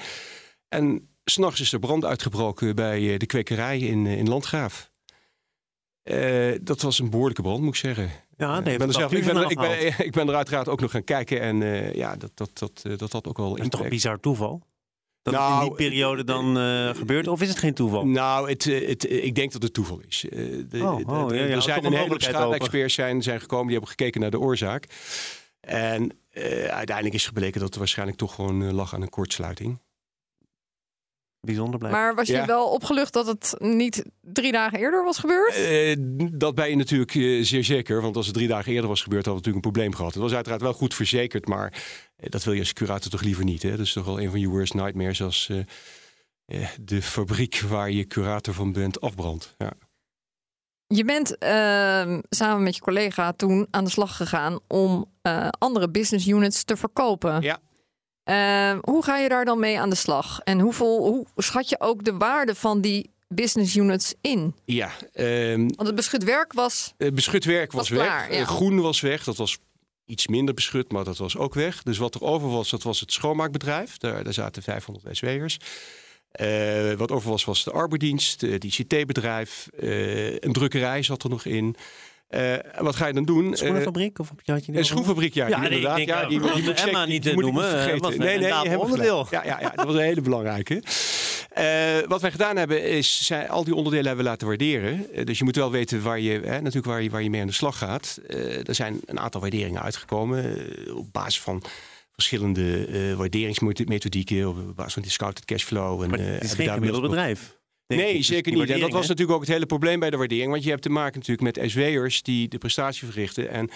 En 0.68 1.10
s'nachts 1.24 1.60
is 1.60 1.74
er 1.74 1.80
brand 1.80 2.06
uitgebroken 2.06 2.76
bij 2.76 3.14
eh, 3.14 3.20
de 3.20 3.26
kwekerij 3.26 3.80
in, 3.80 4.06
in 4.06 4.30
Landgraaf. 4.30 4.92
Uh, 6.04 6.56
dat 6.62 6.82
was 6.82 7.00
een 7.00 7.10
behoorlijke 7.10 7.42
brand, 7.42 7.60
moet 7.60 7.70
ik 7.70 7.76
zeggen. 7.76 8.12
Ja, 8.38 8.60
nee, 8.60 8.74
ik, 8.74 8.80
ben 8.80 8.88
er 8.88 8.94
zelf, 8.94 9.12
ik, 9.12 9.26
ben, 9.26 9.50
ik, 9.50 9.58
ben, 9.58 10.06
ik 10.06 10.12
ben 10.12 10.28
er 10.28 10.36
uiteraard 10.36 10.68
ook 10.68 10.80
nog 10.80 10.92
gaan 10.92 11.04
kijken. 11.04 11.42
En 11.42 11.62
uh, 11.62 11.94
ja, 11.94 12.16
dat, 12.16 12.32
dat, 12.34 12.50
dat, 12.54 12.84
uh, 12.88 12.98
dat 12.98 13.12
had 13.12 13.28
ook 13.28 13.38
wel. 13.38 13.50
Dat 13.50 13.60
is 13.60 13.70
toch 13.70 13.82
een 13.82 13.90
bizar 13.90 14.20
toeval? 14.20 14.62
Dat 15.22 15.34
nou, 15.34 15.54
het 15.54 15.62
in 15.64 15.68
die 15.68 15.90
periode 15.90 16.24
dan 16.24 16.58
uh, 16.58 16.90
gebeurt? 16.90 17.28
Of 17.28 17.42
is 17.42 17.50
het 17.50 17.58
geen 17.58 17.74
toeval? 17.74 18.06
Nou, 18.06 18.50
het, 18.50 18.64
het, 18.64 19.12
ik 19.12 19.36
denk 19.36 19.52
dat 19.52 19.62
het 19.62 19.74
toeval 19.74 20.02
is. 20.08 20.26
De, 20.30 20.68
oh, 20.82 21.00
oh, 21.06 21.30
ja, 21.30 21.44
ja, 21.44 21.56
er 21.56 21.62
zijn 21.62 21.86
een 21.86 21.94
heleboel 21.94 22.20
schade-experts 22.20 22.94
zijn, 22.94 23.24
zijn 23.24 23.40
gekomen. 23.40 23.66
Die 23.66 23.76
hebben 23.76 23.90
gekeken 23.90 24.22
naar 24.22 24.32
de 24.32 24.40
oorzaak. 24.40 24.86
En 25.60 26.18
uiteindelijk 26.70 27.16
is 27.16 27.28
gebleken 27.28 27.62
dat 27.62 27.74
er 27.74 27.80
waarschijnlijk 27.80 28.18
toch 28.18 28.36
gewoon 28.36 28.74
lag 28.74 28.94
aan 28.94 29.02
een 29.02 29.10
kortsluiting 29.10 29.80
bijzonder 31.42 31.80
blijft. 31.80 31.98
Maar 31.98 32.16
was 32.16 32.28
je 32.28 32.46
wel 32.46 32.68
opgelucht 32.68 33.14
dat 33.14 33.28
het 33.28 33.56
niet 33.58 34.06
drie 34.22 34.52
dagen 34.52 34.80
eerder 34.80 35.04
was 35.04 35.18
gebeurd? 35.18 35.58
Uh, 35.58 35.96
dat 36.34 36.56
ben 36.56 36.70
je 36.70 36.76
natuurlijk 36.76 37.16
uh, 37.16 37.44
zeer 37.44 37.64
zeker. 37.64 38.02
Want 38.02 38.16
als 38.16 38.26
het 38.26 38.36
drie 38.36 38.48
dagen 38.48 38.72
eerder 38.72 38.90
was 38.90 39.02
gebeurd, 39.02 39.26
hadden 39.26 39.44
we 39.44 39.50
natuurlijk 39.50 39.66
een 39.66 39.72
probleem 39.72 39.96
gehad. 39.96 40.14
Het 40.14 40.24
was 40.24 40.34
uiteraard 40.34 40.62
wel 40.62 40.74
goed 40.74 40.94
verzekerd, 40.94 41.48
maar 41.48 41.74
uh, 41.74 42.30
dat 42.30 42.44
wil 42.44 42.54
je 42.54 42.60
als 42.60 42.74
curator 42.74 43.12
toch 43.12 43.22
liever 43.22 43.44
niet. 43.44 43.64
Hè? 43.64 43.70
Dat 43.70 43.80
is 43.80 43.94
toch 43.94 44.06
wel 44.06 44.22
een 44.22 44.30
van 44.30 44.40
je 44.40 44.48
worst 44.48 44.74
nightmares 44.74 45.22
als 45.22 45.52
de 46.82 47.02
fabriek 47.02 47.60
waar 47.60 47.92
je 47.92 48.06
curator 48.06 48.54
van 48.54 48.72
bent 48.72 49.02
afbrandt. 49.02 49.56
Ja. 49.58 49.74
Je 50.88 51.06
bent 51.06 51.38
ehm, 51.38 52.22
samen 52.30 52.64
met 52.64 52.76
je 52.76 52.82
collega 52.82 53.32
toen 53.32 53.68
aan 53.72 53.84
de 53.84 53.90
slag 53.90 54.16
gegaan 54.16 54.60
om 54.68 55.12
andere 55.58 55.90
business 55.90 56.28
units 56.28 56.64
te 56.64 56.78
verkopen. 56.78 57.42
Ja. 57.42 57.60
Uh, 58.30 58.78
hoe 58.82 59.04
ga 59.04 59.18
je 59.18 59.30
daar 59.30 59.46
dan 59.46 59.60
mee 59.60 59.80
aan 59.80 59.90
de 59.90 59.96
slag? 59.96 60.40
En 60.44 60.60
hoeveel, 60.60 61.06
hoe 61.08 61.26
schat 61.36 61.70
je 61.70 61.80
ook 61.80 62.04
de 62.04 62.18
waarde 62.18 62.56
van 62.56 62.82
die 62.82 63.10
business 63.28 63.76
units 63.76 64.14
in? 64.22 64.56
Ja, 64.66 64.92
um, 65.14 65.76
want 65.76 65.88
het 65.88 65.96
beschut 65.96 66.24
werk 66.24 66.54
was. 66.54 66.94
Het 66.98 67.16
beschut 67.16 67.46
werk 67.46 67.72
was, 67.72 67.90
was 67.90 68.00
weg. 68.00 68.32
Ja. 68.32 68.46
Groen 68.46 68.82
was 68.82 69.02
weg. 69.02 69.24
Dat 69.24 69.38
was 69.38 69.58
iets 70.06 70.28
minder 70.28 70.54
beschut, 70.54 70.92
maar 70.92 71.04
dat 71.04 71.18
was 71.18 71.38
ook 71.38 71.54
weg. 71.54 71.84
Dus 71.84 71.98
wat 71.98 72.16
er 72.16 72.22
over 72.22 72.50
was, 72.50 72.70
dat 72.70 72.84
was 72.84 73.00
het 73.00 73.14
schoonmaakbedrijf. 73.14 73.98
Daar, 73.98 74.24
daar 74.24 74.34
zaten 74.34 74.64
500 74.64 75.18
SW'ers. 75.18 75.58
Uh, 76.42 76.94
wat 76.94 77.12
over 77.12 77.30
was, 77.30 77.46
was 77.46 77.64
de 77.64 77.72
arbeidsdienst, 77.72 78.42
het 78.42 78.64
ICT-bedrijf. 78.64 79.68
Uh, 79.80 80.40
een 80.40 80.54
drukkerij 80.54 81.04
zat 81.04 81.24
er 81.24 81.30
nog 81.30 81.46
in. 81.46 81.76
Uh, 82.30 82.54
wat 82.78 82.96
ga 82.96 83.08
je 83.08 83.14
dan 83.14 83.26
doen? 83.26 83.46
Een 83.46 83.58
schoenenfabriek? 83.58 84.20
Of 84.20 84.32
had 84.46 84.66
je 84.66 84.74
een 84.78 84.86
schoenfabriek, 84.86 85.34
ja. 85.34 85.48
ja 85.48 85.60
die, 85.60 85.70
inderdaad. 85.70 86.00
Ja, 86.00 86.26
die, 86.26 86.40
die, 86.40 86.54
die 86.54 86.64
moet 86.64 86.86
Emma 86.86 87.06
niet 87.06 87.24
noemen. 87.24 87.92
Niet 87.94 88.02
was 88.02 88.16
nee, 88.16 88.38
nee, 88.38 88.70
je 88.70 88.80
onderdeel. 88.80 89.28
Ja, 89.30 89.44
ja, 89.46 89.60
ja, 89.60 89.70
dat 89.70 89.86
was 89.86 89.96
een 89.96 90.02
hele 90.02 90.22
belangrijke. 90.22 90.84
Uh, 91.58 92.08
wat 92.08 92.22
wij 92.22 92.32
gedaan 92.32 92.58
hebben 92.58 92.84
is 92.84 93.26
zijn, 93.26 93.50
al 93.50 93.64
die 93.64 93.76
onderdelen 93.76 94.06
hebben 94.06 94.24
we 94.26 94.30
laten 94.30 94.48
waarderen. 94.48 95.06
Uh, 95.16 95.26
dus 95.26 95.38
je 95.38 95.44
moet 95.44 95.56
wel 95.56 95.72
weten 95.72 96.02
waar 96.02 96.20
je, 96.20 96.32
hè, 96.32 96.62
natuurlijk 96.62 96.86
waar 96.86 97.02
je, 97.02 97.10
waar 97.10 97.24
je 97.24 97.30
mee 97.30 97.42
aan 97.42 97.48
de 97.48 97.54
slag 97.54 97.78
gaat. 97.78 98.20
er 98.66 98.76
zijn 98.76 99.00
een 99.06 99.20
aantal 99.20 99.42
waarderingen 99.42 99.82
uitgekomen 99.82 100.68
op 100.96 101.14
basis 101.14 101.42
van 101.42 101.64
verschillende 102.12 103.16
waarderingsmethodieken, 103.16 104.48
op 104.48 104.76
basis 104.76 104.94
van 104.94 105.02
discounted 105.02 105.46
cashflow. 105.46 106.04
En, 106.04 106.10
maar 106.10 106.20
het 106.20 106.44
is 106.44 106.54
geen 106.54 106.70
gemiddeld 106.70 107.02
bedrijf. 107.02 107.57
Nee, 107.88 108.22
zeker 108.22 108.54
niet. 108.54 108.70
En 108.70 108.80
dat 108.80 108.92
was 108.92 109.08
natuurlijk 109.08 109.36
ook 109.38 109.44
het 109.44 109.54
hele 109.54 109.66
probleem 109.66 110.00
bij 110.00 110.10
de 110.10 110.18
waardering. 110.18 110.52
Want 110.52 110.64
je 110.64 110.70
hebt 110.70 110.82
te 110.82 110.90
maken 110.90 111.20
natuurlijk 111.20 111.58
met 111.58 111.72
SW'ers 111.72 112.22
die 112.22 112.48
de 112.48 112.58
prestatie 112.58 113.08
verrichten. 113.08 113.50
En 113.50 113.70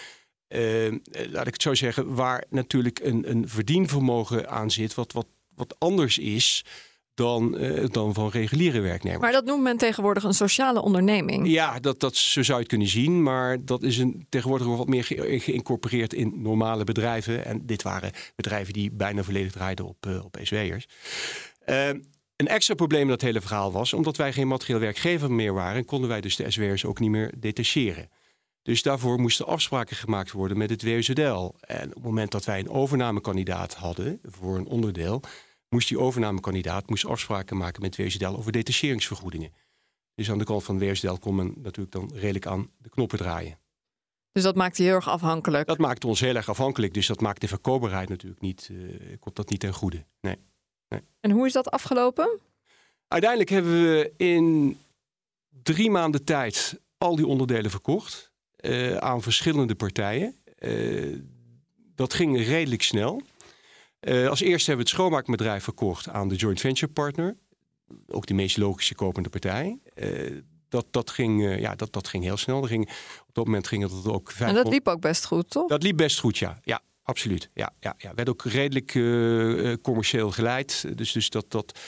uh, 0.50 1.00
laat 1.30 1.48
ik 1.48 1.54
het 1.54 1.62
zo 1.62 1.74
zeggen, 1.74 2.16
waar 2.16 2.44
natuurlijk 2.50 3.00
een, 3.04 3.30
een 3.30 3.50
verdienvermogen 3.50 4.50
aan 4.50 4.72
zit, 4.72 4.94
wat, 4.94 5.12
wat, 5.12 5.28
wat 5.56 5.76
anders 5.80 6.18
is 6.18 6.66
dan, 7.14 7.64
uh, 7.64 7.86
dan 7.88 8.14
van 8.14 8.30
reguliere 8.30 8.80
werknemers. 8.80 9.22
Maar 9.22 9.32
dat 9.32 9.46
noemt 9.46 9.64
men 9.64 9.78
tegenwoordig 9.78 10.24
een 10.24 10.34
sociale 10.34 10.82
onderneming. 10.82 11.48
Ja, 11.48 11.80
dat, 11.80 12.00
dat, 12.00 12.16
zo 12.16 12.44
zou 12.44 12.54
je 12.58 12.64
het 12.64 12.68
kunnen 12.68 12.88
zien. 12.88 13.24
Maar 13.24 13.66
dat 13.66 13.84
is 13.84 13.98
een, 13.98 14.26
tegenwoordig 14.30 14.68
wat 14.68 14.88
meer 14.88 15.04
ge 15.04 15.40
geïncorporeerd 15.40 16.14
in 16.14 16.42
normale 16.42 16.84
bedrijven. 16.84 17.46
En 17.46 17.66
dit 17.66 17.82
waren 17.82 18.12
bedrijven 18.36 18.74
die 18.74 18.92
bijna 18.92 19.24
volledig 19.24 19.52
draaiden 19.52 19.86
op, 19.86 20.06
uh, 20.08 20.26
op 20.26 20.38
SW'ers. 20.42 20.88
Uh, 21.66 21.90
een 22.42 22.48
extra 22.48 22.74
probleem 22.74 23.02
in 23.02 23.08
dat 23.08 23.22
hele 23.22 23.42
verhaal 23.42 23.72
was, 23.72 23.94
omdat 23.94 24.18
wij 24.18 24.34
geen 24.34 24.48
materieel 24.48 24.80
werkgever 24.80 25.32
meer 25.32 25.54
waren, 25.54 25.86
konden 25.86 26.10
wij 26.10 26.22
dus 26.22 26.36
de 26.36 26.52
SWR's 26.52 26.86
ook 26.86 27.00
niet 27.00 27.10
meer 27.10 27.34
detacheren. 27.38 28.10
Dus 28.62 28.82
daarvoor 28.82 29.20
moesten 29.20 29.46
afspraken 29.46 29.96
gemaakt 29.96 30.32
worden 30.32 30.58
met 30.58 30.70
het 30.70 30.84
WZL. 30.84 31.52
En 31.60 31.88
op 31.88 31.94
het 31.94 32.04
moment 32.04 32.32
dat 32.32 32.46
wij 32.46 32.60
een 32.60 32.70
overnamekandidaat 32.70 33.74
hadden 33.74 34.20
voor 34.24 34.58
een 34.58 34.68
onderdeel, 34.68 35.22
moest 35.70 35.88
die 35.88 36.00
overnamekandidaat 36.00 36.90
moest 36.90 37.06
afspraken 37.06 37.58
maken 37.58 37.82
met 37.82 37.98
WZL 37.98 38.26
over 38.26 38.52
detacheringsvergoedingen. 38.52 39.54
Dus 40.16 40.32
aan 40.32 40.38
de 40.38 40.44
kant 40.44 40.64
van 40.64 40.80
WSDL 40.80 41.14
kon 41.14 41.36
men 41.36 41.54
natuurlijk 41.56 41.92
dan 41.92 42.12
redelijk 42.14 42.46
aan 42.46 42.70
de 42.78 42.90
knoppen 42.90 43.18
draaien. 43.18 43.60
Dus 44.32 44.44
dat 44.44 44.56
maakt 44.56 44.78
je 44.78 44.84
heel 44.84 44.94
erg 44.94 45.10
afhankelijk? 45.10 45.68
Dat 45.68 45.78
maakt 45.78 46.06
ons 46.06 46.20
heel 46.20 46.36
erg 46.36 46.50
afhankelijk. 46.50 46.94
Dus 46.94 47.08
dat 47.08 47.22
maakt 47.22 47.42
de 47.42 47.48
verkoopbaarheid 47.48 48.10
natuurlijk 48.10 48.42
niet, 48.42 48.70
uh, 48.72 49.18
komt 49.20 49.36
dat 49.36 49.50
niet 49.50 49.60
ten 49.60 49.74
goede. 49.74 50.06
Nee. 50.22 50.38
Nee. 50.92 51.02
En 51.20 51.32
hoe 51.32 51.46
is 51.46 51.54
dat 51.54 51.72
afgelopen? 51.72 52.40
Uiteindelijk 53.08 53.50
hebben 53.50 53.72
we 53.72 54.14
in 54.18 54.78
drie 55.64 55.90
maanden 55.90 56.24
tijd 56.24 56.80
al 56.98 57.16
die 57.16 57.28
onderdelen 57.28 57.72
verkocht 57.72 58.32
uh, 58.62 58.98
aan 58.98 59.22
verschillende 59.22 59.76
partijen. 59.76 60.36
Uh, 60.60 61.18
dat 61.96 62.14
ging 62.14 62.38
redelijk 62.38 62.82
snel. 62.82 63.22
Uh, 64.02 64.28
als 64.28 64.40
eerste 64.40 64.70
hebben 64.70 64.86
we 64.86 64.92
het 64.92 65.00
schoonmaakbedrijf 65.00 65.64
verkocht 65.64 66.10
aan 66.10 66.28
de 66.28 66.36
joint 66.36 66.60
venture 66.60 66.92
partner. 66.92 67.38
Ook 68.08 68.26
de 68.26 68.34
meest 68.34 68.58
logische 68.58 68.96
kopende 68.96 69.30
partij. 69.30 69.80
dat, 70.70 70.86
dat, 70.92 71.10
ging, 71.10 71.60
ja, 71.60 71.76
dat, 71.76 71.94
dat 71.94 72.08
ging 72.08 72.24
heel 72.24 72.38
snel. 72.38 72.62
ging, 72.62 72.90
op 73.28 73.34
dat 73.34 73.46
moment 73.46 73.68
ging 73.68 73.84
het 73.84 74.08
ook... 74.08 74.32
En 74.32 74.54
dat 74.54 74.68
liep 74.68 74.88
ook 74.88 75.02
best 75.02 75.26
goed, 75.26 75.50
toch? 75.50 75.68
Dat 75.68 75.84
liep 75.84 75.98
best 75.98 76.20
goed, 76.20 76.38
ja. 76.38 76.60
ja 76.64 76.82
absoluut. 77.04 77.50
Ja, 77.54 77.74
ja, 77.80 77.96
ja. 77.98 78.14
Werd 78.14 78.30
ook 78.30 78.44
redelijk 78.44 78.92
commercieel 79.82 80.32
geleid. 80.32 80.98
Dus, 80.98 81.12
dus 81.12 81.30
dat, 81.30 81.52
dat, 81.52 81.80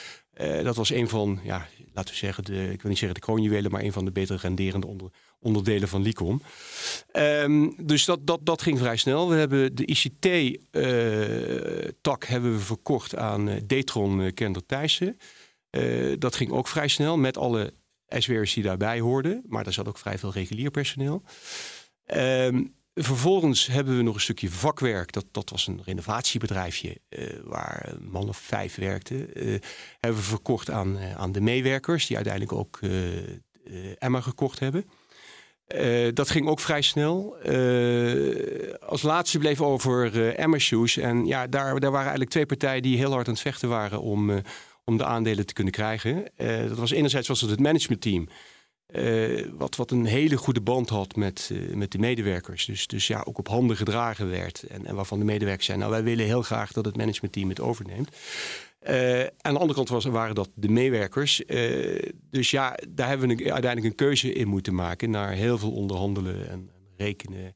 dat 0.62 0.76
was 0.76 0.90
een 0.90 1.08
van, 1.08 1.40
ja, 1.42 1.68
laten 1.94 2.12
we 2.12 2.18
zeggen, 2.18 2.44
de, 2.44 2.70
ik 2.72 2.82
wil 2.82 2.90
niet 2.90 2.98
zeggen 2.98 3.20
de 3.20 3.26
kroonjuwelen, 3.26 3.70
maar 3.70 3.82
een 3.82 3.92
van 3.92 4.04
de 4.04 4.12
beter 4.12 4.38
renderende 4.40 4.86
onder, 4.86 5.10
onderdelen 5.38 5.88
van 5.88 6.02
Licom. 6.02 6.42
Um, 7.12 7.74
dus 7.86 8.04
dat, 8.04 8.26
dat, 8.26 8.40
dat 8.42 8.62
ging 8.62 8.78
vrij 8.78 8.96
snel. 8.96 9.28
We 9.28 9.36
hebben 9.36 9.74
de 9.74 9.86
ICT-tak 9.86 10.22
eh, 12.24 12.30
hebben 12.30 12.52
we 12.52 12.58
verkocht 12.58 13.16
aan 13.16 13.60
Detron 13.66 14.34
Kender 14.34 14.66
Thijssen. 14.66 15.16
dat 16.18 16.36
ging 16.36 16.50
ook 16.50 16.68
vrij 16.68 16.88
snel 16.88 17.16
met 17.16 17.36
alle 17.36 17.72
SWR's 18.08 18.54
die 18.54 18.62
daarbij 18.62 19.00
hoorden. 19.00 19.42
Maar 19.46 19.64
daar 19.64 19.72
zat 19.72 19.88
ook 19.88 19.98
vrij 19.98 20.18
veel 20.18 20.32
regulier 20.32 20.70
personeel. 20.70 21.22
Um, 22.06 22.74
Vervolgens 22.94 23.66
hebben 23.66 23.96
we 23.96 24.02
nog 24.02 24.14
een 24.14 24.20
stukje 24.20 24.50
vakwerk. 24.50 25.12
Dat, 25.12 25.24
dat 25.30 25.50
was 25.50 25.66
een 25.66 25.80
renovatiebedrijfje 25.84 27.00
uh, 27.08 27.26
waar 27.44 27.88
een 27.88 28.08
man 28.10 28.28
of 28.28 28.36
vijf 28.36 28.74
werkte. 28.74 29.14
Uh, 29.14 29.58
hebben 30.00 30.20
we 30.20 30.26
verkocht 30.26 30.70
aan, 30.70 30.96
uh, 30.96 31.14
aan 31.14 31.32
de 31.32 31.40
meewerkers, 31.40 32.06
die 32.06 32.16
uiteindelijk 32.16 32.52
ook 32.52 32.78
Emma 33.98 34.20
gekocht 34.20 34.58
hebben. 34.58 34.84
dat 36.14 36.30
ging 36.30 36.48
ook 36.48 36.60
vrij 36.60 36.82
snel. 36.82 37.36
als 38.80 39.02
laatste 39.02 39.38
bleef 39.38 39.60
over 39.60 40.34
Emma 40.34 40.58
Shoes. 40.58 40.96
En 40.96 41.26
ja, 41.26 41.46
daar, 41.46 41.80
daar 41.80 41.90
waren 41.90 42.00
eigenlijk 42.00 42.30
twee 42.30 42.46
partijen 42.46 42.82
die 42.82 42.96
heel 42.96 43.12
hard 43.12 43.26
aan 43.26 43.32
het 43.32 43.42
vechten 43.42 43.68
waren 43.68 44.00
om, 44.00 44.42
om 44.84 44.96
de 44.96 45.04
aandelen 45.04 45.46
te 45.46 45.52
kunnen 45.52 45.72
krijgen. 45.72 46.30
dat 46.68 46.78
was 46.78 46.90
enerzijds 46.90 47.28
was 47.28 47.40
het 47.40 47.50
het 47.50 47.60
managementteam. 47.60 48.28
Uh, 48.92 49.46
wat, 49.52 49.76
wat 49.76 49.90
een 49.90 50.04
hele 50.04 50.36
goede 50.36 50.60
band 50.60 50.88
had 50.88 51.16
met, 51.16 51.50
uh, 51.52 51.74
met 51.74 51.92
de 51.92 51.98
medewerkers. 51.98 52.64
Dus, 52.64 52.86
dus 52.86 53.06
ja, 53.06 53.22
ook 53.24 53.38
op 53.38 53.48
handen 53.48 53.76
gedragen 53.76 54.30
werd. 54.30 54.62
En, 54.62 54.86
en 54.86 54.94
waarvan 54.94 55.18
de 55.18 55.24
medewerkers 55.24 55.66
zeiden, 55.66 55.88
nou 55.88 56.02
wij 56.02 56.10
willen 56.10 56.26
heel 56.26 56.42
graag 56.42 56.72
dat 56.72 56.84
het 56.84 56.96
managementteam 56.96 57.48
het 57.48 57.60
overneemt. 57.60 58.16
Uh, 58.88 59.20
aan 59.20 59.54
de 59.54 59.58
andere 59.58 59.84
kant 59.84 60.04
waren 60.04 60.34
dat 60.34 60.50
de 60.54 60.68
meewerkers. 60.68 61.42
dus 62.30 62.50
ja, 62.50 62.78
daar 62.88 63.08
hebben 63.08 63.28
we 63.28 63.52
uiteindelijk 63.52 63.84
een 63.84 64.06
keuze 64.06 64.32
in 64.32 64.48
moeten 64.48 64.74
maken. 64.74 65.10
Naar 65.10 65.32
heel 65.32 65.58
veel 65.58 65.72
onderhandelen 65.72 66.48
en, 66.48 66.70
en 66.74 66.94
rekenen. 66.96 67.54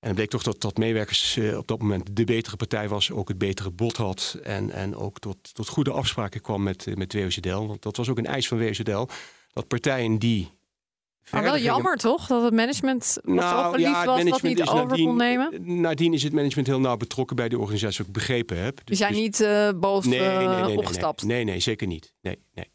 En 0.00 0.08
het 0.08 0.14
bleek 0.14 0.30
toch 0.30 0.42
dat, 0.42 0.60
dat 0.60 0.76
meewerkers 0.76 1.38
op 1.56 1.68
dat 1.68 1.78
moment 1.78 2.16
de 2.16 2.24
betere 2.24 2.56
partij 2.56 2.88
was, 2.88 3.10
ook 3.10 3.28
het 3.28 3.38
betere 3.38 3.70
bod 3.70 3.96
had 3.96 4.38
en, 4.42 4.70
en 4.70 4.96
ook 4.96 5.18
tot, 5.18 5.54
tot 5.54 5.68
goede 5.68 5.90
afspraken 5.90 6.40
kwam 6.40 6.62
met, 6.62 6.96
met 6.96 7.12
WOZL. 7.12 7.66
Want 7.66 7.82
dat 7.82 7.96
was 7.96 8.08
ook 8.08 8.18
een 8.18 8.26
eis 8.26 8.48
van 8.48 8.58
WOZL 8.58 9.06
dat 9.52 9.68
partijen 9.68 10.18
die. 10.18 10.58
Maar 11.30 11.42
wel 11.42 11.58
jammer 11.58 11.96
toch? 11.96 12.26
Dat 12.26 12.42
het 12.42 12.54
management 12.54 13.18
nou, 13.22 13.80
ja, 13.80 14.04
was 14.04 14.24
dat 14.24 14.42
niet 14.42 14.60
over 14.62 14.86
nadien, 14.86 15.06
kon 15.06 15.16
nemen? 15.16 15.80
Nadien 15.80 16.14
is 16.14 16.22
het 16.22 16.32
management 16.32 16.66
heel 16.66 16.80
nauw 16.80 16.96
betrokken 16.96 17.36
bij 17.36 17.48
de 17.48 17.58
organisatie, 17.58 17.98
wat 17.98 18.06
ik 18.06 18.12
begrepen 18.12 18.62
heb. 18.62 18.76
Dus, 18.76 18.84
Die 18.84 18.96
zijn 18.96 19.12
dus, 19.12 19.20
niet 19.20 19.40
uh, 19.40 19.70
boos 19.76 20.04
nee, 20.04 20.20
nee, 20.20 20.46
nee, 20.46 20.62
nee, 20.62 20.78
opgestapt? 20.78 21.22
Nee, 21.22 21.44
nee, 21.44 21.60
zeker 21.60 21.86
niet. 21.86 22.14
Nee, 22.20 22.38
nee. 22.52 22.70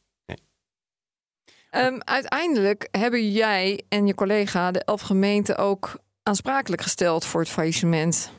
Um, 1.78 2.02
uiteindelijk 2.04 2.88
hebben 2.92 3.32
jij 3.32 3.84
en 3.90 4.08
je 4.08 4.16
collega 4.16 4.72
de 4.72 4.84
elf 4.84 5.02
gemeenten 5.02 5.58
ook 5.58 6.00
aansprakelijk 6.24 6.82
gesteld 6.82 7.26
voor 7.26 7.42
het 7.42 7.50
faillissement. 7.50 8.32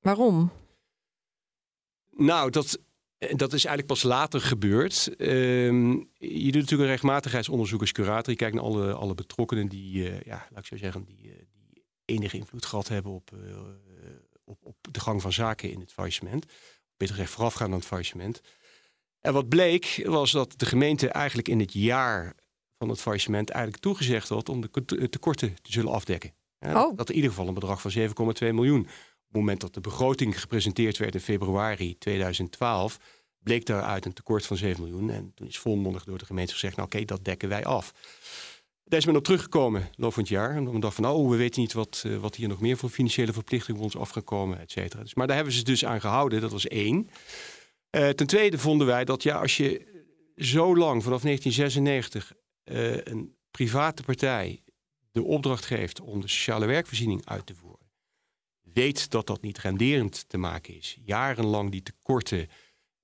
Waarom? 0.00 0.52
Nou, 2.10 2.50
dat 2.50 2.78
dat 3.30 3.52
is 3.52 3.64
eigenlijk 3.64 3.86
pas 3.86 4.02
later 4.02 4.40
gebeurd. 4.40 5.10
Um, 5.18 6.10
je 6.18 6.52
doet 6.52 6.54
natuurlijk 6.54 6.80
een 6.80 6.86
rechtmatigheidsonderzoek 6.86 7.80
als 7.80 7.92
curator. 7.92 8.30
Je 8.30 8.38
kijkt 8.38 8.54
naar 8.54 8.64
alle, 8.64 8.92
alle 8.92 9.14
betrokkenen 9.14 9.68
die, 9.68 9.94
uh, 9.94 10.20
ja, 10.20 10.46
laat 10.50 10.58
ik 10.58 10.66
zo 10.66 10.76
zeggen, 10.76 11.04
die, 11.04 11.26
uh, 11.26 11.32
die 11.52 11.84
enige 12.04 12.36
invloed 12.36 12.66
gehad 12.66 12.88
hebben 12.88 13.12
op, 13.12 13.30
uh, 13.34 13.56
op, 14.44 14.58
op 14.62 14.76
de 14.90 15.00
gang 15.00 15.22
van 15.22 15.32
zaken 15.32 15.70
in 15.70 15.80
het 15.80 15.92
faillissement. 15.92 16.46
Beter 16.96 17.14
gezegd, 17.14 17.32
voorafgaand 17.32 17.72
aan 17.72 17.78
het 17.78 17.86
faillissement. 17.86 18.40
En 19.20 19.32
wat 19.32 19.48
bleek 19.48 20.02
was 20.04 20.30
dat 20.30 20.54
de 20.56 20.66
gemeente 20.66 21.08
eigenlijk 21.08 21.48
in 21.48 21.60
het 21.60 21.72
jaar 21.72 22.34
van 22.78 22.88
het 22.88 23.00
faillissement 23.00 23.50
eigenlijk 23.50 23.82
toegezegd 23.82 24.28
had 24.28 24.48
om 24.48 24.60
de 24.60 25.08
tekorten 25.10 25.54
te 25.62 25.72
zullen 25.72 25.92
afdekken. 25.92 26.34
Ja, 26.58 26.84
oh. 26.84 26.96
Dat 26.96 27.08
in 27.08 27.14
ieder 27.14 27.30
geval 27.30 27.48
een 27.48 27.54
bedrag 27.54 27.80
van 27.80 27.92
7,2 27.92 28.54
miljoen 28.54 28.86
het 29.34 29.42
moment 29.42 29.60
dat 29.60 29.74
de 29.74 29.90
begroting 29.90 30.40
gepresenteerd 30.40 30.98
werd 30.98 31.14
in 31.14 31.20
februari 31.20 31.98
2012, 31.98 32.98
bleek 33.38 33.66
daaruit 33.66 34.04
een 34.04 34.12
tekort 34.12 34.46
van 34.46 34.56
7 34.56 34.82
miljoen. 34.82 35.10
En 35.10 35.32
toen 35.34 35.46
is 35.46 35.58
volmondig 35.58 36.04
door 36.04 36.18
de 36.18 36.24
gemeente 36.24 36.52
gezegd, 36.52 36.76
nou 36.76 36.88
oké, 36.88 37.04
dat 37.04 37.24
dekken 37.24 37.48
wij 37.48 37.64
af. 37.64 37.92
Daar 38.84 38.98
is 38.98 39.06
men 39.06 39.16
op 39.16 39.24
teruggekomen 39.24 39.90
loop 39.96 40.14
jaar. 40.26 40.56
En 40.56 40.64
dan 40.64 40.80
dacht 40.80 40.94
van, 40.94 41.06
oh, 41.06 41.30
we 41.30 41.36
weten 41.36 41.60
niet 41.60 41.72
wat, 41.72 42.02
uh, 42.06 42.16
wat 42.16 42.36
hier 42.36 42.48
nog 42.48 42.60
meer 42.60 42.76
voor 42.76 42.88
financiële 42.88 43.32
verplichtingen 43.32 43.80
ons 43.80 43.96
afgekomen, 43.96 44.60
et 44.60 44.70
cetera. 44.70 45.02
Dus, 45.02 45.14
maar 45.14 45.26
daar 45.26 45.36
hebben 45.36 45.54
ze 45.54 45.62
dus 45.62 45.84
aan 45.84 46.00
gehouden, 46.00 46.40
dat 46.40 46.52
was 46.52 46.66
één. 46.66 47.08
Uh, 47.90 48.08
ten 48.08 48.26
tweede 48.26 48.58
vonden 48.58 48.86
wij 48.86 49.04
dat 49.04 49.22
ja, 49.22 49.40
als 49.40 49.56
je 49.56 49.92
zo 50.36 50.76
lang, 50.76 51.02
vanaf 51.02 51.22
1996, 51.22 52.32
uh, 52.64 52.94
eh, 52.94 53.00
een 53.04 53.36
private 53.50 54.02
partij 54.02 54.62
de 55.12 55.22
opdracht 55.22 55.64
geeft 55.64 56.00
om 56.00 56.20
de 56.20 56.28
sociale 56.28 56.66
werkvoorziening 56.66 57.26
uit 57.26 57.46
te 57.46 57.54
voeren 57.54 57.73
weet 58.74 59.10
dat 59.10 59.26
dat 59.26 59.42
niet 59.42 59.58
renderend 59.58 60.24
te 60.28 60.38
maken 60.38 60.76
is, 60.76 60.98
jarenlang 61.04 61.70
die 61.70 61.82
tekorten 61.82 62.48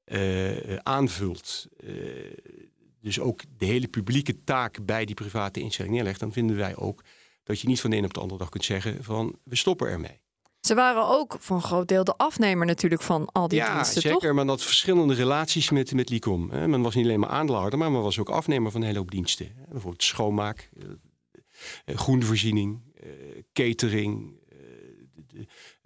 uh, 0.04 0.76
aanvult, 0.76 1.66
uh, 1.85 2.35
dus 3.00 3.20
ook 3.20 3.42
de 3.59 3.66
hele 3.66 3.88
publieke 3.88 4.44
taak 4.44 4.85
bij 4.85 5.04
die 5.04 5.14
private 5.14 5.61
instelling 5.61 5.94
neerlegt, 5.94 6.20
dan 6.20 6.33
vinden 6.33 6.56
wij 6.56 6.76
ook 6.76 7.04
dat 7.42 7.61
je 7.61 7.66
niet 7.66 7.80
van 7.80 7.90
de 7.90 7.96
een 7.96 8.04
op 8.04 8.14
de 8.14 8.20
andere 8.20 8.38
dag 8.38 8.48
kunt 8.48 8.64
zeggen 8.64 9.04
van 9.04 9.38
we 9.44 9.56
stoppen 9.56 9.88
ermee. 9.88 10.20
Ze 10.61 10.74
waren 10.74 11.09
ook 11.09 11.37
voor 11.38 11.56
een 11.56 11.62
groot 11.62 11.88
deel 11.88 12.04
de 12.04 12.16
afnemer 12.16 12.66
natuurlijk 12.66 13.02
van 13.02 13.28
al 13.33 13.48
die 13.48 13.59
ja, 13.59 13.74
diensten, 13.74 14.02
zeker, 14.02 14.20
toch? 14.20 14.33
maar 14.33 14.46
dat 14.46 14.62
verschillende 14.62 15.14
relaties 15.14 15.70
met, 15.70 15.94
met 15.94 16.11
Licom. 16.11 16.46
Men 16.46 16.83
was 16.83 16.94
niet 16.94 17.04
alleen 17.04 17.20
maar 17.20 17.28
aandeelhouder, 17.28 17.78
maar 17.78 17.92
men 17.92 18.02
was 18.02 18.18
ook 18.18 18.28
afnemer 18.28 18.70
van 18.70 18.80
een 18.80 18.87
hele 18.87 18.98
hoop 18.98 19.11
diensten. 19.11 19.54
Bijvoorbeeld 19.68 20.02
schoonmaak, 20.02 20.70
groenvoorziening, 21.87 22.80
catering, 23.52 24.33
eh, 24.33 24.39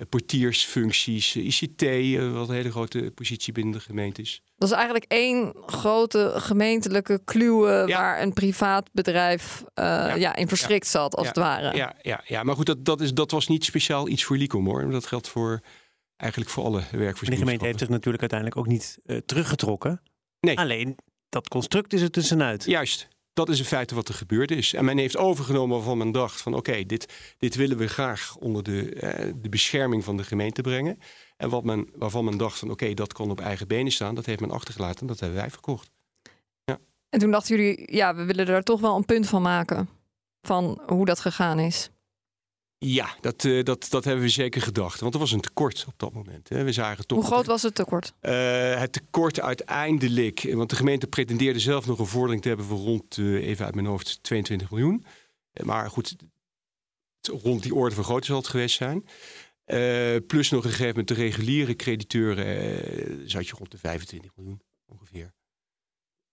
portiersfuncties, 0.08 1.34
eh, 1.34 1.44
ICT, 1.44 1.82
eh, 1.82 2.32
wat 2.32 2.48
een 2.48 2.54
hele 2.54 2.70
grote 2.70 3.12
positie 3.14 3.52
binnen 3.52 3.72
de 3.72 3.80
gemeente 3.80 4.20
is. 4.20 4.42
Dat 4.56 4.68
is 4.68 4.74
eigenlijk 4.74 5.04
één 5.08 5.54
grote 5.66 6.32
gemeentelijke 6.36 7.20
kluwe 7.24 7.84
waar 7.86 8.22
een 8.22 8.32
privaat 8.32 8.88
bedrijf 8.92 9.64
ja. 9.74 10.36
in 10.36 10.48
verschrikt 10.48 10.86
zat, 10.86 11.16
als 11.16 11.26
het 11.26 11.36
ware. 11.36 11.76
Ja, 11.76 11.94
ja, 12.02 12.22
ja, 12.26 12.42
maar 12.42 12.54
goed, 12.54 12.66
dat, 12.66 12.84
dat, 12.84 13.00
is, 13.00 13.14
dat 13.14 13.30
was 13.30 13.46
niet 13.46 13.64
speciaal 13.64 14.08
iets 14.08 14.24
voor 14.24 14.36
Licom 14.36 14.66
hoor. 14.66 14.90
Dat 14.90 15.06
geldt 15.06 15.28
voor 15.28 15.60
eigenlijk 16.16 16.50
voor 16.50 16.64
alle 16.64 16.82
werkvoorzieningen. 16.90 17.30
De 17.30 17.36
gemeente 17.36 17.64
heeft 17.64 17.78
zich 17.78 17.88
natuurlijk 17.88 18.20
uiteindelijk 18.20 18.60
ook 18.60 18.66
niet 18.66 18.98
teruggetrokken. 19.26 20.02
Nee. 20.40 20.58
Alleen 20.58 20.96
dat 21.28 21.48
construct 21.48 21.92
is 21.92 22.02
er 22.02 22.10
tussenuit. 22.10 22.64
Juist 22.64 23.08
dat 23.34 23.48
is 23.48 23.58
in 23.58 23.64
feite 23.64 23.94
wat 23.94 24.08
er 24.08 24.14
gebeurd 24.14 24.50
is. 24.50 24.74
En 24.74 24.84
men 24.84 24.98
heeft 24.98 25.16
overgenomen 25.16 25.76
waarvan 25.76 25.98
men 25.98 26.12
dacht 26.12 26.40
van 26.40 26.54
oké, 26.54 26.84
dit, 26.84 27.34
dit 27.38 27.54
willen 27.54 27.76
we 27.76 27.88
graag 27.88 28.36
onder 28.36 28.62
de, 28.62 28.94
eh, 28.94 29.32
de 29.36 29.48
bescherming 29.48 30.04
van 30.04 30.16
de 30.16 30.24
gemeente 30.24 30.62
brengen. 30.62 30.98
En 31.36 31.50
wat 31.50 31.64
men, 31.64 31.88
waarvan 31.94 32.24
men 32.24 32.38
dacht 32.38 32.58
van 32.58 32.70
oké, 32.70 32.94
dat 32.94 33.12
kon 33.12 33.30
op 33.30 33.40
eigen 33.40 33.68
benen 33.68 33.92
staan, 33.92 34.14
dat 34.14 34.26
heeft 34.26 34.40
men 34.40 34.50
achtergelaten 34.50 35.00
en 35.00 35.06
dat 35.06 35.20
hebben 35.20 35.38
wij 35.38 35.50
verkocht. 35.50 35.90
Ja. 36.64 36.78
En 37.08 37.18
toen 37.18 37.30
dachten 37.30 37.56
jullie, 37.56 37.94
ja, 37.96 38.14
we 38.14 38.24
willen 38.24 38.46
er 38.46 38.62
toch 38.62 38.80
wel 38.80 38.96
een 38.96 39.04
punt 39.04 39.26
van 39.26 39.42
maken. 39.42 39.88
Van 40.42 40.82
hoe 40.86 41.04
dat 41.04 41.20
gegaan 41.20 41.58
is. 41.58 41.90
Ja, 42.86 43.16
dat, 43.20 43.44
uh, 43.44 43.64
dat, 43.64 43.86
dat 43.90 44.04
hebben 44.04 44.22
we 44.24 44.28
zeker 44.28 44.62
gedacht. 44.62 45.00
Want 45.00 45.14
er 45.14 45.20
was 45.20 45.32
een 45.32 45.40
tekort 45.40 45.84
op 45.88 45.94
dat 45.96 46.12
moment. 46.12 46.48
Hè. 46.48 46.64
We 46.64 46.72
zagen 46.72 47.06
toch 47.06 47.18
Hoe 47.18 47.26
groot 47.26 47.46
was 47.46 47.62
het 47.62 47.74
tekort? 47.74 48.12
Uh, 48.20 48.78
het 48.78 48.92
tekort 48.92 49.40
uiteindelijk, 49.40 50.52
want 50.54 50.70
de 50.70 50.76
gemeente 50.76 51.06
pretendeerde 51.06 51.58
zelf 51.58 51.86
nog 51.86 51.98
een 51.98 52.06
vordering 52.06 52.42
te 52.42 52.48
hebben 52.48 52.66
van 52.66 52.76
rond, 52.76 53.16
uh, 53.16 53.46
even 53.46 53.64
uit 53.64 53.74
mijn 53.74 53.86
hoofd, 53.86 54.18
22 54.22 54.70
miljoen. 54.70 55.04
maar 55.62 55.90
goed, 55.90 56.16
rond 57.20 57.62
die 57.62 57.74
orde 57.74 57.94
van 57.94 58.04
grootte 58.04 58.26
zal 58.26 58.36
het 58.36 58.48
geweest 58.48 58.76
zijn. 58.76 59.04
plus 60.26 60.50
nog 60.50 60.64
een 60.64 60.70
gegeven 60.70 60.88
moment 60.88 61.08
de 61.08 61.14
reguliere 61.14 61.76
crediteuren 61.76 63.30
zat 63.30 63.48
je 63.48 63.54
rond 63.58 63.70
de 63.70 63.78
25 63.78 64.30
miljoen 64.36 64.60
ongeveer. 64.86 65.32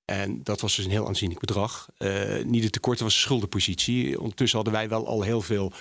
En 0.05 0.43
dat 0.43 0.61
was 0.61 0.75
dus 0.75 0.85
een 0.85 0.91
heel 0.91 1.07
aanzienlijk 1.07 1.39
bedrag. 1.39 1.89
Niet 2.43 2.63
het 2.63 2.71
tekort, 2.71 2.99
was 2.99 3.13
een 3.13 3.19
schuldenpositie. 3.19 4.19
Ondertussen 4.19 4.57
hadden 4.57 4.77
wij 4.77 4.89
wel 4.89 5.07
al 5.07 5.21
heel 5.21 5.41
veel 5.41 5.73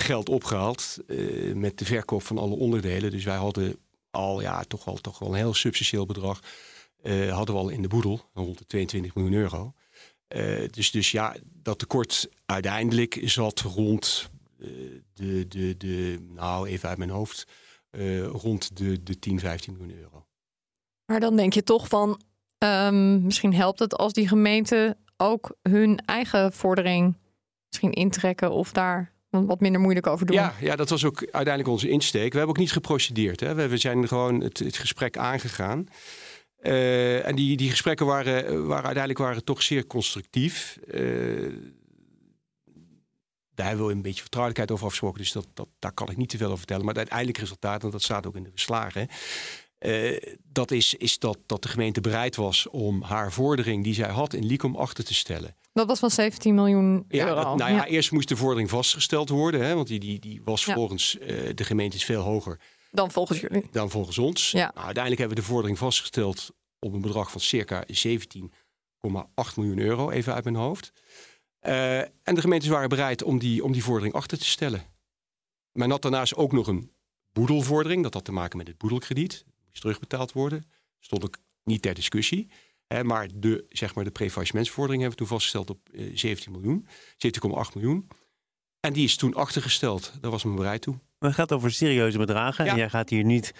geld 0.00 0.28
opgehaald 0.28 0.98
uh, 1.06 1.54
met 1.54 1.78
de 1.78 1.84
verkoop 1.84 2.22
van 2.22 2.38
alle 2.38 2.54
onderdelen. 2.54 3.10
Dus 3.10 3.24
wij 3.24 3.36
hadden 3.36 3.76
al 4.10 4.40
ja, 4.40 4.62
toch, 4.62 4.84
wel, 4.84 4.96
toch 4.96 5.18
wel 5.18 5.28
een 5.28 5.34
heel 5.34 5.54
substantieel 5.54 6.06
bedrag. 6.06 6.40
Uh, 7.02 7.32
hadden 7.32 7.54
we 7.54 7.60
al 7.60 7.68
in 7.68 7.82
de 7.82 7.88
boedel, 7.88 8.20
rond 8.34 8.58
de 8.58 8.66
22 8.66 9.14
miljoen 9.14 9.34
euro. 9.34 9.74
dus, 10.70 10.90
dus 10.90 11.10
ja, 11.10 11.36
dat 11.44 11.78
tekort 11.78 12.28
uiteindelijk 12.46 13.20
zat 13.24 13.60
rond 13.60 14.30
de, 15.14 15.46
de, 15.48 15.76
de, 15.76 16.26
nou 16.28 16.68
even 16.68 16.88
uit 16.88 16.98
mijn 16.98 17.10
hoofd, 17.10 17.46
rond 18.32 18.76
de, 18.76 19.02
de 19.02 19.18
10, 19.18 19.38
15 19.38 19.72
miljoen 19.72 19.98
euro. 19.98 20.26
Maar 21.06 21.20
dan 21.20 21.36
denk 21.36 21.52
je 21.52 21.62
toch 21.62 21.88
van, 21.88 22.20
um, 22.58 23.22
misschien 23.22 23.54
helpt 23.54 23.78
het 23.78 23.96
als 23.96 24.12
die 24.12 24.28
gemeenten 24.28 24.98
ook 25.16 25.56
hun 25.62 25.98
eigen 26.04 26.52
vordering 26.52 27.16
misschien 27.66 27.92
intrekken 27.92 28.52
of 28.52 28.72
daar 28.72 29.12
wat 29.30 29.60
minder 29.60 29.80
moeilijk 29.80 30.06
over 30.06 30.26
doen. 30.26 30.36
Ja, 30.36 30.54
ja, 30.60 30.76
dat 30.76 30.88
was 30.88 31.04
ook 31.04 31.20
uiteindelijk 31.20 31.68
onze 31.68 31.88
insteek. 31.88 32.32
We 32.32 32.38
hebben 32.38 32.54
ook 32.54 32.60
niet 32.60 32.72
geprocedeerd. 32.72 33.40
Hè. 33.40 33.68
We, 33.68 33.76
zijn 33.76 34.08
gewoon 34.08 34.40
het, 34.40 34.58
het 34.58 34.76
gesprek 34.76 35.16
aangegaan. 35.16 35.88
Uh, 36.62 37.26
en 37.26 37.34
die, 37.34 37.56
die 37.56 37.70
gesprekken 37.70 38.06
waren, 38.06 38.44
waren 38.66 38.84
uiteindelijk 38.84 39.18
waren 39.18 39.44
toch 39.44 39.62
zeer 39.62 39.86
constructief. 39.86 40.78
Uh, 40.94 41.52
daar 43.54 43.66
hebben 43.68 43.86
we 43.86 43.92
een 43.92 44.02
beetje 44.02 44.20
vertrouwelijkheid 44.20 44.70
over 44.72 44.84
afgesproken. 44.84 45.18
Dus 45.18 45.32
dat, 45.32 45.46
dat, 45.54 45.68
daar 45.78 45.92
kan 45.92 46.10
ik 46.10 46.16
niet 46.16 46.28
te 46.28 46.36
veel 46.36 46.46
over 46.46 46.58
vertellen. 46.58 46.84
Maar 46.84 46.94
het 46.94 47.02
uiteindelijke 47.02 47.40
resultaat, 47.40 47.84
en 47.84 47.90
dat 47.90 48.02
staat 48.02 48.26
ook 48.26 48.36
in 48.36 48.42
de 48.42 48.50
verslagen. 48.50 49.08
Uh, 49.78 50.18
dat 50.42 50.70
is, 50.70 50.94
is 50.94 51.18
dat, 51.18 51.38
dat 51.46 51.62
de 51.62 51.68
gemeente 51.68 52.00
bereid 52.00 52.36
was 52.36 52.68
om 52.68 53.02
haar 53.02 53.32
vordering 53.32 53.84
die 53.84 53.94
zij 53.94 54.10
had 54.10 54.32
in 54.32 54.46
Licom 54.46 54.76
achter 54.76 55.04
te 55.04 55.14
stellen. 55.14 55.56
Dat 55.80 55.88
was 55.88 55.98
van 55.98 56.24
17 56.24 56.54
miljoen 56.54 57.04
euro. 57.08 57.54
Nou 57.54 57.72
ja, 57.72 57.86
eerst 57.86 58.12
moest 58.12 58.28
de 58.28 58.36
vordering 58.36 58.70
vastgesteld 58.70 59.28
worden, 59.28 59.64
hè, 59.64 59.74
want 59.74 59.88
die, 59.88 60.00
die, 60.00 60.18
die 60.18 60.40
was 60.44 60.64
volgens 60.64 61.16
uh, 61.20 61.50
de 61.54 61.64
gemeente 61.64 61.98
veel 61.98 62.22
hoger. 62.22 62.60
Dan 62.90 63.10
volgens 63.10 63.40
jullie. 63.40 63.68
Dan 63.70 63.90
volgens 63.90 64.18
ons. 64.18 64.50
Ja. 64.50 64.58
Nou, 64.58 64.84
uiteindelijk 64.84 65.18
hebben 65.18 65.36
we 65.36 65.42
de 65.42 65.48
vordering 65.48 65.78
vastgesteld 65.78 66.50
op 66.78 66.92
een 66.92 67.00
bedrag 67.00 67.30
van 67.30 67.40
circa 67.40 67.84
17,8 67.86 69.54
miljoen 69.56 69.78
euro, 69.78 70.10
even 70.10 70.34
uit 70.34 70.44
mijn 70.44 70.56
hoofd. 70.56 70.92
Uh, 71.62 71.98
en 71.98 72.34
de 72.34 72.40
gemeentes 72.40 72.68
waren 72.68 72.88
bereid 72.88 73.22
om 73.22 73.38
die, 73.38 73.64
om 73.64 73.72
die 73.72 73.84
vordering 73.84 74.14
achter 74.14 74.38
te 74.38 74.44
stellen. 74.44 74.82
Men 75.72 75.90
had 75.90 76.02
daarnaast 76.02 76.36
ook 76.36 76.52
nog 76.52 76.66
een 76.66 76.92
boedelvordering. 77.32 78.02
Dat 78.02 78.14
had 78.14 78.24
te 78.24 78.32
maken 78.32 78.58
met 78.58 78.68
het 78.68 78.78
boedelkrediet 78.78 79.44
moest 79.66 79.80
terugbetaald 79.80 80.32
worden. 80.32 80.64
Stond 80.98 81.24
ook 81.24 81.38
niet 81.64 81.82
ter 81.82 81.94
discussie. 81.94 82.50
Hè, 82.94 83.04
maar 83.04 83.28
de, 83.34 83.64
zeg 83.68 83.94
maar, 83.94 84.04
de 84.04 84.10
prefaillissementsvordering 84.10 85.02
hebben 85.02 85.18
we 85.18 85.24
toen 85.24 85.38
vastgesteld 85.38 85.70
op 85.70 85.88
eh, 85.92 86.10
17 86.14 86.52
miljoen, 86.52 86.86
17,8 86.86 87.74
miljoen. 87.74 88.08
En 88.80 88.92
die 88.92 89.04
is 89.04 89.16
toen 89.16 89.34
achtergesteld. 89.34 90.12
Daar 90.20 90.30
was 90.30 90.44
men 90.44 90.54
bereid 90.54 90.82
toe. 90.82 90.94
Maar 91.18 91.28
het 91.28 91.38
gaat 91.38 91.52
over 91.52 91.72
serieuze 91.72 92.18
bedragen. 92.18 92.66
En 92.66 92.76
jij 92.76 92.88
gaat 92.88 93.10
hier 93.10 93.24
niet 93.24 93.54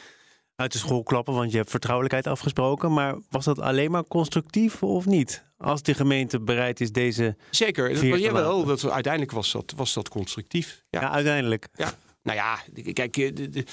uit 0.56 0.72
de 0.72 0.78
school 0.78 1.02
klappen, 1.02 1.34
want 1.34 1.50
je 1.50 1.56
hebt 1.56 1.70
vertrouwelijkheid 1.70 2.26
afgesproken. 2.26 2.92
Maar 2.92 3.18
was 3.28 3.44
dat 3.44 3.58
alleen 3.58 3.90
maar 3.90 4.04
constructief 4.04 4.82
of 4.82 5.06
niet? 5.06 5.44
Als 5.58 5.82
de 5.82 5.94
gemeente 5.94 6.40
bereid 6.40 6.80
is 6.80 6.92
deze. 6.92 7.36
Zeker, 7.50 7.94
dat, 7.94 8.20
jawel, 8.20 8.64
dat, 8.64 8.90
uiteindelijk 8.90 9.32
was 9.32 9.52
dat, 9.52 9.72
was 9.76 9.92
dat 9.92 10.08
constructief. 10.08 10.84
Ja, 10.90 11.00
ja 11.00 11.10
uiteindelijk. 11.10 11.68
Ja. 11.74 11.92
Nou 12.22 12.38
ja, 12.38 12.62
kijk, 12.92 13.12
de, 13.12 13.33
de, 13.33 13.48
de, 13.48 13.64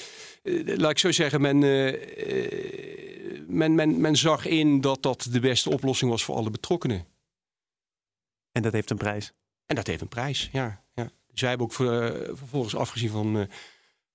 eh, 0.42 0.76
laat 0.76 0.90
ik 0.90 0.98
zo 0.98 1.12
zeggen, 1.12 1.40
men, 1.40 1.62
uh, 1.62 3.46
men, 3.46 3.74
men, 3.74 4.00
men 4.00 4.16
zag 4.16 4.46
in 4.46 4.80
dat 4.80 5.02
dat 5.02 5.26
de 5.30 5.40
beste 5.40 5.70
oplossing 5.70 6.10
was 6.10 6.24
voor 6.24 6.34
alle 6.34 6.50
betrokkenen. 6.50 7.06
En 8.52 8.62
dat 8.62 8.72
heeft 8.72 8.90
een 8.90 8.96
prijs? 8.96 9.32
En 9.66 9.74
dat 9.74 9.86
heeft 9.86 10.00
een 10.00 10.08
prijs, 10.08 10.48
ja. 10.52 10.84
ja. 10.94 11.10
Dus 11.30 11.40
wij 11.40 11.48
hebben 11.48 11.66
ook 11.66 11.72
vervolgens 12.36 12.76
afgezien 12.76 13.10
van, 13.10 13.48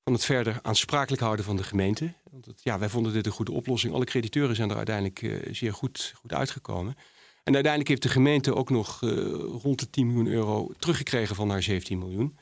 van 0.03 0.13
het 0.13 0.25
verder 0.25 0.59
aansprakelijk 0.61 1.21
houden 1.21 1.45
van 1.45 1.57
de 1.57 1.63
gemeente. 1.63 2.13
Want 2.31 2.45
het, 2.45 2.63
ja, 2.63 2.79
wij 2.79 2.89
vonden 2.89 3.13
dit 3.13 3.25
een 3.25 3.31
goede 3.31 3.51
oplossing. 3.51 3.93
Alle 3.93 4.05
crediteuren 4.05 4.55
zijn 4.55 4.69
er 4.69 4.75
uiteindelijk 4.75 5.47
zeer 5.51 5.73
goed, 5.73 6.13
goed 6.15 6.33
uitgekomen. 6.33 6.95
En 7.43 7.53
uiteindelijk 7.53 7.89
heeft 7.89 8.03
de 8.03 8.09
gemeente 8.09 8.55
ook 8.55 8.69
nog 8.69 8.99
rond 9.61 9.79
de 9.79 9.89
10 9.89 10.07
miljoen 10.07 10.27
euro 10.27 10.71
teruggekregen 10.77 11.35
van 11.35 11.49
haar 11.49 11.63
17 11.63 11.99
miljoen. 11.99 12.37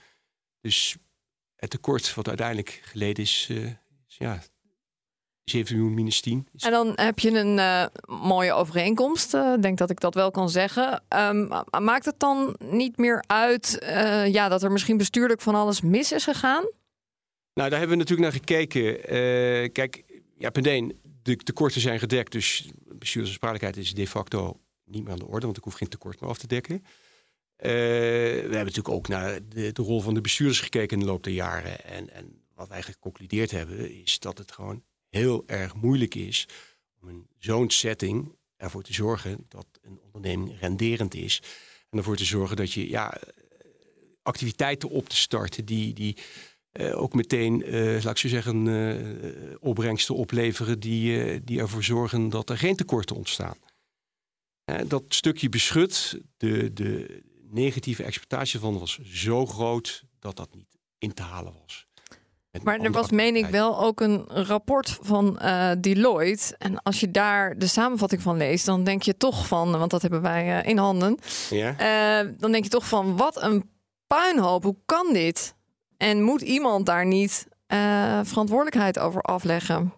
Dus 0.62 0.98
het 1.62 1.70
tekort 1.70 2.14
wat 2.14 2.28
uiteindelijk 2.28 2.82
geleden 2.84 3.24
is, 3.24 3.48
uh, 3.52 3.66
is 4.08 4.16
ja, 4.18 4.44
7 5.44 5.76
miljoen 5.76 5.94
minus 5.94 6.22
10. 6.22 6.48
En 6.58 6.72
dan 6.72 6.92
heb 6.96 7.20
je 7.20 7.32
een 7.32 7.58
uh, 7.58 7.86
mooie 8.22 8.54
overeenkomst. 8.54 9.34
Ik 9.34 9.40
uh, 9.40 9.54
denk 9.60 9.78
dat 9.78 9.90
ik 9.90 10.00
dat 10.00 10.14
wel 10.14 10.32
kan 10.32 10.50
zeggen. 10.50 11.04
Um, 11.10 11.50
maakt 11.80 12.06
het 12.06 12.20
dan 12.20 12.56
niet 12.60 12.98
meer 12.98 13.24
uit 13.28 13.78
ja, 14.32 14.50
dat 14.50 14.64
er 14.64 14.72
misschien 14.72 14.98
bestuurlijk 14.98 15.42
van 15.42 15.56
alles 15.56 15.82
mis 15.82 16.12
is 16.12 16.24
gegaan? 16.24 16.70
Nou, 17.54 17.70
daar 17.70 17.80
hebben 17.80 17.98
we 17.98 18.04
natuurlijk 18.04 18.32
naar 18.32 18.40
gekeken. 18.40 19.02
kijk, 19.72 20.04
ja, 20.38 20.50
punt 20.50 20.68
1, 20.68 21.00
de 21.22 21.36
tekorten 21.36 21.82
zijn 21.82 22.00
gedekt. 22.00 22.32
Dus 22.32 22.72
bestuursaansprakelijkheid 22.86 23.78
is 23.86 23.94
de 23.94 24.08
facto 24.08 24.60
niet 24.86 25.04
meer 25.04 25.12
aan 25.12 25.20
de 25.20 25.28
orde. 25.28 25.46
Want 25.46 25.58
ik 25.58 25.64
hoef 25.64 25.74
geen 25.74 25.90
tekort 25.90 26.22
meer 26.22 26.30
af 26.30 26.38
te 26.38 26.48
dekken. 26.48 26.84
Uh, 27.62 27.68
we 27.68 28.40
hebben 28.42 28.52
natuurlijk 28.52 28.90
ook 28.90 29.08
naar 29.08 29.40
de, 29.50 29.72
rol 29.76 30.02
van 30.02 30.14
de 30.14 30.22
bestuurders 30.22 30.60
gekeken 30.60 30.98
in 30.98 31.04
de 31.04 31.12
loop 31.12 31.24
der 31.24 31.34
jaren. 31.34 31.84
En, 31.86 32.14
en 32.14 32.42
wat 32.56 32.68
wij 32.68 32.82
geconcludeerd 32.82 33.52
hebben, 33.52 34.02
is 34.02 34.20
dat 34.20 34.38
het 34.38 34.52
gewoon 34.52 34.84
heel 35.10 35.44
erg 35.46 35.76
moeilijk 35.76 36.16
is 36.16 36.48
om 37.02 37.10
in 37.10 37.28
zo'n 37.40 37.70
setting 37.70 38.36
ervoor 38.58 38.84
te 38.84 38.94
zorgen 38.94 39.46
dat 39.48 39.66
een 39.82 40.00
onderneming 40.06 40.60
renderend 40.60 41.14
is. 41.14 41.42
En 41.90 41.98
ervoor 41.98 42.16
te 42.16 42.26
zorgen 42.26 42.56
dat 42.56 42.72
je 42.72 42.90
ja, 42.90 43.18
activiteiten 44.22 44.90
op 44.90 45.10
te 45.10 45.16
starten 45.16 45.66
die, 45.66 45.94
die 45.94 46.18
uh, 46.74 47.02
ook 47.02 47.14
meteen, 47.14 47.76
uh, 47.76 48.04
laat 48.04 48.12
ik 48.12 48.18
zo 48.18 48.28
zeggen, 48.28 49.58
opbrengsten 49.60 50.16
opleveren 50.16 50.80
die, 50.80 51.44
die 51.44 51.60
ervoor 51.60 51.84
zorgen 51.84 52.30
dat 52.30 52.50
er 52.50 52.58
geen 52.58 52.76
tekorten 52.76 53.16
ontstaan. 53.16 53.58
dat 54.88 55.04
stukje 55.08 55.50
beschut, 55.50 56.20
de, 56.38 56.74
de, 56.74 57.22
negatieve 57.52 58.04
expectatie 58.04 58.60
van 58.60 58.80
was 58.80 59.00
zo 59.04 59.46
groot 59.46 60.04
dat 60.20 60.36
dat 60.36 60.56
niet 60.56 60.78
in 60.98 61.14
te 61.14 61.22
halen 61.22 61.54
was. 61.62 61.88
Maar 62.64 62.80
er 62.80 62.92
was, 62.92 63.12
meen 63.12 63.36
ik, 63.36 63.46
wel 63.46 63.80
ook 63.80 64.02
een 64.02 64.26
rapport 64.28 64.98
van 65.02 65.40
uh, 65.42 65.72
Deloitte. 65.78 66.56
En 66.58 66.84
als 66.84 67.00
je 67.00 67.12
daar 67.12 67.58
de 67.58 67.68
samenvatting 67.68 68.22
van 68.22 68.38
leest, 68.38 68.66
dan 68.66 68.84
denk 68.84 69.04
je 69.04 69.18
toch 69.18 69.48
van, 69.48 69.72
want 69.72 69.92
dat 69.92 70.02
hebben 70.02 70.22
wij 70.22 70.60
uh, 70.60 70.70
in 70.70 70.78
handen. 70.78 71.18
Ja. 71.50 71.72
Uh, 72.24 72.32
dan 72.38 72.52
denk 72.52 72.64
je 72.64 72.70
toch 72.70 72.88
van, 72.88 73.18
wat 73.18 73.42
een 73.42 73.70
puinhoop, 74.08 74.64
hoe 74.64 74.76
kan 74.86 75.14
dit? 75.14 75.56
En 75.98 76.22
moet 76.22 76.42
iemand 76.42 76.86
daar 76.86 77.06
niet 77.06 77.48
verantwoordelijkheid 78.24 79.00
over 79.00 79.22
afleggen? 79.22 79.94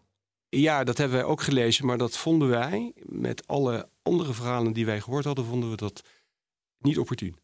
Ja, 0.49 0.83
dat 0.83 0.97
hebben 0.97 1.17
wij 1.17 1.27
ook 1.27 1.41
gelezen, 1.41 1.85
maar 1.85 1.97
dat 1.97 2.17
vonden 2.17 2.49
wij, 2.49 2.93
met 3.03 3.47
alle 3.47 3.89
andere 4.03 4.33
verhalen 4.33 4.73
die 4.73 4.85
wij 4.85 5.01
gehoord 5.01 5.25
hadden, 5.25 5.45
vonden 5.45 5.69
we 5.69 5.75
dat 5.75 6.01
niet 6.79 6.99
opportun. 6.99 7.35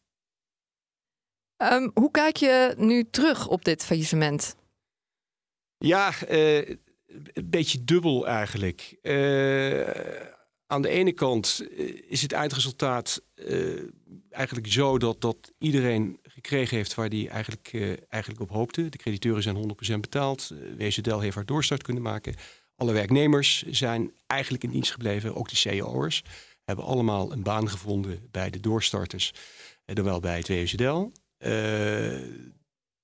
Um, 1.62 1.90
hoe 1.94 2.10
kijk 2.10 2.36
je 2.36 2.74
nu 2.76 3.10
terug 3.10 3.48
op 3.48 3.64
dit 3.64 3.84
faillissement? 3.84 4.56
Ja, 5.78 6.12
uh, 6.30 6.56
een 6.56 7.50
beetje 7.50 7.84
dubbel 7.84 8.26
eigenlijk. 8.26 8.96
Uh, 9.02 9.80
aan 10.66 10.82
de 10.82 10.88
ene 10.88 11.12
kant 11.12 11.66
eh, 11.76 12.02
is 12.08 12.22
het 12.22 12.32
eindresultaat 12.32 13.22
eigenlijk 14.30 14.66
zo 14.66 14.98
dat, 14.98 15.20
dat 15.20 15.52
iedereen 15.58 16.18
gekregen 16.22 16.76
heeft 16.76 16.94
waar 16.94 17.08
hij 17.08 17.28
eigenlijk, 17.28 17.70
eigenlijk 18.08 18.42
op 18.42 18.50
hoopte. 18.50 18.88
De 18.88 18.98
crediteuren 18.98 19.42
zijn 19.42 19.76
100% 19.96 20.00
betaald. 20.00 20.52
WZL 20.76 21.18
heeft 21.18 21.34
haar 21.34 21.46
doorstart 21.46 21.82
kunnen 21.82 22.02
maken. 22.02 22.34
Alle 22.76 22.92
werknemers 22.92 23.62
zijn 23.62 24.12
eigenlijk 24.26 24.64
in 24.64 24.70
dienst 24.70 24.92
gebleven. 24.92 25.34
Ook 25.34 25.48
de 25.48 25.56
CEO'ers 25.56 26.22
hebben 26.64 26.84
allemaal 26.84 27.32
een 27.32 27.42
baan 27.42 27.68
gevonden 27.68 28.28
bij 28.30 28.50
de 28.50 28.60
doorstarters. 28.60 29.32
En 29.84 30.04
wel 30.04 30.20
bij 30.20 30.36
het 30.36 30.48
WZL. 30.48 31.10
Uh, 31.44 32.18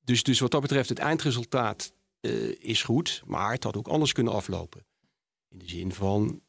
dus, 0.00 0.22
dus 0.22 0.40
wat 0.40 0.50
dat 0.50 0.60
betreft, 0.60 0.88
het 0.88 0.98
eindresultaat 0.98 1.92
uh, 2.20 2.54
is 2.58 2.82
goed, 2.82 3.22
maar 3.26 3.52
het 3.52 3.64
had 3.64 3.76
ook 3.76 3.88
anders 3.88 4.12
kunnen 4.12 4.32
aflopen. 4.32 4.86
In 5.48 5.58
de 5.58 5.68
zin 5.68 5.92
van 5.92 6.42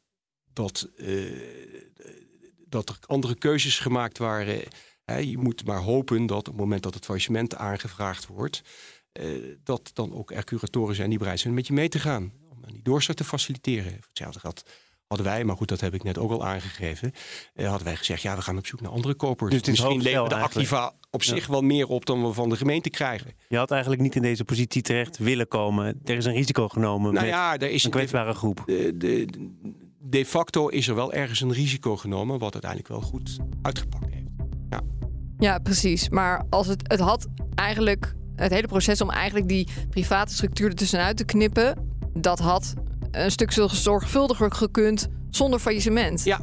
dat, 0.52 0.88
uh, 0.96 2.22
dat 2.66 2.88
er 2.88 2.98
andere 3.06 3.34
keuzes 3.34 3.78
gemaakt 3.78 4.18
waren. 4.18 4.62
je 5.04 5.38
moet 5.38 5.64
maar 5.64 5.80
hopen 5.80 6.26
dat 6.26 6.38
op 6.38 6.46
het 6.46 6.56
moment 6.56 6.82
dat 6.82 6.94
het 6.94 7.04
faillissement 7.04 7.54
aangevraagd 7.54 8.26
wordt, 8.26 8.62
dat 9.62 9.90
dan 9.92 10.14
ook 10.14 10.30
er 10.30 10.44
curatoren 10.44 10.94
zijn 10.94 11.08
die 11.08 11.18
bereid 11.18 11.40
zijn 11.40 11.54
met 11.54 11.66
je 11.66 11.72
mee 11.72 11.88
te 11.88 11.98
gaan. 11.98 12.32
Om 12.50 12.72
die 12.72 12.82
doorstart 12.82 13.18
te 13.18 13.24
faciliteren. 13.24 14.00
Hetzelfde 14.08 14.40
gaat 14.40 14.64
hadden 15.08 15.26
wij, 15.26 15.44
maar 15.44 15.56
goed, 15.56 15.68
dat 15.68 15.80
heb 15.80 15.94
ik 15.94 16.02
net 16.02 16.18
ook 16.18 16.30
al 16.30 16.46
aangegeven, 16.46 17.12
uh, 17.54 17.68
hadden 17.68 17.86
wij 17.86 17.96
gezegd, 17.96 18.22
ja, 18.22 18.36
we 18.36 18.42
gaan 18.42 18.58
op 18.58 18.66
zoek 18.66 18.80
naar 18.80 18.90
andere 18.90 19.14
kopers. 19.14 19.52
Dus 19.52 19.68
Misschien 19.68 20.02
leveren 20.02 20.28
de 20.28 20.34
Activa 20.34 20.92
op 21.10 21.22
zich 21.22 21.46
wel 21.46 21.62
meer 21.62 21.86
op 21.86 22.06
dan 22.06 22.26
we 22.26 22.32
van 22.32 22.48
de 22.48 22.56
gemeente 22.56 22.90
krijgen. 22.90 23.32
Je 23.48 23.56
had 23.56 23.70
eigenlijk 23.70 24.02
niet 24.02 24.14
in 24.14 24.22
deze 24.22 24.44
positie 24.44 24.82
terecht 24.82 25.18
willen 25.18 25.48
komen. 25.48 26.00
Er 26.04 26.16
is 26.16 26.24
een 26.24 26.32
risico 26.32 26.68
genomen 26.68 27.12
nou 27.12 27.26
met 27.26 27.34
ja, 27.34 27.58
er 27.58 27.70
is, 27.70 27.84
een 27.84 27.90
kwetsbare 27.90 28.34
groep. 28.34 28.62
De, 28.66 28.96
de, 28.96 29.26
de 29.98 30.26
facto 30.26 30.68
is 30.68 30.88
er 30.88 30.94
wel 30.94 31.12
ergens 31.12 31.40
een 31.40 31.52
risico 31.52 31.96
genomen, 31.96 32.38
wat 32.38 32.52
uiteindelijk 32.52 32.90
wel 32.90 33.00
goed 33.00 33.36
uitgepakt 33.62 34.12
heeft. 34.12 34.26
Ja, 34.70 34.80
ja 35.38 35.58
precies. 35.58 36.08
Maar 36.08 36.46
als 36.50 36.66
het, 36.66 36.82
het 36.82 37.00
had 37.00 37.26
eigenlijk 37.54 38.14
het 38.36 38.52
hele 38.52 38.66
proces 38.66 39.00
om 39.00 39.10
eigenlijk 39.10 39.48
die 39.48 39.68
private 39.90 40.32
structuur 40.32 40.68
er 40.68 40.74
tussenuit 40.74 41.16
te 41.16 41.24
knippen, 41.24 41.96
dat 42.14 42.38
had 42.38 42.74
een 43.10 43.30
stuk 43.30 43.52
zorgvuldiger 43.72 44.52
gekund 44.52 45.08
zonder 45.30 45.58
faillissement. 45.58 46.24
Ja, 46.24 46.40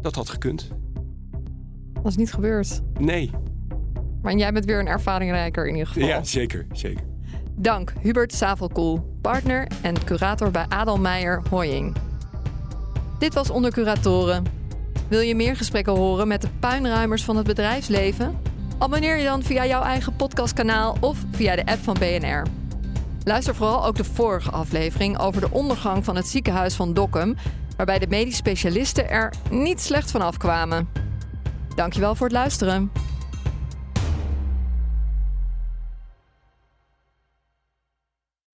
dat 0.00 0.14
had 0.14 0.28
gekund. 0.28 0.68
Dat 1.92 2.06
is 2.06 2.16
niet 2.16 2.32
gebeurd. 2.32 2.80
Nee. 2.98 3.30
Maar 4.22 4.36
jij 4.36 4.52
bent 4.52 4.64
weer 4.64 4.78
een 4.78 4.86
ervaringrijker 4.86 5.66
in 5.66 5.72
ieder 5.72 5.88
geval. 5.88 6.08
Ja, 6.08 6.24
zeker, 6.24 6.66
zeker. 6.72 7.04
Dank 7.56 7.92
Hubert 8.00 8.32
Savelkoel, 8.32 9.16
partner 9.20 9.66
en 9.82 10.04
curator 10.04 10.50
bij 10.50 10.64
Adelmeijer 10.68 11.42
Hoying. 11.50 11.96
Dit 13.18 13.34
was 13.34 13.50
Onder 13.50 13.72
Curatoren. 13.72 14.44
Wil 15.08 15.20
je 15.20 15.34
meer 15.34 15.56
gesprekken 15.56 15.92
horen 15.92 16.28
met 16.28 16.42
de 16.42 16.48
puinruimers 16.60 17.24
van 17.24 17.36
het 17.36 17.46
bedrijfsleven? 17.46 18.38
Abonneer 18.78 19.16
je 19.16 19.24
dan 19.24 19.42
via 19.42 19.66
jouw 19.66 19.82
eigen 19.82 20.16
podcastkanaal 20.16 20.96
of 21.00 21.18
via 21.30 21.56
de 21.56 21.66
app 21.66 21.82
van 21.82 21.94
BNR. 21.94 22.42
Luister 23.24 23.54
vooral 23.54 23.86
ook 23.86 23.96
de 23.96 24.04
vorige 24.04 24.50
aflevering 24.50 25.18
over 25.18 25.40
de 25.40 25.50
ondergang 25.50 26.04
van 26.04 26.16
het 26.16 26.28
ziekenhuis 26.28 26.74
van 26.74 26.94
Dokkum, 26.94 27.36
waarbij 27.76 27.98
de 27.98 28.06
medisch 28.06 28.36
specialisten 28.36 29.10
er 29.10 29.32
niet 29.50 29.80
slecht 29.80 30.10
van 30.10 30.22
afkwamen. 30.22 30.88
Dankjewel 31.74 32.14
voor 32.14 32.26
het 32.26 32.36
luisteren. 32.36 32.90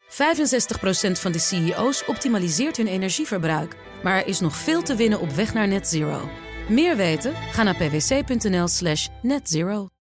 ...65% 0.09 1.11
van 1.13 1.33
de 1.33 1.39
CEO's 1.39 2.05
optimaliseert 2.07 2.77
hun 2.77 2.87
energieverbruik. 2.87 3.77
Maar 4.03 4.17
er 4.17 4.27
is 4.27 4.41
nog 4.41 4.57
veel 4.57 4.83
te 4.83 4.95
winnen 4.95 5.21
op 5.21 5.31
weg 5.31 5.55
naar 5.55 5.69
net 5.69 5.89
zero. 5.89 6.29
Meer 6.69 6.97
weten? 6.97 7.35
Ga 7.35 7.63
naar 7.63 7.77
pwc.nl 7.77 8.69
slash 8.69 9.09
netzero. 9.23 9.89